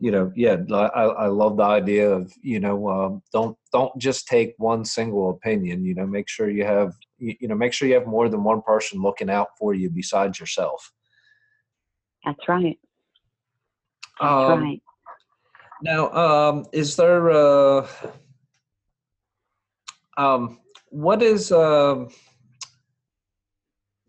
you 0.00 0.10
know, 0.10 0.32
yeah, 0.34 0.56
I, 0.72 1.04
I 1.04 1.26
love 1.28 1.56
the 1.56 1.62
idea 1.64 2.10
of 2.10 2.32
you 2.42 2.58
know, 2.58 2.88
um, 2.88 3.22
don't 3.32 3.56
don't 3.72 3.96
just 3.96 4.26
take 4.26 4.54
one 4.58 4.84
single 4.84 5.30
opinion. 5.30 5.84
You 5.84 5.94
know, 5.94 6.06
make 6.06 6.28
sure 6.28 6.50
you 6.50 6.64
have 6.64 6.94
you 7.18 7.46
know, 7.46 7.54
make 7.54 7.72
sure 7.72 7.86
you 7.86 7.94
have 7.94 8.08
more 8.08 8.28
than 8.28 8.42
one 8.42 8.62
person 8.62 9.00
looking 9.00 9.30
out 9.30 9.48
for 9.56 9.72
you 9.72 9.88
besides 9.88 10.40
yourself. 10.40 10.92
That's 12.26 12.48
right. 12.48 12.78
That's 14.20 14.48
Um, 14.48 14.60
right. 14.60 14.82
Now, 15.82 16.10
um, 16.12 16.66
is 16.72 16.96
there 16.96 17.30
uh, 17.30 17.86
um, 20.16 20.58
what 20.90 21.22
is 21.22 21.52
um, 21.52 22.08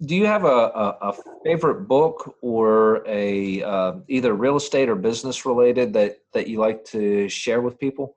do 0.01 0.15
you 0.15 0.25
have 0.25 0.43
a, 0.43 0.47
a, 0.47 0.97
a 1.09 1.13
favorite 1.43 1.87
book 1.87 2.37
or 2.41 3.03
a 3.07 3.61
uh, 3.63 3.93
either 4.07 4.33
real 4.33 4.55
estate 4.55 4.89
or 4.89 4.95
business 4.95 5.45
related 5.45 5.93
that 5.93 6.17
that 6.33 6.47
you 6.47 6.59
like 6.59 6.83
to 6.85 7.29
share 7.29 7.61
with 7.61 7.79
people? 7.79 8.15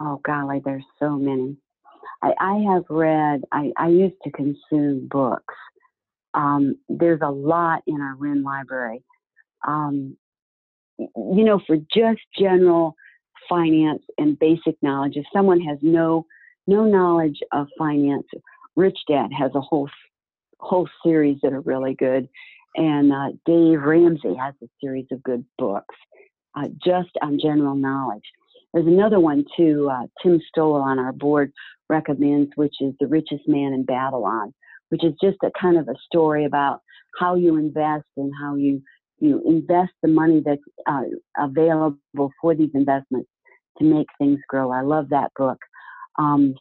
Oh 0.00 0.20
golly, 0.24 0.60
there's 0.64 0.84
so 0.98 1.10
many. 1.16 1.56
I, 2.22 2.34
I 2.40 2.56
have 2.72 2.84
read. 2.88 3.42
I, 3.52 3.72
I 3.76 3.88
used 3.88 4.16
to 4.24 4.30
consume 4.30 5.06
books. 5.08 5.54
Um, 6.36 6.76
there's 6.88 7.20
a 7.22 7.30
lot 7.30 7.82
in 7.86 8.00
our 8.00 8.14
REIN 8.14 8.44
library. 8.44 9.02
Um, 9.66 10.16
you 10.98 11.44
know, 11.44 11.60
for 11.66 11.76
just 11.94 12.20
general 12.38 12.94
finance 13.48 14.02
and 14.18 14.38
basic 14.38 14.76
knowledge, 14.82 15.14
if 15.16 15.24
someone 15.32 15.60
has 15.60 15.78
no 15.82 16.26
no 16.68 16.84
knowledge 16.84 17.38
of 17.52 17.68
finance, 17.78 18.26
Rich 18.76 18.98
Dad 19.08 19.30
has 19.36 19.50
a 19.54 19.60
whole 19.60 19.88
whole 20.60 20.88
series 21.02 21.38
that 21.42 21.52
are 21.52 21.60
really 21.60 21.94
good, 21.94 22.28
and 22.76 23.12
uh, 23.12 23.28
Dave 23.44 23.80
Ramsey 23.82 24.34
has 24.34 24.54
a 24.62 24.66
series 24.80 25.06
of 25.10 25.22
good 25.22 25.44
books 25.58 25.94
uh, 26.56 26.68
just 26.84 27.10
on 27.22 27.38
general 27.40 27.74
knowledge. 27.74 28.24
There's 28.72 28.86
another 28.86 29.20
one 29.20 29.44
too. 29.56 29.88
Uh, 29.90 30.06
Tim 30.22 30.40
Stoll 30.48 30.74
on 30.74 30.98
our 30.98 31.12
board 31.12 31.52
recommends, 31.88 32.50
which 32.56 32.74
is 32.80 32.94
The 33.00 33.06
Richest 33.06 33.46
Man 33.46 33.72
in 33.72 33.84
Babylon, 33.84 34.52
which 34.88 35.04
is 35.04 35.12
just 35.22 35.38
a 35.42 35.50
kind 35.60 35.78
of 35.78 35.88
a 35.88 35.94
story 36.06 36.44
about 36.44 36.80
how 37.18 37.34
you 37.34 37.56
invest 37.56 38.06
and 38.16 38.32
how 38.40 38.54
you 38.54 38.82
you 39.18 39.42
invest 39.46 39.92
the 40.02 40.08
money 40.08 40.42
that's 40.44 40.60
uh, 40.86 41.02
available 41.38 42.30
for 42.40 42.54
these 42.54 42.70
investments 42.74 43.30
to 43.78 43.84
make 43.84 44.06
things 44.18 44.38
grow. 44.48 44.70
I 44.70 44.82
love 44.82 45.08
that 45.08 45.30
book. 45.36 45.58
Um, 46.18 46.54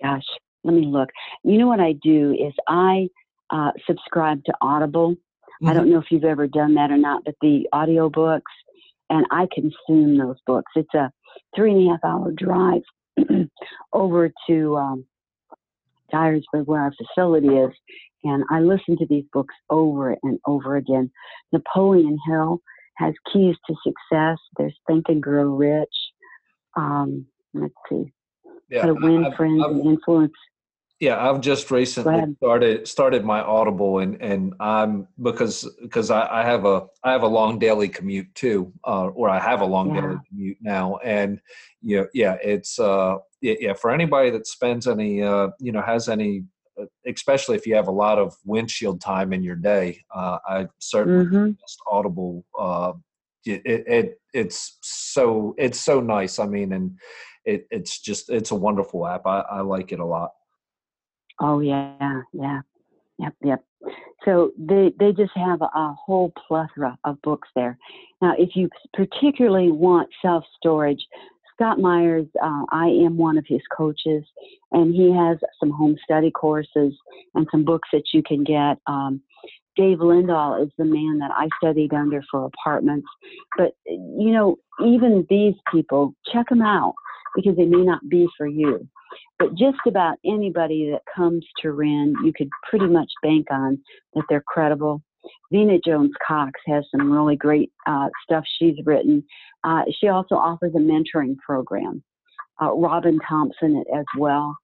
gosh, 0.00 0.22
let 0.62 0.74
me 0.74 0.86
look. 0.86 1.08
You 1.42 1.58
know 1.58 1.66
what 1.66 1.80
I 1.80 1.94
do 2.02 2.32
is 2.32 2.52
I 2.68 3.08
uh, 3.50 3.72
subscribe 3.86 4.44
to 4.44 4.54
Audible. 4.60 5.16
I 5.64 5.72
don't 5.72 5.88
know 5.90 5.98
if 5.98 6.06
you've 6.10 6.24
ever 6.24 6.46
done 6.46 6.74
that 6.74 6.90
or 6.90 6.98
not, 6.98 7.24
but 7.24 7.34
the 7.40 7.66
audiobooks, 7.72 8.42
and 9.08 9.24
I 9.30 9.48
consume 9.52 10.18
those 10.18 10.36
books. 10.46 10.70
It's 10.76 10.92
a 10.94 11.10
three 11.54 11.72
and 11.72 11.88
a 11.88 11.90
half 11.92 12.04
hour 12.04 12.30
drive 12.32 12.82
over 13.92 14.30
to 14.48 14.76
um, 14.76 15.06
Dyersburg, 16.12 16.66
where 16.66 16.80
our 16.82 16.92
facility 16.92 17.48
is, 17.48 17.72
and 18.24 18.44
I 18.50 18.60
listen 18.60 18.96
to 18.98 19.06
these 19.06 19.24
books 19.32 19.54
over 19.70 20.16
and 20.22 20.38
over 20.46 20.76
again. 20.76 21.10
Napoleon 21.52 22.18
Hill 22.26 22.60
has 22.96 23.14
Keys 23.32 23.56
to 23.68 23.74
Success. 23.84 24.38
There's 24.56 24.76
Think 24.86 25.06
and 25.08 25.22
Grow 25.22 25.44
Rich. 25.54 25.88
Um, 26.76 27.26
let's 27.54 27.74
see, 27.88 28.12
Yeah, 28.68 28.82
How 28.82 28.86
to 28.88 28.94
Win 28.94 29.24
I've- 29.26 29.36
Friends 29.36 29.62
I've- 29.64 29.74
and 29.80 29.86
Influence. 29.86 30.32
Yeah, 30.98 31.28
I've 31.28 31.42
just 31.42 31.70
recently 31.70 32.34
started 32.36 32.88
started 32.88 33.22
my 33.22 33.42
Audible, 33.42 33.98
and 33.98 34.16
and 34.22 34.54
I'm 34.60 35.06
because 35.22 35.68
because 35.82 36.10
I, 36.10 36.26
I 36.40 36.42
have 36.42 36.64
a 36.64 36.86
I 37.04 37.12
have 37.12 37.22
a 37.22 37.26
long 37.28 37.58
daily 37.58 37.86
commute 37.86 38.34
too, 38.34 38.72
uh, 38.82 39.08
or 39.08 39.28
I 39.28 39.38
have 39.38 39.60
a 39.60 39.66
long 39.66 39.94
Yeah. 39.94 40.00
daily 40.00 40.16
commute 40.26 40.56
now, 40.62 40.96
and 41.04 41.38
you 41.82 41.98
know, 41.98 42.06
yeah, 42.14 42.38
it's 42.42 42.78
uh, 42.78 43.18
yeah, 43.60 43.74
for 43.74 43.90
anybody 43.90 44.30
that 44.30 44.46
spends 44.46 44.86
any 44.86 45.22
uh, 45.22 45.48
you 45.60 45.72
know 45.72 45.82
has 45.82 46.08
any, 46.08 46.44
uh, 46.80 46.86
especially 47.06 47.56
if 47.56 47.66
you 47.66 47.74
have 47.74 47.88
a 47.88 47.92
lot 47.92 48.18
of 48.18 48.34
windshield 48.44 49.00
time 49.00 49.32
in 49.32 49.42
your 49.42 49.56
day, 49.56 50.02
uh, 50.14 50.38
I 50.48 50.66
certainly 50.78 51.24
hmm 51.24 51.50
suggest 51.58 51.78
Audible 51.90 52.44
uh, 52.58 52.92
it, 53.46 53.84
it 53.86 54.20
it's 54.32 54.78
so 54.82 55.54
it's 55.58 55.80
so 55.80 56.00
nice. 56.00 56.38
I 56.38 56.46
mean, 56.46 56.72
and 56.72 56.98
it, 57.44 57.66
it's 57.70 58.00
just 58.00 58.30
it's 58.30 58.50
a 58.50 58.56
wonderful 58.56 59.06
app. 59.06 59.26
I, 59.26 59.40
I 59.40 59.60
like 59.60 59.92
it 59.92 60.00
a 60.00 60.04
lot. 60.04 60.30
Oh 61.40 61.60
yeah, 61.60 62.22
yeah, 62.32 62.60
yep, 63.18 63.34
yep. 63.42 63.64
So 64.24 64.52
they 64.58 64.92
they 64.98 65.12
just 65.12 65.32
have 65.36 65.60
a 65.62 65.94
whole 65.94 66.32
plethora 66.48 66.98
of 67.04 67.20
books 67.22 67.48
there. 67.54 67.78
Now, 68.20 68.34
if 68.38 68.56
you 68.56 68.68
particularly 68.94 69.70
want 69.70 70.08
self 70.22 70.44
storage, 70.56 71.04
Scott 71.56 71.78
Meyers, 71.78 72.26
uh, 72.42 72.64
I 72.70 72.86
am 72.86 73.16
one 73.16 73.38
of 73.38 73.46
his 73.48 73.62
coaches, 73.74 74.24
and 74.72 74.94
he 74.94 75.10
has 75.10 75.38
some 75.58 75.70
home 75.70 75.96
study 76.04 76.30
courses 76.30 76.94
and 77.34 77.46
some 77.50 77.64
books 77.64 77.88
that 77.92 78.04
you 78.12 78.22
can 78.22 78.44
get. 78.44 78.78
Um, 78.86 79.22
Dave 79.74 79.98
Lindahl 79.98 80.62
is 80.62 80.70
the 80.76 80.84
man 80.84 81.18
that 81.18 81.30
I 81.34 81.48
studied 81.62 81.94
under 81.94 82.22
for 82.30 82.44
apartments. 82.44 83.06
But, 83.56 83.72
you 83.86 84.32
know, 84.32 84.56
even 84.84 85.26
these 85.30 85.54
people, 85.72 86.14
check 86.32 86.48
them 86.48 86.62
out 86.62 86.94
because 87.34 87.56
they 87.56 87.64
may 87.64 87.84
not 87.84 88.06
be 88.08 88.26
for 88.36 88.46
you. 88.46 88.86
But 89.38 89.54
just 89.54 89.78
about 89.86 90.18
anybody 90.24 90.90
that 90.90 91.02
comes 91.14 91.44
to 91.62 91.72
REIN, 91.72 92.14
you 92.24 92.32
could 92.36 92.48
pretty 92.68 92.86
much 92.86 93.10
bank 93.22 93.46
on 93.50 93.78
that 94.14 94.24
they're 94.28 94.44
credible. 94.46 95.02
Vena 95.52 95.78
Jones 95.84 96.12
Cox 96.26 96.52
has 96.66 96.84
some 96.90 97.10
really 97.10 97.36
great 97.36 97.70
uh, 97.86 98.08
stuff 98.22 98.44
she's 98.58 98.76
written. 98.84 99.24
Uh, 99.64 99.82
she 100.00 100.08
also 100.08 100.34
offers 100.36 100.72
a 100.74 100.78
mentoring 100.78 101.36
program. 101.38 102.02
Uh, 102.60 102.72
Robin 102.72 103.18
Thompson 103.28 103.84
as 103.94 104.04
well. 104.16 104.56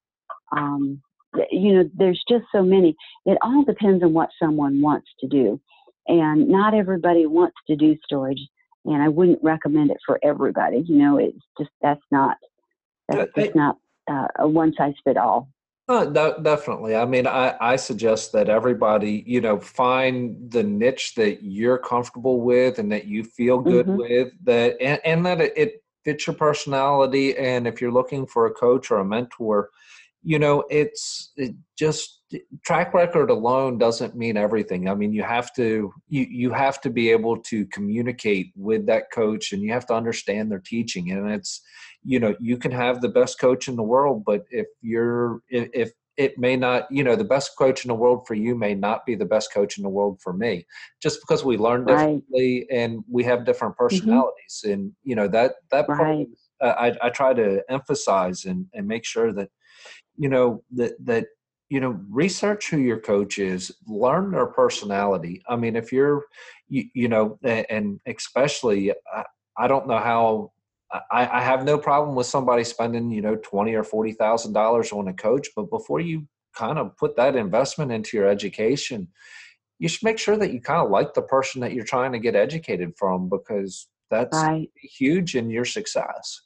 Um, 0.57 1.03
you 1.51 1.75
know, 1.75 1.91
there's 1.95 2.23
just 2.29 2.45
so 2.53 2.63
many. 2.63 2.95
It 3.27 3.39
all 3.43 3.65
depends 3.65 4.03
on 4.03 4.13
what 4.13 4.31
someone 4.41 4.81
wants 4.81 5.09
to 5.21 5.29
do. 5.29 5.61
And 6.09 6.49
not 6.49 6.75
everybody 6.75 7.27
wants 7.27 7.57
to 7.69 7.77
do 7.77 7.97
storage. 8.05 8.41
And 8.85 9.03
I 9.03 9.09
wouldn't 9.09 9.39
recommend 9.43 9.91
it 9.91 9.99
for 10.05 10.19
everybody. 10.23 10.85
You 10.87 10.97
know, 10.97 11.19
it's 11.19 11.39
just, 11.59 11.71
that's 11.81 12.03
not, 12.11 12.37
that's 13.09 13.31
just 13.37 13.55
not 13.55 13.77
uh, 14.11 14.27
a 14.39 14.49
one 14.49 14.75
size 14.77 14.95
fit 15.05 15.17
all. 15.17 15.49
Uh, 15.89 16.05
no, 16.05 16.39
definitely. 16.41 16.95
I 16.95 17.05
mean, 17.05 17.27
I, 17.27 17.57
I 17.61 17.77
suggest 17.77 18.33
that 18.33 18.49
everybody, 18.49 19.25
you 19.27 19.41
know, 19.41 19.59
find 19.59 20.51
the 20.51 20.63
niche 20.63 21.15
that 21.17 21.43
you're 21.43 21.79
comfortable 21.79 22.41
with 22.41 22.79
and 22.79 22.91
that 22.93 23.07
you 23.07 23.25
feel 23.25 23.59
good 23.59 23.87
mm-hmm. 23.87 23.97
with, 23.97 24.33
that 24.45 24.77
and, 24.81 25.01
and 25.05 25.27
that 25.27 25.41
it, 25.41 25.53
it 25.57 25.85
fits 26.05 26.27
your 26.27 26.37
personality. 26.37 27.37
And 27.37 27.67
if 27.67 27.81
you're 27.81 27.93
looking 27.93 28.27
for 28.27 28.47
a 28.47 28.55
coach 28.55 28.91
or 28.91 28.99
a 28.99 29.05
mentor, 29.05 29.71
you 30.23 30.39
know 30.39 30.65
it's 30.71 31.33
it 31.37 31.55
just 31.77 32.21
track 32.65 32.95
record 32.95 33.29
alone 33.31 33.77
doesn't 33.77 34.17
mean 34.17 34.37
everything 34.37 34.89
i 34.89 34.95
mean 34.95 35.13
you 35.13 35.23
have 35.23 35.53
to 35.53 35.93
you 36.09 36.27
you 36.31 36.51
have 36.51 36.81
to 36.81 36.91
be 36.91 37.11
able 37.11 37.37
to 37.37 37.67
communicate 37.67 38.53
with 38.57 38.87
that 38.87 39.11
coach 39.13 39.53
and 39.53 39.63
you 39.63 39.73
have 39.73 39.87
to 39.87 39.95
understand 39.95 40.51
their 40.51 40.61
teaching 40.61 41.11
and 41.11 41.31
it's 41.31 41.61
you 42.05 42.19
know 42.19 42.35
you 42.41 42.57
can 42.57 42.73
have 42.73 43.01
the 43.01 43.09
best 43.09 43.39
coach 43.39 43.69
in 43.69 43.77
the 43.77 43.83
world 43.83 44.25
but 44.25 44.43
if 44.51 44.67
you're 44.81 45.41
if, 45.49 45.69
if 45.75 45.91
it 46.19 46.39
may 46.39 46.57
not 46.57 46.87
you 46.91 47.03
know 47.03 47.17
the 47.17 47.25
best 47.25 47.53
coach 47.59 47.85
in 47.85 47.89
the 47.89 47.95
world 47.95 48.27
for 48.27 48.35
you 48.35 48.55
may 48.55 48.75
not 48.75 49.05
be 49.07 49.15
the 49.15 49.25
best 49.25 49.53
coach 49.53 49.77
in 49.77 49.83
the 49.83 49.89
world 49.89 50.21
for 50.23 50.33
me 50.33 50.65
just 51.03 51.21
because 51.21 51.45
we 51.45 51.57
learn 51.57 51.85
differently 51.85 52.67
right. 52.71 52.79
and 52.79 53.03
we 53.11 53.25
have 53.25 53.45
different 53.45 53.75
mm-hmm. 53.75 53.85
personalities 53.85 54.63
mm-hmm. 54.65 54.73
and 54.73 54.93
you 55.03 55.17
know 55.17 55.27
that 55.27 55.55
that 55.71 55.89
right. 55.89 55.99
part 55.99 56.27
uh, 56.63 56.75
I, 56.79 57.07
I 57.07 57.11
try 57.11 57.35
to 57.35 57.63
emphasize 57.69 58.45
and, 58.45 58.67
and 58.73 58.87
make 58.87 59.05
sure 59.05 59.33
that 59.33 59.49
you 60.17 60.29
know 60.29 60.63
that 60.73 60.93
that 61.05 61.27
you 61.69 61.81
know 61.81 61.99
research 62.11 62.69
who 62.71 62.79
your 62.79 63.01
coach 63.01 63.39
is 63.39 63.73
learn 63.87 64.31
their 64.31 64.47
personality 64.47 65.43
i 65.49 65.57
mean 65.57 65.75
if 65.77 65.93
you're 65.93 66.25
you, 66.69 66.85
you 66.95 67.09
know 67.09 67.39
and 67.43 67.99
especially 68.07 68.93
I, 69.13 69.25
I 69.57 69.69
don't 69.69 69.89
know 69.89 69.99
how 69.99 70.53
I, 71.11 71.39
I 71.39 71.41
have 71.41 71.65
no 71.65 71.79
problem 71.79 72.15
with 72.15 72.27
somebody 72.27 72.65
spending 72.65 73.11
you 73.11 73.23
know 73.23 73.37
twenty 73.37 73.75
or 73.75 73.85
forty 73.85 74.13
thousand 74.13 74.53
dollars 74.53 74.93
on 74.93 75.09
a 75.09 75.15
coach 75.15 75.49
but 75.57 75.71
before 75.71 76.01
you 76.01 76.27
kind 76.55 76.79
of 76.79 76.97
put 76.99 77.17
that 77.17 77.37
investment 77.37 77.91
into 77.91 78.17
your 78.19 78.29
education 78.29 79.09
you 79.79 79.89
should 79.89 80.05
make 80.05 80.19
sure 80.19 80.37
that 80.37 80.53
you 80.53 80.61
kind 80.61 80.85
of 80.85 80.91
like 80.91 81.15
the 81.15 81.23
person 81.23 81.61
that 81.63 81.73
you're 81.73 81.85
trying 81.85 82.13
to 82.13 82.19
get 82.19 82.37
educated 82.37 82.93
from 82.97 83.29
because 83.31 83.89
that's 84.11 84.37
right. 84.37 84.69
huge 84.77 85.35
in 85.35 85.49
your 85.49 85.65
success 85.65 86.43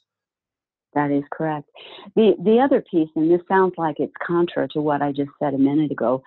that 0.97 1.11
is 1.11 1.23
correct. 1.31 1.69
The 2.15 2.33
the 2.43 2.59
other 2.59 2.83
piece, 2.89 3.09
and 3.15 3.29
this 3.31 3.41
sounds 3.47 3.73
like 3.77 3.97
it's 3.99 4.13
contra 4.25 4.67
to 4.69 4.81
what 4.81 5.03
I 5.03 5.11
just 5.11 5.29
said 5.39 5.53
a 5.53 5.57
minute 5.57 5.91
ago, 5.91 6.23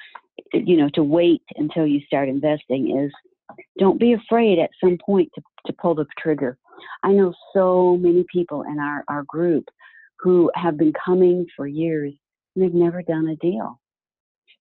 you 0.53 0.77
know, 0.77 0.89
to 0.95 1.03
wait 1.03 1.43
until 1.57 1.87
you 1.87 2.01
start 2.07 2.29
investing 2.29 2.97
is 2.97 3.12
don't 3.81 3.99
be 3.99 4.12
afraid 4.12 4.61
at 4.61 4.71
some 4.83 4.97
point 5.05 5.29
to, 5.35 5.43
to 5.66 5.73
pull 5.73 5.97
the 5.97 6.07
trigger. 6.18 6.57
I 7.03 7.11
know 7.11 7.35
so 7.53 7.97
many 7.97 8.25
people 8.33 8.62
in 8.62 8.79
our, 8.79 9.03
our 9.09 9.25
group 9.25 9.64
who 10.21 10.53
have 10.55 10.79
been 10.79 10.93
coming 11.05 11.47
for 11.57 11.66
years 11.66 12.14
and 12.55 12.64
they've 12.64 12.73
never 12.73 13.03
done 13.03 13.27
a 13.29 13.37
deal. 13.37 13.81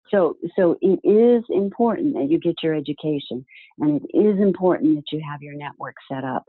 So, 0.09 0.37
so 0.57 0.77
it 0.81 1.01
is 1.03 1.43
important 1.49 2.13
that 2.13 2.29
you 2.29 2.39
get 2.39 2.63
your 2.63 2.75
education 2.75 3.45
and 3.79 4.01
it 4.01 4.17
is 4.17 4.39
important 4.39 4.95
that 4.95 5.11
you 5.11 5.21
have 5.29 5.41
your 5.41 5.55
network 5.55 5.95
set 6.09 6.23
up. 6.23 6.45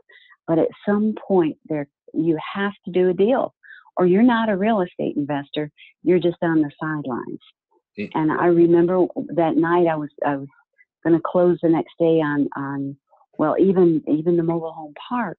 But 0.49 0.59
at 0.59 0.67
some 0.85 1.13
point, 1.25 1.57
there 1.69 1.87
you 2.13 2.37
have 2.55 2.73
to 2.85 2.91
do 2.91 3.09
a 3.09 3.13
deal 3.13 3.53
or 3.97 4.05
you're 4.05 4.23
not 4.23 4.49
a 4.49 4.57
real 4.57 4.81
estate 4.81 5.15
investor 5.15 5.69
you're 6.03 6.19
just 6.19 6.37
on 6.41 6.61
the 6.61 6.71
sidelines. 6.81 7.39
And 8.15 8.31
i 8.31 8.45
remember 8.45 9.05
that 9.35 9.57
night 9.57 9.85
i 9.87 9.95
was 9.95 10.09
i 10.25 10.37
was 10.37 10.47
going 11.03 11.15
to 11.15 11.21
close 11.25 11.59
the 11.61 11.69
next 11.69 11.91
day 11.99 12.21
on 12.21 12.47
on 12.55 12.95
well 13.37 13.55
even 13.59 14.01
even 14.07 14.37
the 14.37 14.43
mobile 14.43 14.71
home 14.71 14.93
park 15.09 15.37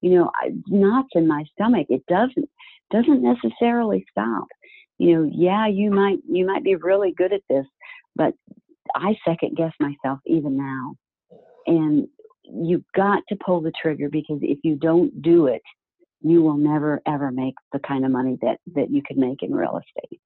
you 0.00 0.10
know 0.10 0.30
knots 0.66 1.10
in 1.14 1.28
my 1.28 1.44
stomach 1.52 1.86
it 1.88 2.04
doesn't 2.06 2.48
doesn't 2.90 3.22
necessarily 3.22 4.04
stop. 4.10 4.48
You 4.98 5.14
know 5.14 5.30
yeah 5.32 5.68
you 5.68 5.90
might 5.90 6.18
you 6.28 6.44
might 6.44 6.64
be 6.64 6.74
really 6.74 7.12
good 7.16 7.32
at 7.32 7.42
this 7.48 7.66
but 8.16 8.34
i 8.94 9.14
second 9.24 9.56
guess 9.56 9.72
myself 9.78 10.18
even 10.26 10.56
now. 10.56 10.94
And 11.66 12.08
you've 12.54 12.84
got 12.94 13.22
to 13.28 13.36
pull 13.36 13.60
the 13.60 13.72
trigger 13.80 14.08
because 14.08 14.38
if 14.42 14.58
you 14.62 14.76
don't 14.76 15.22
do 15.22 15.46
it 15.46 15.62
you 16.22 16.42
will 16.42 16.56
never 16.56 17.00
ever 17.06 17.30
make 17.30 17.54
the 17.72 17.78
kind 17.78 18.04
of 18.04 18.10
money 18.10 18.38
that 18.42 18.58
that 18.74 18.90
you 18.90 19.02
could 19.02 19.16
make 19.16 19.42
in 19.42 19.54
real 19.54 19.78
estate. 19.78 20.20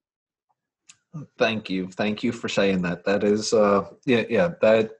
Thank 1.39 1.71
you. 1.71 1.89
Thank 1.93 2.25
you 2.25 2.33
for 2.33 2.49
saying 2.49 2.83
that. 2.83 3.05
That 3.05 3.23
is 3.23 3.53
uh 3.53 3.89
yeah 4.05 4.25
yeah 4.29 4.51
that 4.61 4.93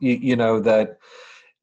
you, 0.00 0.12
you 0.14 0.36
know 0.36 0.60
that 0.60 0.98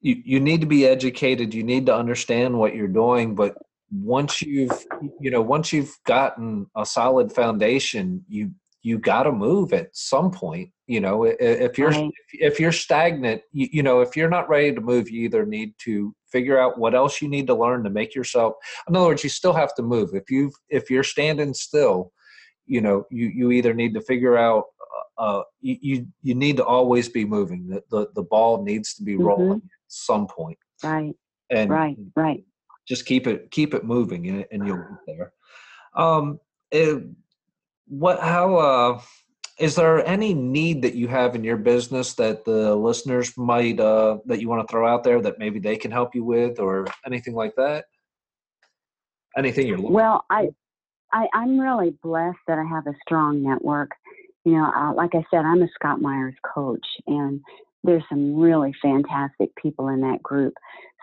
you, 0.02 0.22
you 0.24 0.40
need 0.40 0.62
to 0.62 0.68
be 0.68 0.86
educated. 0.86 1.54
You 1.54 1.64
need 1.64 1.88
to 1.88 1.96
understand 1.96 2.58
what 2.58 2.76
you're 2.76 2.88
doing 2.88 3.36
but 3.36 3.58
once 3.92 4.42
you've 4.42 4.86
you 5.20 5.32
know 5.32 5.42
once 5.42 5.72
you've 5.72 5.98
gotten 6.06 6.68
a 6.76 6.86
solid 6.86 7.32
foundation 7.32 8.24
you 8.28 8.52
you 8.82 8.98
got 8.98 9.24
to 9.24 9.32
move 9.32 9.72
at 9.74 9.96
some 9.96 10.30
point 10.30 10.70
you 10.88 11.02
know 11.02 11.24
if 11.24 11.78
you're 11.78 11.90
right. 11.90 12.12
if 12.32 12.60
you're 12.60 12.72
stagnant 12.72 13.42
you, 13.52 13.68
you 13.72 13.84
know 13.84 14.00
if 14.00 14.16
you're 14.16 14.30
not 14.30 14.50
ready 14.50 14.74
to 14.74 14.82
move 14.82 15.10
you 15.10 15.24
either 15.24 15.46
need 15.46 15.74
to 15.78 16.16
figure 16.32 16.60
out 16.60 16.78
what 16.78 16.96
else 16.96 17.22
you 17.22 17.28
need 17.28 17.48
to 17.48 17.56
learn 17.56 17.84
to 17.84 17.90
make 17.90 18.16
yourself 18.16 18.54
in 18.88 18.96
other 18.96 19.08
words 19.08 19.24
you 19.24 19.30
still 19.30 19.54
have 19.54 19.74
to 19.76 19.82
move. 19.82 20.12
If 20.14 20.30
you 20.30 20.52
if 20.70 20.90
you're 20.90 21.04
standing 21.04 21.54
still 21.54 22.12
you 22.66 22.82
know 22.82 23.06
you 23.10 23.28
you 23.28 23.52
either 23.52 23.74
need 23.74 23.94
to 23.94 24.02
figure 24.02 24.38
out 24.38 24.66
uh, 25.18 25.22
uh 25.22 25.44
you, 25.62 25.78
you 25.82 26.08
you 26.22 26.36
need 26.36 26.58
to 26.58 26.66
always 26.66 27.10
be 27.10 27.26
moving. 27.26 27.68
The 27.68 27.84
the, 27.90 28.08
the 28.16 28.24
ball 28.24 28.64
needs 28.64 28.94
to 28.96 29.04
be 29.04 29.14
mm-hmm. 29.14 29.24
rolling 29.24 29.62
at 29.64 29.88
some 29.88 30.28
point. 30.28 30.58
Right. 30.84 31.16
And 31.50 31.70
right 31.70 31.98
right. 32.16 32.44
just 32.88 33.06
keep 33.06 33.28
it 33.28 33.52
keep 33.52 33.74
it 33.74 33.86
moving 33.86 34.28
and, 34.28 34.46
and 34.52 34.68
you'll 34.68 34.78
get 34.78 35.06
there. 35.08 35.34
Um 35.96 36.40
it, 36.72 37.04
what 37.88 38.20
how 38.20 38.56
uh 38.58 39.02
is 39.60 39.76
there 39.76 40.06
any 40.06 40.34
need 40.34 40.82
that 40.84 40.94
you 40.94 41.08
have 41.08 41.36
in 41.36 41.44
your 41.44 41.58
business 41.58 42.14
that 42.16 42.46
the 42.46 42.76
listeners 42.76 43.36
might 43.38 43.80
uh, 43.80 44.18
that 44.26 44.40
you 44.40 44.48
want 44.48 44.68
to 44.68 44.72
throw 44.72 44.88
out 44.88 45.04
there 45.04 45.22
that 45.22 45.40
maybe 45.40 45.60
they 45.60 45.76
can 45.76 45.92
help 45.92 46.14
you 46.14 46.24
with 46.24 46.60
or 46.60 46.86
anything 47.06 47.34
like 47.34 47.56
that? 47.56 47.86
Anything 49.36 49.68
you're 49.68 49.78
looking 49.78 49.94
well 49.94 50.26
I, 50.32 50.50
I 51.12 51.28
i'm 51.34 51.60
really 51.60 51.92
blessed 52.02 52.40
that 52.48 52.58
i 52.58 52.64
have 52.64 52.88
a 52.88 52.94
strong 53.06 53.44
network. 53.44 53.92
You 54.46 54.54
know 54.54 54.72
uh, 54.76 54.94
like 54.94 55.14
i 55.14 55.24
said 55.30 55.46
i'm 55.46 55.62
a 55.62 55.68
scott 55.76 56.02
meyers 56.02 56.36
coach 56.44 56.86
and 57.06 57.40
there's 57.84 58.04
some 58.10 58.36
really 58.36 58.74
fantastic 58.82 59.56
people 59.56 59.90
in 59.90 60.02
that 60.02 60.22
group. 60.22 60.54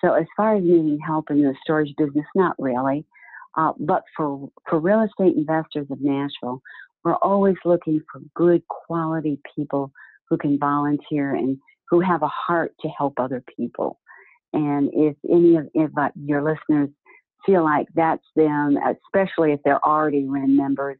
So 0.03 0.13
as 0.13 0.27
far 0.37 0.57
as 0.57 0.63
needing 0.63 0.99
help 0.99 1.31
in 1.31 1.43
the 1.43 1.55
storage 1.63 1.95
business 1.97 2.27
not 2.35 2.57
really 2.59 3.07
uh, 3.57 3.73
but 3.79 4.03
for 4.17 4.51
for 4.69 4.81
real 4.81 5.03
estate 5.03 5.37
investors 5.37 5.87
of 5.91 6.01
nashville 6.01 6.61
we're 7.05 7.17
always 7.17 7.57
looking 7.65 8.01
for 8.11 8.21
good 8.35 8.63
quality 8.69 9.39
people 9.55 9.93
who 10.29 10.39
can 10.39 10.59
volunteer 10.59 11.35
and 11.35 11.59
who 11.89 12.01
have 12.01 12.23
a 12.23 12.29
heart 12.29 12.73
to 12.81 12.89
help 12.89 13.15
other 13.19 13.43
people. 13.57 14.01
And 14.53 14.91
if 14.93 15.17
any 15.31 15.57
of 15.57 15.69
if 15.75 15.91
uh, 15.97 16.09
your 16.17 16.43
listeners 16.43 16.89
feel 17.45 17.63
like 17.63 17.87
that's 17.95 18.25
them, 18.37 18.79
especially 18.79 19.53
if 19.53 19.61
they're 19.65 19.85
already 19.85 20.25
REIN 20.25 20.57
members, 20.57 20.99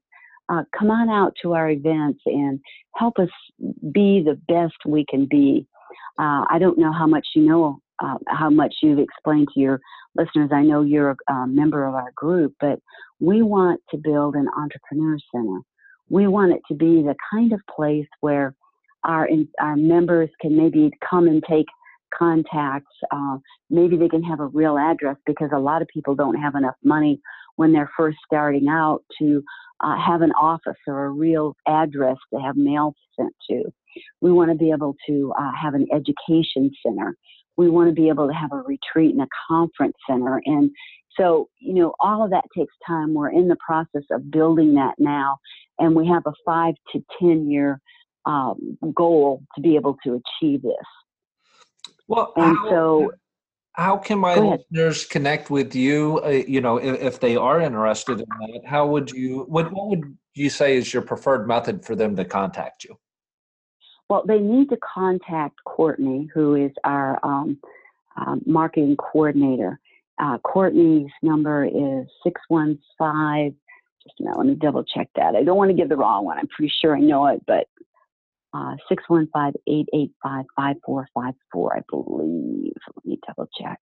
uh, 0.49 0.63
come 0.79 0.91
on 0.91 1.09
out 1.09 1.33
to 1.43 1.55
our 1.55 1.71
events 1.71 2.21
and 2.27 2.61
help 2.97 3.19
us 3.19 3.31
be 3.93 4.23
the 4.23 4.39
best 4.49 4.75
we 4.87 5.07
can 5.09 5.27
be. 5.27 5.67
Uh, 6.19 6.45
I 6.51 6.59
don't 6.59 6.79
know 6.79 6.93
how 6.93 7.07
much 7.07 7.27
you 7.35 7.43
know 7.43 7.79
uh, 8.03 8.19
how 8.29 8.51
much 8.51 8.75
you've 8.83 8.99
explained 8.99 9.49
to 9.55 9.61
your 9.61 9.81
listeners. 10.17 10.51
I 10.53 10.63
know 10.63 10.83
you're 10.83 11.17
a, 11.29 11.33
a 11.33 11.47
member 11.47 11.87
of 11.87 11.95
our 11.95 12.13
group, 12.15 12.55
but 12.61 12.81
we 13.21 13.43
want 13.43 13.81
to 13.91 13.97
build 13.97 14.35
an 14.35 14.49
entrepreneur 14.57 15.17
center. 15.35 15.61
We 16.09 16.27
want 16.27 16.53
it 16.53 16.61
to 16.69 16.75
be 16.75 17.03
the 17.03 17.15
kind 17.31 17.53
of 17.53 17.61
place 17.75 18.07
where 18.21 18.55
our 19.05 19.29
our 19.61 19.77
members 19.77 20.31
can 20.41 20.57
maybe 20.57 20.91
come 21.09 21.27
and 21.27 21.43
take 21.49 21.67
contacts. 22.17 22.93
Uh, 23.11 23.39
maybe 23.71 23.97
they 23.97 24.09
can 24.09 24.23
have 24.23 24.41
a 24.41 24.47
real 24.47 24.79
address 24.79 25.17
because 25.27 25.51
a 25.55 25.59
lot 25.59 25.83
of 25.83 25.89
people 25.89 26.15
don't 26.15 26.41
have 26.41 26.55
enough 26.55 26.77
money 26.85 27.21
when 27.57 27.73
they're 27.73 27.91
first 27.97 28.19
starting 28.25 28.69
out 28.69 29.03
to 29.19 29.43
uh, 29.83 29.97
have 29.99 30.23
an 30.23 30.33
office 30.33 30.77
or 30.87 31.07
a 31.07 31.11
real 31.11 31.57
address 31.69 32.17
to 32.33 32.41
have 32.41 32.57
mail 32.57 32.95
sent 33.19 33.35
to. 33.51 33.63
We 34.21 34.33
want 34.33 34.51
to 34.51 34.57
be 34.57 34.71
able 34.71 34.97
to 35.09 35.33
uh, 35.39 35.53
have 35.61 35.75
an 35.75 35.87
education 35.93 36.71
center. 36.85 37.17
We 37.57 37.71
want 37.71 37.89
to 37.89 37.95
be 37.95 38.09
able 38.09 38.27
to 38.27 38.35
have 38.35 38.53
a 38.53 38.57
retreat 38.57 39.13
and 39.13 39.23
a 39.23 39.29
conference 39.49 39.97
center. 40.09 40.41
And 40.45 40.71
so, 41.17 41.49
you 41.61 41.75
know, 41.75 41.95
all 42.01 42.25
of 42.25 42.31
that 42.31 42.45
takes 42.57 42.75
time. 42.87 43.15
We're 43.15 43.31
in 43.31 43.47
the 43.47 43.57
process 43.65 44.03
of 44.11 44.31
building 44.31 44.75
that 44.75 44.95
now, 44.99 45.39
and 45.79 45.95
we 45.95 46.07
have 46.07 46.23
a 46.27 46.33
five 46.45 46.75
to 46.93 47.05
10 47.21 47.51
year 47.51 47.81
um, 48.27 48.79
goal 48.95 49.43
to 49.55 49.61
be 49.61 49.77
able 49.77 49.97
to 50.05 50.21
achieve 50.41 50.63
this. 50.63 50.75
Well, 52.09 52.33
and 52.37 52.57
how, 52.57 52.71
so 52.71 53.13
how 53.73 53.97
can 53.97 54.19
my 54.19 54.37
listeners 54.37 55.05
connect 55.05 55.51
with 55.51 55.75
you? 55.75 56.21
Uh, 56.25 56.29
you 56.29 56.61
know, 56.61 56.77
if, 56.77 57.01
if, 57.01 57.21
they 57.21 57.37
are 57.37 57.61
interested 57.61 58.21
in 58.21 58.27
that, 58.41 58.63
how 58.67 58.87
would 58.87 59.11
you? 59.11 59.45
What, 59.49 59.73
what 59.73 59.89
would 59.89 60.17
you 60.35 60.49
say 60.49 60.77
is 60.77 60.93
your 60.93 61.03
preferred 61.03 61.49
method 61.49 61.85
for 61.85 61.97
them 61.97 62.15
to 62.17 62.25
contact 62.25 62.85
you? 62.85 62.97
Well, 64.09 64.23
they 64.27 64.39
need 64.39 64.69
to 64.71 64.77
contact 64.77 65.57
Courtney, 65.65 66.29
who 66.33 66.55
is 66.55 66.73
our 66.85 67.19
um, 67.25 67.59
um, 68.17 68.43
marketing 68.47 68.97
coordinator. 68.97 69.81
Uh, 70.23 70.39
Courtney's 70.39 71.11
number 71.23 71.65
is 71.65 72.07
615. 72.23 73.57
Just 74.07 74.21
a 74.21 74.25
minute, 74.25 74.39
let 74.39 74.47
me 74.47 74.55
double 74.55 74.85
check 74.85 75.09
that. 75.17 75.35
I 75.35 75.43
don't 75.43 75.57
want 75.57 75.71
to 75.71 75.77
give 75.77 75.89
the 75.89 75.97
wrong 75.97 76.25
one. 76.25 76.39
I'm 76.39 76.47
pretty 76.49 76.73
sure 76.81 76.97
I 76.97 77.01
know 77.01 77.27
it, 77.27 77.43
but 77.47 77.67
uh, 78.53 78.77
615-885-5454, 78.91 81.73
I 81.73 81.81
believe. 81.91 82.77
Let 82.95 83.05
me 83.05 83.19
double 83.27 83.49
check. 83.61 83.81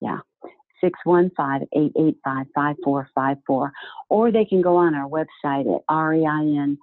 Yeah, 0.00 0.18
615-885-5454. 0.82 3.70
Or 4.08 4.32
they 4.32 4.44
can 4.44 4.60
go 4.62 4.76
on 4.76 4.94
our 4.94 5.08
website 5.08 5.72
at 5.72 5.86
reintn.org. 5.88 6.78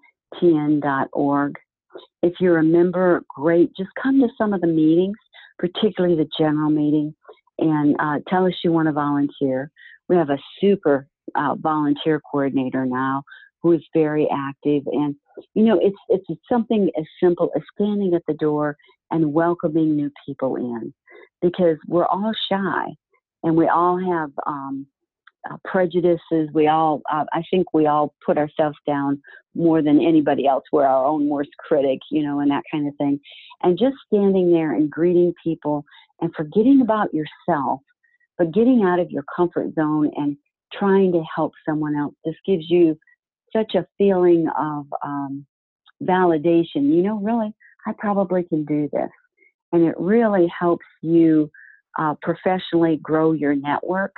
If 2.22 2.34
you're 2.40 2.60
a 2.60 2.64
member, 2.64 3.24
great. 3.30 3.76
Just 3.76 3.90
come 4.02 4.22
to 4.22 4.30
some 4.38 4.54
of 4.54 4.62
the 4.62 4.68
meetings, 4.68 5.18
particularly 5.58 6.16
the 6.16 6.30
general 6.38 6.70
meeting, 6.70 7.16
and 7.60 7.96
uh, 8.00 8.20
tell 8.28 8.46
us 8.46 8.54
you 8.64 8.72
want 8.72 8.88
to 8.88 8.92
volunteer. 8.92 9.72
We 10.10 10.16
have 10.16 10.30
a 10.30 10.38
super 10.62 11.08
uh, 11.36 11.56
volunteer 11.56 12.22
coordinator 12.32 12.86
now 12.86 13.24
who 13.62 13.74
is 13.74 13.82
very 13.94 14.28
active. 14.32 14.84
And, 14.88 15.16
you 15.54 15.64
know, 15.64 15.80
it's, 15.82 15.98
it's 16.10 16.42
something 16.50 16.90
as 16.98 17.06
simple 17.22 17.52
as 17.56 17.64
standing 17.74 18.14
at 18.14 18.24
the 18.28 18.34
door 18.36 18.78
and 19.12 19.34
welcoming 19.34 19.96
new 19.96 20.12
people 20.26 20.56
in 20.56 20.94
because 21.42 21.78
we're 21.88 22.06
all 22.06 22.32
shy 22.50 22.86
and 23.44 23.56
we 23.56 23.68
all 23.68 23.98
have 23.98 24.32
um, 24.46 24.86
uh, 25.50 25.58
prejudices. 25.66 26.50
We 26.54 26.68
all, 26.68 27.02
uh, 27.12 27.26
I 27.34 27.44
think 27.50 27.74
we 27.74 27.88
all 27.88 28.14
put 28.26 28.38
ourselves 28.38 28.78
down 28.86 29.22
more 29.56 29.82
than 29.82 30.00
anybody 30.02 30.48
else. 30.48 30.64
We're 30.72 30.86
our 30.86 31.06
own 31.06 31.30
worst 31.30 31.52
critic, 31.58 32.00
you 32.12 32.24
know, 32.24 32.40
and 32.40 32.52
that 32.52 32.64
kind 32.72 32.88
of 32.88 32.96
thing. 32.98 33.20
And 33.64 33.78
just 33.78 33.96
standing 34.06 34.52
there 34.52 34.74
and 34.74 34.90
greeting 34.90 35.34
people 35.44 35.84
and 36.22 36.34
forgetting 36.36 36.82
about 36.82 37.14
yourself, 37.14 37.82
but 38.38 38.54
getting 38.54 38.84
out 38.84 39.00
of 39.00 39.12
your 39.12 39.24
comfort 39.36 39.74
zone 39.76 40.12
and 40.16 40.38
trying 40.74 41.12
to 41.14 41.24
help 41.34 41.54
someone 41.68 41.96
else 41.96 42.14
just 42.26 42.38
gives 42.46 42.70
you 42.70 42.98
such 43.56 43.76
a 43.76 43.88
feeling 43.98 44.48
of 44.58 44.86
um, 45.04 45.46
validation. 46.04 46.94
You 46.94 47.04
know, 47.04 47.18
really, 47.20 47.54
I 47.86 47.94
probably 47.98 48.44
can 48.44 48.66
do 48.66 48.90
this. 48.92 49.10
And 49.72 49.86
it 49.86 49.96
really 49.98 50.52
helps 50.58 50.86
you 51.02 51.52
uh, 51.98 52.16
professionally 52.22 53.00
grow 53.02 53.34
your 53.34 53.56
network. 53.56 54.14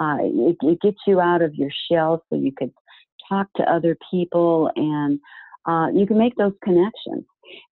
Uh, 0.00 0.18
it, 0.20 0.56
it, 0.62 0.80
gets 0.80 0.98
you 1.06 1.20
out 1.20 1.42
of 1.42 1.54
your 1.54 1.70
shell 1.90 2.22
so 2.28 2.36
you 2.38 2.52
could 2.56 2.72
talk 3.28 3.48
to 3.56 3.62
other 3.64 3.96
people 4.10 4.70
and 4.76 5.18
uh, 5.66 5.88
you 5.92 6.06
can 6.06 6.16
make 6.16 6.36
those 6.36 6.52
connections. 6.62 7.24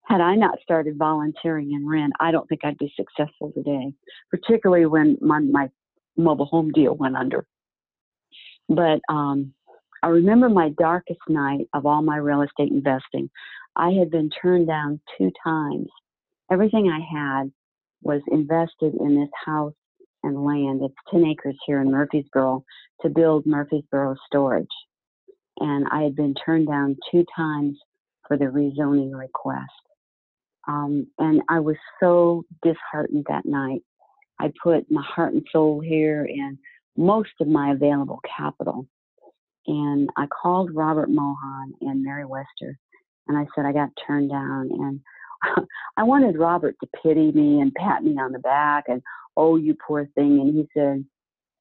Had 0.05 0.21
I 0.21 0.35
not 0.35 0.59
started 0.61 0.97
volunteering 0.97 1.73
in 1.73 1.85
REIN, 1.85 2.11
I 2.19 2.31
don't 2.31 2.47
think 2.47 2.61
I'd 2.63 2.77
be 2.77 2.93
successful 2.95 3.51
today, 3.53 3.93
particularly 4.29 4.85
when 4.85 5.17
my, 5.21 5.39
my 5.39 5.69
mobile 6.15 6.45
home 6.45 6.71
deal 6.71 6.95
went 6.95 7.15
under. 7.15 7.45
But 8.69 8.99
um, 9.09 9.53
I 10.03 10.07
remember 10.07 10.49
my 10.49 10.69
darkest 10.77 11.19
night 11.27 11.67
of 11.73 11.85
all 11.85 12.01
my 12.01 12.17
real 12.17 12.41
estate 12.41 12.71
investing. 12.71 13.29
I 13.75 13.91
had 13.91 14.09
been 14.09 14.29
turned 14.29 14.67
down 14.67 14.99
two 15.17 15.31
times. 15.43 15.87
Everything 16.51 16.89
I 16.89 16.99
had 16.99 17.51
was 18.01 18.21
invested 18.27 18.95
in 18.99 19.19
this 19.19 19.29
house 19.45 19.73
and 20.23 20.43
land. 20.43 20.81
It's 20.83 20.95
10 21.11 21.25
acres 21.25 21.57
here 21.65 21.81
in 21.81 21.91
Murfreesboro 21.91 22.63
to 23.01 23.09
build 23.09 23.45
Murfreesboro 23.45 24.15
storage. 24.25 24.67
And 25.59 25.87
I 25.91 26.03
had 26.03 26.15
been 26.15 26.35
turned 26.45 26.67
down 26.67 26.97
two 27.11 27.25
times 27.35 27.77
for 28.27 28.37
the 28.37 28.45
rezoning 28.45 29.17
request. 29.17 29.71
Um, 30.67 31.07
and 31.17 31.41
I 31.49 31.59
was 31.59 31.77
so 31.99 32.43
disheartened 32.63 33.25
that 33.29 33.45
night. 33.45 33.81
I 34.39 34.51
put 34.61 34.91
my 34.91 35.03
heart 35.03 35.33
and 35.33 35.45
soul 35.51 35.79
here 35.79 36.25
and 36.29 36.57
most 36.97 37.31
of 37.39 37.47
my 37.47 37.71
available 37.71 38.19
capital 38.37 38.85
and 39.67 40.09
I 40.15 40.25
called 40.27 40.73
Robert 40.73 41.09
Mohan 41.09 41.73
and 41.81 42.03
Mary 42.03 42.25
Wester, 42.25 42.79
and 43.27 43.37
I 43.37 43.45
said 43.53 43.65
I 43.65 43.73
got 43.73 43.89
turned 44.05 44.29
down, 44.29 44.69
and 44.71 44.99
I 45.97 46.03
wanted 46.03 46.39
Robert 46.39 46.75
to 46.81 46.89
pity 47.03 47.31
me 47.33 47.59
and 47.61 47.73
pat 47.75 48.03
me 48.03 48.17
on 48.17 48.31
the 48.31 48.39
back 48.39 48.85
and 48.87 49.01
oh 49.35 49.57
you 49.57 49.75
poor 49.85 50.07
thing, 50.15 50.39
and 50.39 50.55
he 50.55 50.67
said, 50.73 51.05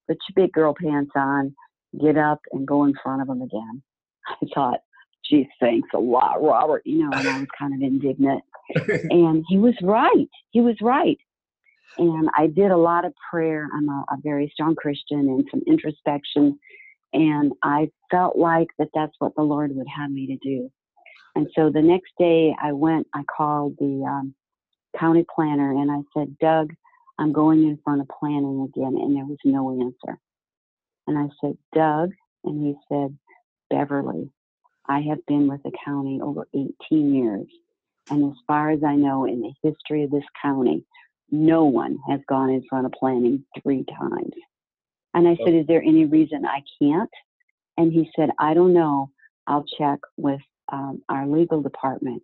put 0.09 0.19
your 0.29 0.45
big 0.45 0.53
girl 0.53 0.75
pants 0.81 1.13
on, 1.17 1.55
get 2.01 2.17
up 2.17 2.41
and 2.53 2.67
go 2.67 2.85
in 2.85 2.95
front 3.03 3.23
of 3.23 3.29
him 3.29 3.43
again. 3.43 3.83
I 4.29 4.47
thought, 4.55 4.81
geez, 5.29 5.47
thanks 5.61 5.89
a 5.95 5.99
lot, 5.99 6.43
Robert. 6.43 6.83
You 6.85 7.05
know, 7.05 7.11
and 7.13 7.29
I 7.29 7.39
was 7.39 7.49
kind 7.59 7.75
of 7.75 7.81
indignant, 7.81 8.43
and 9.11 9.45
he 9.49 9.59
was 9.59 9.75
right. 9.83 10.29
He 10.51 10.61
was 10.61 10.77
right. 10.81 11.19
And 11.99 12.29
I 12.37 12.47
did 12.47 12.71
a 12.71 12.77
lot 12.77 13.07
of 13.07 13.15
prayer. 13.31 13.69
I'm 13.75 13.89
a, 13.89 14.05
a 14.11 14.17
very 14.23 14.51
strong 14.53 14.75
Christian 14.75 15.21
and 15.21 15.47
some 15.51 15.63
introspection 15.67 16.59
and 17.17 17.53
I 17.63 17.91
felt 18.11 18.37
like 18.37 18.69
that 18.79 18.89
that's 18.95 19.15
what 19.19 19.35
the 19.37 19.43
Lord 19.43 19.75
would 19.75 19.87
have 19.89 20.11
me 20.11 20.27
to 20.27 20.37
do. 20.37 20.71
And 21.35 21.49
so 21.55 21.71
the 21.71 21.81
next 21.81 22.13
day 22.19 22.55
I 22.61 22.73
went, 22.73 23.07
I 23.15 23.23
called 23.25 23.77
the 23.79 24.05
um, 24.07 24.35
county 24.99 25.25
planner 25.35 25.71
and 25.71 25.91
I 25.91 26.01
said, 26.15 26.37
Doug, 26.39 26.75
I'm 27.19 27.33
going 27.33 27.63
in 27.63 27.79
front 27.83 28.03
of 28.03 28.09
planning 28.09 28.69
again. 28.69 28.97
And 29.01 29.17
there 29.17 29.25
was 29.25 29.39
no 29.45 29.71
answer. 29.81 30.19
And 31.07 31.19
I 31.19 31.29
said, 31.41 31.57
Doug, 31.75 32.13
and 32.45 32.63
he 32.63 32.75
said, 32.89 33.17
Beverly, 33.71 34.31
I 34.89 35.01
have 35.03 35.25
been 35.27 35.49
with 35.49 35.63
the 35.63 35.73
county 35.85 36.21
over 36.23 36.47
18 36.55 37.15
years. 37.15 37.47
And 38.11 38.31
as 38.31 38.39
far 38.47 38.71
as 38.71 38.85
I 38.85 38.95
know, 38.95 39.25
in 39.25 39.41
the 39.41 39.53
history 39.63 40.05
of 40.05 40.11
this 40.11 40.25
county, 40.41 40.85
no 41.31 41.65
one 41.65 41.99
has 42.09 42.21
gone 42.29 42.51
in 42.51 42.63
front 42.69 42.87
of 42.87 42.93
planning 42.93 43.45
three 43.63 43.85
times. 43.99 44.33
And 45.13 45.27
I 45.27 45.37
said, 45.43 45.55
Is 45.55 45.67
there 45.67 45.83
any 45.83 46.05
reason 46.05 46.45
I 46.45 46.63
can't? 46.81 47.11
And 47.77 47.93
he 47.93 48.11
said, 48.15 48.31
I 48.39 48.55
don't 48.55 48.73
know. 48.73 49.11
I'll 49.47 49.65
check 49.79 49.99
with 50.17 50.41
um, 50.71 51.03
our 51.09 51.27
legal 51.27 51.63
department. 51.63 52.23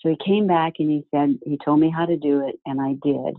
So 0.00 0.08
he 0.08 0.16
came 0.24 0.46
back 0.46 0.74
and 0.78 0.90
he 0.90 1.04
said, 1.14 1.38
He 1.44 1.58
told 1.62 1.80
me 1.80 1.90
how 1.90 2.06
to 2.06 2.16
do 2.16 2.46
it, 2.46 2.58
and 2.64 2.80
I 2.80 2.94
did. 3.02 3.36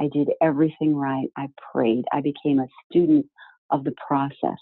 I 0.00 0.08
did 0.12 0.30
everything 0.42 0.96
right. 0.96 1.28
I 1.36 1.48
prayed. 1.72 2.04
I 2.12 2.20
became 2.20 2.58
a 2.58 2.68
student 2.90 3.26
of 3.70 3.84
the 3.84 3.94
process. 4.06 4.58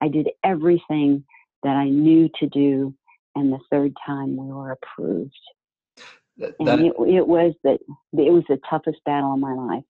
I 0.00 0.08
did 0.08 0.28
everything 0.42 1.24
that 1.64 1.76
I 1.76 1.88
knew 1.88 2.30
to 2.38 2.46
do, 2.46 2.94
and 3.34 3.52
the 3.52 3.58
third 3.70 3.92
time 4.06 4.36
we 4.36 4.52
were 4.52 4.72
approved. 4.72 5.34
That, 6.36 6.54
and 6.60 6.86
it, 6.86 6.92
it 6.98 7.26
was 7.26 7.54
the 7.64 7.72
it 7.72 8.32
was 8.32 8.44
the 8.48 8.60
toughest 8.68 8.98
battle 9.04 9.32
of 9.32 9.40
my 9.40 9.54
life. 9.54 9.84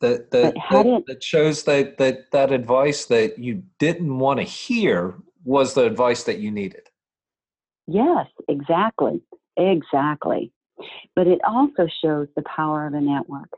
That 0.00 0.30
that, 0.30 0.54
that, 0.70 1.02
that, 1.06 1.22
shows 1.22 1.64
that 1.64 1.98
that 1.98 2.30
that 2.32 2.52
advice 2.52 3.06
that 3.06 3.38
you 3.38 3.62
didn't 3.78 4.18
want 4.18 4.38
to 4.40 4.44
hear 4.44 5.14
was 5.44 5.74
the 5.74 5.84
advice 5.84 6.24
that 6.24 6.38
you 6.38 6.50
needed. 6.50 6.88
Yes 7.86 8.26
exactly 8.48 9.22
exactly. 9.56 10.52
But 11.14 11.26
it 11.26 11.40
also 11.46 11.88
shows 12.02 12.28
the 12.36 12.42
power 12.42 12.86
of 12.86 12.94
a 12.94 13.00
network. 13.00 13.48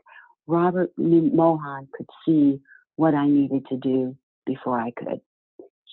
Robert 0.47 0.91
mohan 0.97 1.87
could 1.93 2.07
see 2.25 2.59
what 2.95 3.13
i 3.15 3.25
needed 3.27 3.65
to 3.67 3.77
do 3.77 4.13
before 4.45 4.77
i 4.77 4.91
could 4.91 5.21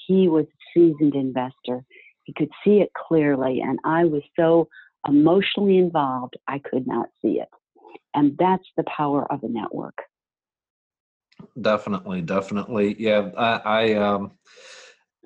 he 0.07 0.29
was 0.29 0.47
a 0.47 0.59
seasoned 0.73 1.15
investor 1.15 1.85
he 2.25 2.33
could 2.33 2.51
see 2.65 2.81
it 2.81 2.91
clearly 3.09 3.61
and 3.61 3.79
i 3.85 4.05
was 4.05 4.23
so 4.39 4.69
emotionally 5.09 5.79
involved 5.79 6.35
i 6.49 6.59
could 6.59 6.87
not 6.87 7.09
see 7.23 7.41
it 7.41 7.49
And 8.17 8.37
that's 8.39 8.65
the 8.77 8.85
power 8.85 9.31
of 9.31 9.45
a 9.45 9.49
network. 9.49 9.99
Definitely, 11.61 12.23
definitely. 12.23 12.97
Yeah, 12.99 13.31
I, 13.37 13.61
I 13.65 13.95
um 13.95 14.33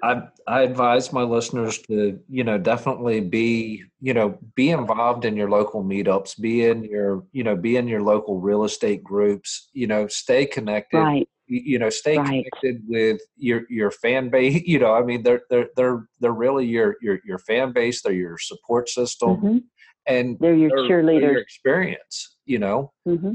I 0.03 0.22
I 0.47 0.62
advise 0.62 1.12
my 1.12 1.22
listeners 1.22 1.78
to, 1.83 2.18
you 2.28 2.45
know, 2.45 2.59
definitely 2.59 3.20
be, 3.20 3.85
you 4.01 4.14
know, 4.14 4.39
be 4.57 4.70
involved 4.70 5.24
in 5.24 5.37
your 5.37 5.51
local 5.51 5.85
meetups, 5.85 6.41
be 6.41 6.66
in 6.66 6.83
your, 6.83 7.24
you 7.33 7.45
know, 7.45 7.55
be 7.55 7.76
in 7.76 7.87
your 7.87 8.03
local 8.03 8.41
real 8.41 8.64
estate 8.64 9.05
groups, 9.05 9.68
you 9.72 9.87
know, 9.87 10.09
stay 10.09 10.47
connected. 10.47 10.99
Right. 10.99 11.28
You 11.51 11.78
know, 11.80 11.90
stay 11.90 12.16
Right. 12.16 12.46
connected 12.62 12.82
with 12.88 13.20
your 13.36 13.62
your 13.68 13.90
fan 13.90 14.30
base. 14.30 14.62
You 14.66 14.78
know, 14.78 14.94
I 14.94 15.03
mean, 15.03 15.22
they're 15.24 15.42
they're 15.51 15.68
they're 15.76 16.07
they're 16.20 16.32
really 16.32 16.66
your 16.66 16.96
your 17.03 17.18
your 17.24 17.38
fan 17.38 17.72
base. 17.72 18.03
They're 18.03 18.12
your 18.12 18.38
support 18.38 18.88
system, 18.88 19.36
Mhm. 19.36 19.64
and 20.07 20.38
They're 20.38 20.55
your 20.55 20.70
cheerleaders. 20.70 21.20
your 21.22 21.38
experience. 21.38 22.36
You 22.46 22.59
know, 22.61 22.92
hmm 23.05 23.32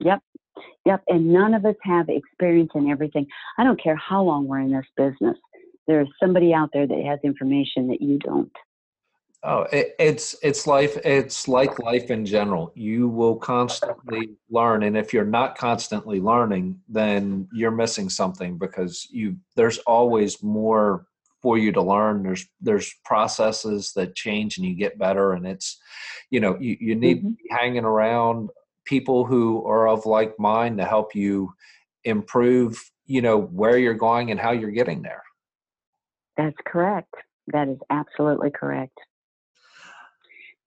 Yep. 0.00 0.20
Yep. 0.84 1.02
And 1.08 1.32
none 1.32 1.54
of 1.54 1.64
us 1.64 1.76
have 1.82 2.08
experience 2.08 2.72
in 2.74 2.90
everything. 2.90 3.26
I 3.58 3.64
don't 3.64 3.80
care 3.82 3.96
how 3.96 4.22
long 4.22 4.46
we're 4.48 4.60
in 4.60 4.72
this 4.72 4.86
business. 4.96 5.38
There's 5.86 6.08
somebody 6.20 6.52
out 6.52 6.70
there 6.72 6.86
that 6.86 7.04
has 7.04 7.20
information 7.22 7.88
that 7.88 8.02
you 8.02 8.18
don't. 8.18 8.52
Oh, 9.46 9.66
it, 9.72 9.94
it's 9.98 10.34
it's 10.42 10.66
life. 10.66 10.96
It's 11.04 11.46
like 11.48 11.78
life 11.78 12.10
in 12.10 12.24
general. 12.24 12.72
You 12.74 13.08
will 13.08 13.36
constantly 13.36 14.30
learn, 14.48 14.84
and 14.84 14.96
if 14.96 15.12
you're 15.12 15.26
not 15.26 15.58
constantly 15.58 16.18
learning, 16.18 16.80
then 16.88 17.46
you're 17.52 17.70
missing 17.70 18.08
something 18.08 18.56
because 18.56 19.06
you 19.10 19.36
there's 19.54 19.76
always 19.80 20.42
more 20.42 21.06
for 21.42 21.58
you 21.58 21.72
to 21.72 21.82
learn. 21.82 22.22
There's 22.22 22.46
there's 22.62 22.94
processes 23.04 23.92
that 23.96 24.14
change, 24.14 24.56
and 24.56 24.66
you 24.66 24.74
get 24.74 24.98
better. 24.98 25.32
And 25.32 25.46
it's 25.46 25.78
you 26.30 26.40
know 26.40 26.56
you 26.58 26.78
you 26.80 26.94
need 26.94 27.16
to 27.18 27.26
Mhm. 27.26 27.36
be 27.36 27.44
hanging 27.50 27.84
around 27.84 28.48
people 28.86 29.26
who 29.26 29.62
are 29.66 29.88
of 29.88 30.06
like 30.06 30.38
mind 30.38 30.78
to 30.78 30.86
help 30.86 31.14
you 31.14 31.52
improve. 32.04 32.82
You 33.04 33.20
know 33.20 33.40
where 33.42 33.76
you're 33.76 33.92
going 33.92 34.30
and 34.30 34.40
how 34.40 34.52
you're 34.52 34.70
getting 34.70 35.02
there. 35.02 35.22
That's 36.38 36.56
correct. 36.64 37.14
That 37.48 37.68
is 37.68 37.78
absolutely 37.90 38.50
correct. 38.50 38.98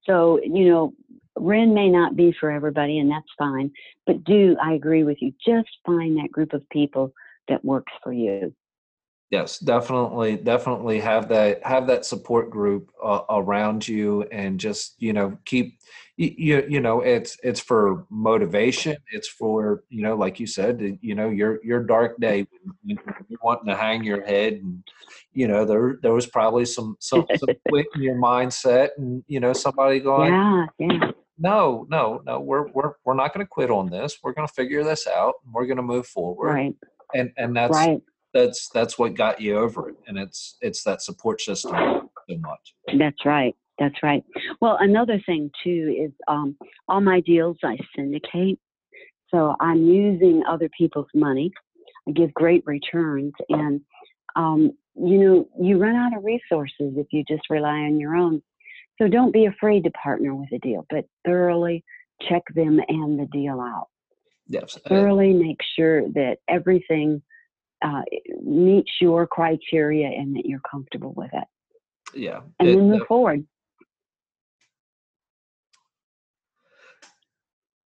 So, 0.07 0.39
you 0.41 0.69
know, 0.69 0.93
REIN 1.35 1.73
may 1.73 1.89
not 1.89 2.15
be 2.15 2.33
for 2.39 2.49
everybody, 2.49 2.97
and 2.99 3.11
that's 3.11 3.27
fine. 3.37 3.71
But 4.05 4.23
do, 4.23 4.55
I 4.61 4.73
agree 4.73 5.03
with 5.03 5.17
you, 5.21 5.33
just 5.45 5.69
find 5.85 6.17
that 6.17 6.31
group 6.31 6.53
of 6.53 6.67
people 6.69 7.13
that 7.47 7.63
works 7.63 7.93
for 8.03 8.11
you. 8.11 8.53
Yes, 9.29 9.59
definitely, 9.59 10.37
definitely 10.37 11.01
have 11.01 11.27
that 11.29 11.61
have 11.65 11.85
that 11.87 12.05
support 12.05 12.49
group 12.49 12.91
uh, 13.03 13.23
around 13.29 13.85
you, 13.85 14.21
and 14.31 14.57
just 14.57 14.95
you 14.99 15.11
know 15.11 15.37
keep 15.43 15.79
you, 16.15 16.65
you 16.69 16.79
know 16.79 17.01
it's 17.01 17.37
it's 17.43 17.59
for 17.59 18.05
motivation. 18.09 18.95
It's 19.11 19.27
for 19.27 19.83
you 19.89 20.01
know 20.01 20.15
like 20.15 20.39
you 20.39 20.47
said, 20.47 20.97
you 21.01 21.13
know 21.13 21.29
your 21.29 21.59
your 21.61 21.83
dark 21.83 22.17
day 22.21 22.47
when 22.83 22.97
when 23.03 23.15
you're 23.27 23.39
wanting 23.43 23.67
to 23.67 23.75
hang 23.75 24.05
your 24.05 24.25
head, 24.25 24.53
and 24.53 24.81
you 25.33 25.49
know 25.49 25.65
there 25.65 25.99
there 26.01 26.13
was 26.13 26.27
probably 26.27 26.63
some 26.63 26.95
some 27.01 27.25
some 27.35 27.49
quit 27.67 27.87
in 27.95 28.03
your 28.03 28.15
mindset, 28.15 28.91
and 28.97 29.25
you 29.27 29.41
know 29.41 29.51
somebody 29.51 29.99
going, 29.99 30.31
Yeah, 30.31 30.67
yeah. 30.79 31.11
no, 31.37 31.85
no, 31.89 32.21
no, 32.25 32.39
we're 32.39 32.71
we're 32.71 32.93
we're 33.03 33.13
not 33.13 33.33
going 33.33 33.45
to 33.45 33.49
quit 33.49 33.71
on 33.71 33.89
this. 33.89 34.19
We're 34.23 34.33
going 34.33 34.47
to 34.47 34.53
figure 34.53 34.85
this 34.85 35.05
out. 35.05 35.33
and 35.43 35.53
We're 35.53 35.65
going 35.65 35.75
to 35.75 35.83
move 35.83 36.07
forward, 36.07 36.47
Right, 36.47 36.75
and 37.13 37.33
and 37.35 37.53
that's 37.53 37.75
right. 37.75 38.01
That's 38.33 38.69
that's 38.69 38.99
what 38.99 39.13
got 39.13 39.39
you 39.41 39.57
over 39.57 39.89
it 39.89 39.95
and 40.07 40.17
it's 40.17 40.57
it's 40.61 40.83
that 40.83 41.01
support 41.01 41.41
system 41.41 41.75
so 42.29 42.37
much 42.39 42.73
That's 42.97 43.25
right. 43.25 43.55
That's 43.79 44.01
right. 44.01 44.23
Well, 44.61 44.77
another 44.79 45.21
thing 45.25 45.51
too 45.63 45.95
is 46.05 46.11
um, 46.27 46.57
all 46.87 47.01
my 47.01 47.19
deals 47.21 47.57
I 47.63 47.77
syndicate. 47.95 48.59
So 49.33 49.55
I'm 49.59 49.85
using 49.85 50.43
other 50.49 50.69
people's 50.77 51.09
money. 51.13 51.51
I 52.07 52.11
give 52.11 52.33
great 52.33 52.63
returns, 52.65 53.33
and 53.49 53.81
um, 54.35 54.71
you 54.95 55.17
know 55.17 55.47
you 55.61 55.77
run 55.77 55.95
out 55.95 56.15
of 56.17 56.23
resources 56.23 56.93
if 56.95 57.07
you 57.11 57.23
just 57.27 57.43
rely 57.49 57.79
on 57.79 57.99
your 57.99 58.15
own. 58.15 58.41
So 58.99 59.07
don't 59.07 59.33
be 59.33 59.45
afraid 59.45 59.83
to 59.83 59.91
partner 59.91 60.33
with 60.33 60.51
a 60.53 60.59
deal, 60.59 60.85
but 60.89 61.05
thoroughly 61.25 61.83
check 62.27 62.41
them 62.55 62.79
and 62.87 63.19
the 63.19 63.27
deal 63.31 63.61
out. 63.61 63.89
yes 64.47 64.79
Thoroughly 64.87 65.33
make 65.33 65.59
sure 65.75 66.07
that 66.13 66.37
everything 66.47 67.21
uh, 67.83 68.01
meets 68.43 68.91
your 68.99 69.27
criteria 69.27 70.07
and 70.07 70.35
that 70.35 70.45
you're 70.45 70.61
comfortable 70.69 71.13
with 71.15 71.31
it, 71.33 71.43
yeah 72.13 72.41
and 72.59 72.69
It- 72.69 72.75
then 72.75 72.89
move 72.89 73.07
forward. 73.07 73.45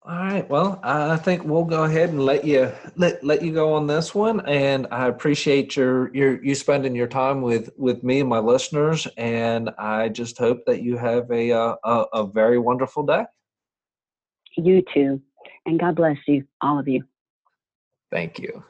all 0.02 0.16
right 0.16 0.48
well 0.48 0.80
i 0.82 1.14
think 1.16 1.44
we'll 1.44 1.64
go 1.64 1.84
ahead 1.84 2.08
and 2.08 2.24
let 2.24 2.42
you 2.42 2.72
let 2.96 3.22
let 3.22 3.42
you 3.42 3.52
go 3.52 3.74
on 3.74 3.86
this 3.86 4.14
one 4.14 4.40
and 4.46 4.86
i 4.90 5.06
appreciate 5.08 5.76
your 5.76 6.14
your 6.14 6.42
you 6.42 6.54
spending 6.54 6.94
your 6.94 7.06
time 7.06 7.42
with 7.42 7.68
with 7.76 8.02
me 8.02 8.20
and 8.20 8.28
my 8.28 8.38
listeners 8.38 9.06
and 9.18 9.68
i 9.78 10.08
just 10.08 10.38
hope 10.38 10.64
that 10.66 10.82
you 10.82 10.96
have 10.96 11.30
a 11.30 11.52
uh, 11.52 11.74
a, 11.84 12.04
a 12.14 12.26
very 12.26 12.58
wonderful 12.58 13.04
day 13.04 13.24
You 14.56 14.82
too. 14.92 15.20
And 15.66 15.78
God 15.78 15.96
bless 15.96 16.16
you, 16.26 16.44
all 16.60 16.78
of 16.78 16.88
you. 16.88 17.04
thank 18.10 18.38
you 18.38 18.64